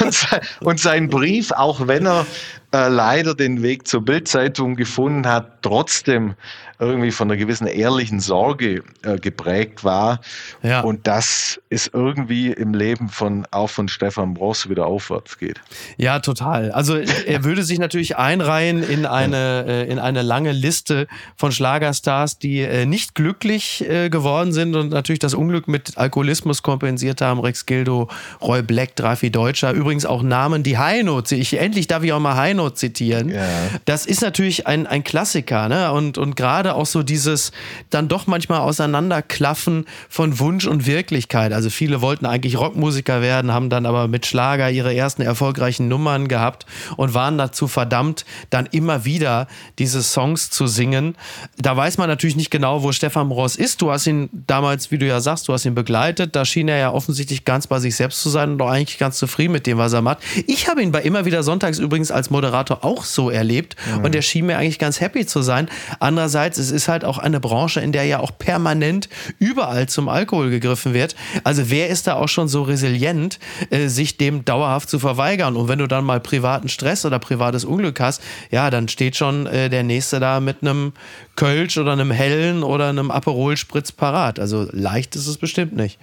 Und, 0.00 0.14
sein, 0.14 0.40
und, 0.60 0.80
sein, 0.80 1.08
Brief, 1.08 1.52
auch 1.52 1.86
wenn 1.86 2.06
er 2.06 2.26
äh, 2.74 2.88
leider 2.88 3.36
den 3.36 3.62
Weg 3.62 3.86
zur 3.86 4.04
Bildzeitung 4.04 4.74
gefunden 4.74 5.28
hat, 5.28 5.62
trotzdem 5.62 6.34
irgendwie 6.80 7.12
von 7.12 7.30
einer 7.30 7.38
gewissen 7.38 7.68
ehrlichen 7.68 8.18
Sorge 8.18 8.82
äh, 9.02 9.16
geprägt 9.18 9.84
war. 9.84 10.20
Ja. 10.62 10.80
Und 10.80 11.06
das 11.06 11.60
ist 11.70 11.90
irgendwie 11.94 12.50
im 12.50 12.74
Leben 12.74 13.08
von 13.08 13.46
auch 13.52 13.70
von 13.70 13.86
Stefan 13.86 14.34
Bross 14.34 14.68
wieder 14.68 14.86
aufwärts 14.86 15.38
geht. 15.38 15.60
Ja, 15.98 16.18
total. 16.18 16.72
Also 16.72 16.96
er 16.96 17.44
würde 17.44 17.62
sich 17.62 17.78
natürlich 17.78 18.16
einreihen 18.16 18.82
in 18.82 19.06
eine, 19.06 19.64
äh, 19.68 19.90
in 19.90 20.00
eine 20.00 20.22
lange 20.22 20.50
Liste 20.50 21.06
von 21.36 21.52
Schlagerstars, 21.52 22.40
die 22.40 22.60
äh, 22.60 22.86
nicht 22.86 23.14
glücklich 23.14 23.88
äh, 23.88 24.10
geworden 24.10 24.52
sind 24.52 24.74
und 24.74 24.90
natürlich 24.90 25.20
das 25.20 25.34
Unglück 25.34 25.68
mit 25.68 25.96
Alkoholismus 25.96 26.64
kompensiert 26.64 27.20
haben. 27.20 27.38
Rex 27.38 27.66
Gildo, 27.66 28.10
Roy 28.42 28.62
Black, 28.62 28.96
Drafi 28.96 29.30
Deutscher. 29.30 29.72
Übrigens 29.72 30.06
auch 30.06 30.24
Namen, 30.24 30.64
die 30.64 30.76
Heino, 30.76 31.22
ich, 31.30 31.58
endlich 31.58 31.86
darf 31.86 32.02
ich 32.02 32.12
auch 32.12 32.20
mal 32.20 32.34
Heino 32.34 32.63
Heino 32.64 32.70
zitieren. 32.70 33.30
Ja. 33.30 33.46
Das 33.84 34.06
ist 34.06 34.22
natürlich 34.22 34.66
ein, 34.66 34.86
ein 34.86 35.04
Klassiker, 35.04 35.68
ne? 35.68 35.92
Und, 35.92 36.18
und 36.18 36.36
gerade 36.36 36.74
auch 36.74 36.86
so 36.86 37.02
dieses 37.02 37.52
dann 37.90 38.08
doch 38.08 38.26
manchmal 38.26 38.60
auseinanderklaffen 38.60 39.86
von 40.08 40.38
Wunsch 40.38 40.66
und 40.66 40.86
Wirklichkeit. 40.86 41.52
Also 41.52 41.70
viele 41.70 42.00
wollten 42.00 42.26
eigentlich 42.26 42.58
Rockmusiker 42.58 43.20
werden, 43.20 43.52
haben 43.52 43.70
dann 43.70 43.86
aber 43.86 44.08
mit 44.08 44.26
Schlager 44.26 44.70
ihre 44.70 44.94
ersten 44.94 45.22
erfolgreichen 45.22 45.88
Nummern 45.88 46.28
gehabt 46.28 46.66
und 46.96 47.14
waren 47.14 47.38
dazu 47.38 47.68
verdammt, 47.68 48.24
dann 48.50 48.66
immer 48.66 49.04
wieder 49.04 49.46
diese 49.78 50.02
Songs 50.02 50.50
zu 50.50 50.66
singen. 50.66 51.16
Da 51.58 51.76
weiß 51.76 51.98
man 51.98 52.08
natürlich 52.08 52.36
nicht 52.36 52.50
genau, 52.50 52.82
wo 52.82 52.92
Stefan 52.92 53.30
Ross 53.30 53.56
ist. 53.56 53.82
Du 53.82 53.90
hast 53.90 54.06
ihn 54.06 54.28
damals, 54.46 54.90
wie 54.90 54.98
du 54.98 55.06
ja 55.06 55.20
sagst, 55.20 55.48
du 55.48 55.52
hast 55.52 55.64
ihn 55.64 55.74
begleitet. 55.74 56.36
Da 56.36 56.44
schien 56.44 56.68
er 56.68 56.78
ja 56.78 56.92
offensichtlich 56.92 57.44
ganz 57.44 57.66
bei 57.66 57.78
sich 57.78 57.96
selbst 57.96 58.20
zu 58.22 58.30
sein 58.30 58.52
und 58.52 58.62
auch 58.62 58.70
eigentlich 58.70 58.98
ganz 58.98 59.18
zufrieden 59.18 59.52
mit 59.52 59.66
dem, 59.66 59.78
was 59.78 59.92
er 59.92 60.02
macht. 60.02 60.18
Ich 60.46 60.68
habe 60.68 60.82
ihn 60.82 60.92
bei 60.92 61.02
immer 61.02 61.24
wieder 61.24 61.42
sonntags 61.42 61.78
übrigens 61.78 62.10
als 62.10 62.30
Moderator 62.30 62.53
auch 62.54 63.04
so 63.04 63.30
erlebt 63.30 63.76
mhm. 63.86 64.04
und 64.04 64.14
er 64.14 64.22
schien 64.22 64.46
mir 64.46 64.58
eigentlich 64.58 64.78
ganz 64.78 65.00
happy 65.00 65.26
zu 65.26 65.42
sein. 65.42 65.68
Andererseits, 66.00 66.58
es 66.58 66.70
ist 66.70 66.88
halt 66.88 67.04
auch 67.04 67.18
eine 67.18 67.40
Branche, 67.40 67.80
in 67.80 67.92
der 67.92 68.04
ja 68.04 68.20
auch 68.20 68.36
permanent 68.38 69.08
überall 69.38 69.88
zum 69.88 70.08
Alkohol 70.08 70.50
gegriffen 70.50 70.94
wird. 70.94 71.14
Also 71.42 71.70
wer 71.70 71.88
ist 71.88 72.06
da 72.06 72.14
auch 72.14 72.28
schon 72.28 72.48
so 72.48 72.62
resilient, 72.62 73.38
äh, 73.70 73.88
sich 73.88 74.16
dem 74.16 74.44
dauerhaft 74.44 74.88
zu 74.88 74.98
verweigern? 74.98 75.56
Und 75.56 75.68
wenn 75.68 75.78
du 75.78 75.86
dann 75.86 76.04
mal 76.04 76.20
privaten 76.20 76.68
Stress 76.68 77.04
oder 77.04 77.18
privates 77.18 77.64
Unglück 77.64 78.00
hast, 78.00 78.22
ja, 78.50 78.70
dann 78.70 78.88
steht 78.88 79.16
schon 79.16 79.46
äh, 79.46 79.68
der 79.68 79.82
Nächste 79.82 80.20
da 80.20 80.40
mit 80.40 80.58
einem 80.62 80.92
Kölsch 81.36 81.78
oder 81.78 81.92
einem 81.92 82.10
Hellen 82.10 82.62
oder 82.62 82.88
einem 82.88 83.10
Aperol 83.10 83.56
Spritz 83.56 83.92
parat. 83.92 84.38
Also 84.38 84.68
leicht 84.72 85.16
ist 85.16 85.26
es 85.26 85.38
bestimmt 85.38 85.74
nicht. 85.74 85.98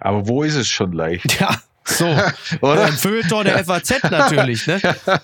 Aber 0.00 0.28
wo 0.28 0.42
ist 0.42 0.56
es 0.56 0.68
schon 0.68 0.92
leicht? 0.92 1.40
Ja. 1.40 1.56
So, 1.84 2.06
oder? 2.60 2.84
Ein 2.84 2.92
Feuilleton 2.92 3.44
der 3.44 3.64
FAZ 3.64 4.02
natürlich. 4.10 4.66
Ne? 4.66 4.80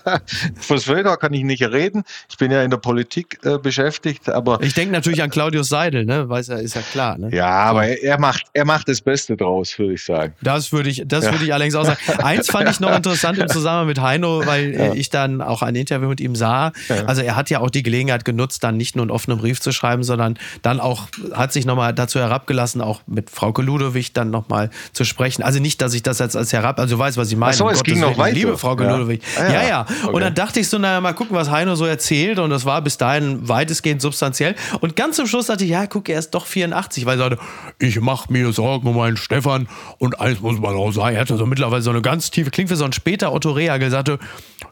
Fürs 0.61 0.85
Feuilleton 0.85 1.19
kann 1.19 1.33
ich 1.33 1.45
nicht 1.45 1.63
reden. 1.63 2.03
Ich 2.29 2.37
bin 2.37 2.51
ja 2.51 2.63
in 2.63 2.71
der 2.71 2.79
Politik 2.79 3.39
äh, 3.45 3.59
beschäftigt, 3.59 4.29
aber. 4.29 4.61
Ich 4.63 4.75
denke 4.75 4.93
natürlich 4.93 5.23
an 5.23 5.31
Claudius 5.31 5.69
Seidel, 5.69 6.05
ne? 6.05 6.29
Weiß 6.29 6.49
ja, 6.49 6.57
ist 6.57 6.75
ja 6.75 6.83
klar. 6.83 7.17
Ne? 7.19 7.31
Ja, 7.33 7.49
aber 7.49 7.87
er, 7.87 8.03
er, 8.03 8.19
macht, 8.19 8.45
er 8.53 8.65
macht 8.65 8.89
das 8.89 9.01
Beste 9.01 9.37
draus, 9.37 9.79
würde 9.79 9.95
ich 9.95 10.05
sagen. 10.05 10.35
Das 10.43 10.73
würde 10.73 10.91
ich, 10.91 11.05
das 11.07 11.25
ja. 11.25 11.33
würde 11.33 11.45
ich 11.45 11.53
allerdings 11.55 11.75
auch 11.75 11.85
sagen. 11.85 11.99
Eins 12.23 12.51
fand 12.51 12.69
ich 12.71 12.81
noch 12.81 12.95
interessant 12.95 13.39
im 13.39 13.49
Zusammenhang 13.49 13.87
mit 13.87 14.01
Heino, 14.01 14.45
weil 14.45 14.75
ja. 14.75 14.95
ich 14.95 15.11
dann 15.11 15.41
auch 15.41 15.63
ein 15.63 15.75
Interview 15.75 16.09
mit 16.09 16.21
ihm 16.21 16.35
sah. 16.35 16.73
Ja. 16.89 17.05
Also 17.07 17.23
er 17.23 17.37
hat 17.37 17.51
ja 17.51 17.61
auch 17.61 17.71
die 17.71 17.83
Gelegenheit 17.83 18.25
genutzt, 18.25 18.65
dann 18.65 18.77
nicht 18.77 18.97
nur 18.97 19.05
einen 19.05 19.11
offenen 19.11 19.39
Brief 19.39 19.61
zu 19.61 19.73
schreiben, 19.73 20.03
sondern 20.03 20.39
dann 20.63 20.81
auch, 20.81 21.09
hat 21.33 21.53
sich 21.53 21.67
nochmal 21.67 21.95
dazu 21.95 22.19
herabgelassen, 22.19 22.81
auch 22.81 23.03
mit 23.07 23.31
Frau 23.31 23.53
Ludowig 23.59 24.13
dann 24.13 24.31
nochmal 24.31 24.71
zu 24.93 25.05
sprechen. 25.05 25.43
Also 25.43 25.61
nicht, 25.61 25.81
dass 25.83 25.95
ich 25.95 26.03
das 26.03 26.19
jetzt 26.19 26.37
als 26.37 26.48
es 26.49 26.53
herab, 26.53 26.79
also 26.79 26.97
du 26.97 26.99
weißt, 26.99 27.17
was 27.17 27.31
ich 27.31 27.37
meine. 27.37 27.53
Ach 27.53 27.57
so, 27.57 27.69
es 27.69 27.83
ging 27.83 28.01
noch 28.01 28.19
weiter. 28.19 28.35
Liebe 28.35 28.59
Frau 28.59 28.75
Ludwig. 28.75 29.23
Ja. 29.37 29.43
Ah, 29.43 29.47
ja, 29.47 29.63
ja. 29.63 29.69
ja. 29.69 29.87
Okay. 30.03 30.15
Und 30.15 30.21
dann 30.21 30.35
dachte 30.35 30.61
ich 30.61 30.69
so, 30.69 30.79
naja, 30.79 31.01
mal 31.01 31.13
gucken, 31.13 31.37
was 31.37 31.51
Heino 31.51 31.75
so 31.75 31.85
erzählt. 31.85 32.39
Und 32.39 32.51
das 32.51 32.65
war 32.65 32.83
bis 32.83 32.99
dahin 32.99 33.49
weitestgehend 33.49 34.03
substanziell. 34.03 34.55
Und 34.81 34.97
ganz 34.97 35.17
zum 35.17 35.27
Schluss 35.27 35.47
dachte 35.47 35.65
ich, 35.65 35.71
ja, 35.71 35.87
guck, 35.87 36.09
er 36.09 36.19
ist 36.19 36.31
doch 36.31 36.47
84, 36.47 37.07
weil 37.07 37.21
er 37.21 37.31
sagte, 37.31 37.39
ich 37.79 38.01
mache 38.01 38.33
mir 38.33 38.53
Sorgen 38.53 38.89
um 38.89 38.97
meinen 38.97 39.17
Stefan. 39.17 39.69
Und 39.99 40.21
eins 40.21 40.41
muss 40.41 40.59
man 40.59 40.75
auch 40.75 40.93
sagen, 40.93 41.15
er 41.15 41.21
hatte 41.21 41.37
so 41.37 41.47
mittlerweile 41.47 41.83
so 41.83 41.91
eine 41.91 42.03
ganz 42.03 42.31
tiefe, 42.31 42.51
klingt 42.51 42.71
wie 42.71 42.77
so 42.77 42.85
ein 42.85 42.93
später 42.93 43.33
Otto 43.33 43.51
Rehagel, 43.51 43.91
sagte, 43.91 44.19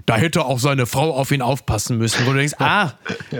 da 0.07 0.17
hätte 0.17 0.45
auch 0.45 0.59
seine 0.59 0.87
Frau 0.87 1.15
auf 1.15 1.31
ihn 1.31 1.43
aufpassen 1.43 1.99
müssen. 1.99 2.27
Wo 2.27 2.33
du 2.33 2.39
denkst, 2.39 2.55
ah, 2.59 2.93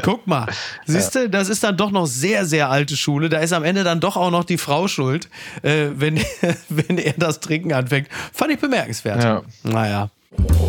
guck 0.03 0.27
mal, 0.27 0.47
siehst 0.85 1.15
du, 1.15 1.29
das 1.29 1.49
ist 1.49 1.63
dann 1.65 1.77
doch 1.77 1.91
noch 1.91 2.07
sehr, 2.07 2.45
sehr 2.45 2.71
alte 2.71 2.97
Schule. 2.97 3.29
Da 3.29 3.39
ist 3.39 3.53
am 3.53 3.65
Ende 3.65 3.85
dann 3.85 4.01
doch 4.01 4.17
auch 4.17 4.31
noch 4.31 4.45
die 4.45 4.59
Frau 4.59 4.89
schuld, 4.89 5.29
äh, 5.63 5.89
wenn, 5.95 6.17
wenn 6.69 6.99
er 6.99 7.15
das 7.15 7.41
Trinken 7.41 7.73
anfängt. 7.73 8.09
Fand 8.33 8.53
ich 8.53 8.59
bemerkenswert. 8.59 9.23
Ja. 9.23 9.43
Naja. 9.63 10.11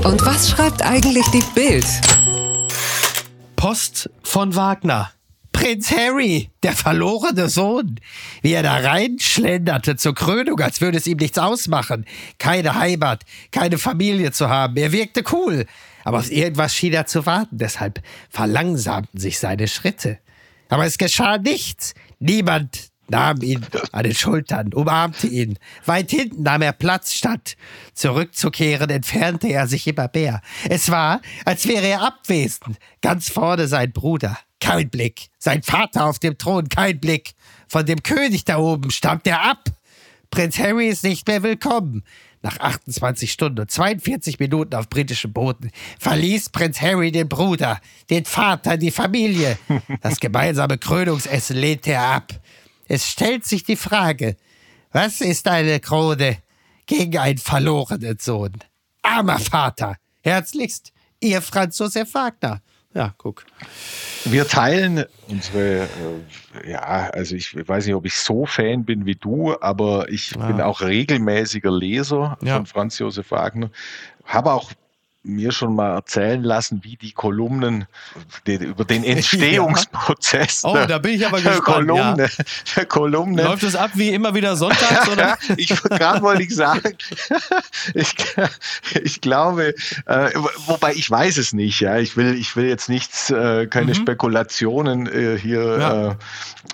Und 0.04 0.26
was 0.26 0.50
schreibt 0.50 0.82
eigentlich 0.82 1.26
die 1.28 1.44
Bild? 1.54 1.86
Post 3.56 4.10
von 4.24 4.56
Wagner. 4.56 5.12
Prinz 5.52 5.90
Harry, 5.92 6.52
der 6.62 6.74
verlorene 6.74 7.50
Sohn, 7.50 8.00
wie 8.44 8.54
er 8.54 8.62
da 8.62 8.78
reinschlenderte 8.78 9.96
zur 9.96 10.14
Krönung, 10.14 10.60
als 10.60 10.82
würde 10.82 11.00
es 11.00 11.08
ihm 11.08 11.18
nichts 11.18 11.40
ausmachen, 11.40 12.06
keine 12.38 12.76
Heimat, 12.76 13.24
keine 13.52 13.80
Familie 13.80 14.32
zu 14.32 14.50
haben. 14.50 14.78
Er 14.78 14.92
wirkte 14.92 15.24
cool, 15.32 15.66
aber 16.04 16.20
auf 16.20 16.32
irgendwas 16.32 16.76
schien 16.76 16.94
er 16.94 17.08
zu 17.08 17.26
warten, 17.26 17.58
deshalb 17.58 18.04
verlangsamten 18.30 19.20
sich 19.20 19.40
seine 19.40 19.68
Schritte. 19.68 20.20
Aber 20.70 20.86
es 20.86 21.00
geschah 21.00 21.40
nichts. 21.40 21.96
Niemand 22.20 22.90
nahm 23.10 23.42
ihn 23.42 23.66
an 23.92 24.04
den 24.04 24.16
Schultern, 24.16 24.74
umarmte 24.74 25.28
ihn. 25.28 25.58
Weit 25.86 26.12
hinten 26.12 26.44
nahm 26.44 26.62
er 26.62 26.74
Platz, 26.74 27.14
statt 27.14 27.58
zurückzukehren, 27.94 28.90
entfernte 28.90 29.48
er 29.48 29.68
sich 29.68 29.88
immer 29.88 30.10
mehr. 30.14 30.42
Es 30.70 30.90
war, 30.90 31.22
als 31.46 31.68
wäre 31.68 31.88
er 31.88 32.02
abwesend. 32.02 32.78
Ganz 33.02 33.30
vorne 33.30 33.68
sein 33.68 33.92
Bruder. 33.92 34.38
Kein 34.60 34.90
Blick. 34.90 35.28
Sein 35.38 35.64
Vater 35.64 36.06
auf 36.06 36.20
dem 36.20 36.38
Thron. 36.38 36.70
Kein 36.70 37.00
Blick. 37.00 37.34
Von 37.68 37.86
dem 37.86 38.02
König 38.02 38.46
da 38.46 38.58
oben 38.58 38.92
stammt 38.92 39.28
er 39.28 39.44
ab. 39.44 39.66
Prinz 40.32 40.58
Harry 40.60 40.88
ist 40.88 41.04
nicht 41.04 41.28
mehr 41.28 41.44
willkommen. 41.44 42.04
Nach 42.42 42.60
28 42.60 43.32
Stunden 43.32 43.62
und 43.62 43.72
42 43.72 44.40
Minuten 44.40 44.76
auf 44.76 44.90
britischem 44.90 45.34
Boden 45.34 45.72
verließ 46.00 46.50
Prinz 46.50 46.80
Harry 46.82 47.12
den 47.12 47.28
Bruder, 47.28 47.80
den 48.10 48.26
Vater, 48.26 48.78
die 48.78 48.92
Familie. 48.92 49.58
Das 50.02 50.20
gemeinsame 50.20 50.78
Krönungsessen 50.78 51.58
lehnte 51.58 51.94
er 51.94 52.04
ab. 52.04 52.34
Es 52.88 53.08
stellt 53.08 53.46
sich 53.46 53.64
die 53.64 53.76
Frage, 53.76 54.38
was 54.92 55.22
ist 55.22 55.48
eine 55.48 55.80
Krone 55.80 56.38
gegen 56.86 57.18
einen 57.18 57.38
verlorenen 57.38 58.18
Sohn? 58.20 58.54
Armer 59.02 59.40
Vater, 59.40 59.98
herzlichst, 60.22 60.94
Ihr 61.20 61.42
Franz 61.42 61.78
Josef 61.80 62.14
Wagner. 62.14 62.62
Ja, 62.94 63.14
guck. 63.18 63.46
Wir 64.26 64.48
teilen 64.48 65.06
unsere, 65.28 65.84
äh, 66.64 66.72
ja, 66.72 67.10
also 67.12 67.36
ich 67.36 67.56
weiß 67.68 67.86
nicht, 67.86 67.96
ob 67.96 68.06
ich 68.06 68.16
so 68.16 68.46
Fan 68.46 68.86
bin 68.86 69.06
wie 69.06 69.16
du, 69.16 69.56
aber 69.60 70.10
ich 70.10 70.32
ja. 70.32 70.48
bin 70.48 70.62
auch 70.62 70.82
regelmäßiger 70.82 71.72
Leser 71.72 72.38
ja. 72.42 72.56
von 72.56 72.66
Franz 72.66 72.98
Josef 73.00 73.32
Wagner. 73.32 73.70
Habe 74.26 74.52
auch 74.52 74.72
mir 75.28 75.52
schon 75.52 75.76
mal 75.76 75.94
erzählen 75.94 76.42
lassen, 76.44 76.84
wie 76.84 76.96
die 76.96 77.12
Kolumnen 77.12 77.86
die, 78.46 78.56
über 78.56 78.86
den 78.86 79.04
Entstehungsprozess. 79.04 80.64
Ja. 80.64 80.70
Oh, 80.70 80.88
da 80.88 80.98
bin 80.98 81.14
ich 81.14 81.26
aber 81.26 81.38
gespannt. 81.38 81.64
Kolumne, 81.64 82.30
ja. 82.76 82.86
Kolumne. 82.86 83.44
Läuft 83.44 83.64
es 83.64 83.76
ab 83.76 83.92
wie 83.96 84.10
immer 84.10 84.34
wieder 84.34 84.56
sonntags? 84.56 85.10
Oder? 85.10 85.38
ich 85.58 85.70
gerade 85.70 86.22
wollte 86.22 86.44
ich 86.44 86.56
sagen, 86.56 86.98
ich, 87.94 88.16
ich 89.02 89.22
glaube, 89.22 89.74
äh, 90.06 90.30
wobei 90.66 90.94
ich 90.94 91.10
weiß 91.10 91.38
es 91.38 91.54
nicht. 91.54 91.80
Ja, 91.80 91.98
ich 91.98 92.18
will, 92.18 92.36
ich 92.36 92.56
will 92.56 92.68
jetzt 92.68 92.90
nichts, 92.90 93.30
äh, 93.30 93.68
keine 93.68 93.92
mhm. 93.92 93.96
Spekulationen 93.96 95.08
äh, 95.08 95.38
hier 95.38 95.78
ja. 95.80 96.12
Äh, 96.12 96.16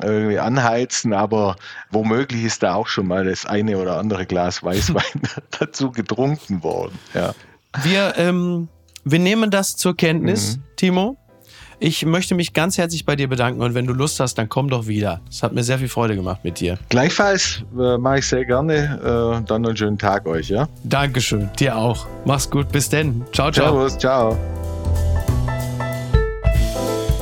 irgendwie 0.01 0.39
anheizen, 0.39 1.13
aber 1.13 1.55
womöglich 1.91 2.43
ist 2.43 2.63
da 2.63 2.75
auch 2.75 2.87
schon 2.87 3.07
mal 3.07 3.25
das 3.25 3.45
eine 3.45 3.77
oder 3.77 3.97
andere 3.97 4.25
Glas 4.25 4.63
Weißwein 4.63 5.21
dazu 5.59 5.91
getrunken 5.91 6.63
worden. 6.63 6.97
Ja. 7.13 7.33
Wir, 7.81 8.13
ähm, 8.17 8.67
wir 9.03 9.19
nehmen 9.19 9.49
das 9.49 9.75
zur 9.75 9.97
Kenntnis, 9.97 10.57
mhm. 10.57 10.63
Timo. 10.75 11.17
Ich 11.79 12.05
möchte 12.05 12.33
mich 12.33 12.53
ganz 12.53 12.77
herzlich 12.77 13.05
bei 13.05 13.17
dir 13.17 13.27
bedanken 13.27 13.61
und 13.61 13.73
wenn 13.73 13.85
du 13.85 13.93
Lust 13.93 14.19
hast, 14.21 14.35
dann 14.35 14.47
komm 14.47 14.69
doch 14.69 14.87
wieder. 14.87 15.19
Es 15.29 15.43
hat 15.43 15.53
mir 15.53 15.63
sehr 15.63 15.79
viel 15.79 15.89
Freude 15.89 16.15
gemacht 16.15 16.41
mit 16.43 16.61
dir. 16.61 16.77
Gleichfalls 16.87 17.63
äh, 17.77 17.97
mache 17.97 18.19
ich 18.19 18.27
sehr 18.27 18.45
gerne. 18.45 19.41
Äh, 19.43 19.45
dann 19.45 19.65
einen 19.65 19.75
schönen 19.75 19.97
Tag 19.97 20.25
euch, 20.25 20.49
ja? 20.49 20.69
Dankeschön, 20.83 21.49
dir 21.59 21.75
auch. 21.75 22.07
Mach's 22.25 22.49
gut, 22.49 22.71
bis 22.71 22.87
denn. 22.87 23.25
Ciao, 23.33 23.51
ciao. 23.51 23.73
Servus, 23.73 23.97
ciao. 23.97 24.37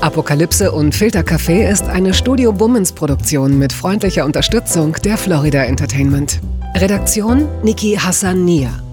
Apokalypse 0.01 0.71
und 0.71 0.95
Filtercafé 0.95 1.67
ist 1.67 1.85
eine 1.87 2.13
Studio 2.13 2.51
Bummens 2.51 2.91
Produktion 2.91 3.57
mit 3.57 3.71
freundlicher 3.71 4.25
Unterstützung 4.25 4.95
der 5.03 5.17
Florida 5.17 5.63
Entertainment. 5.63 6.39
Redaktion 6.75 7.47
Niki 7.63 7.95
Hassania. 7.95 8.71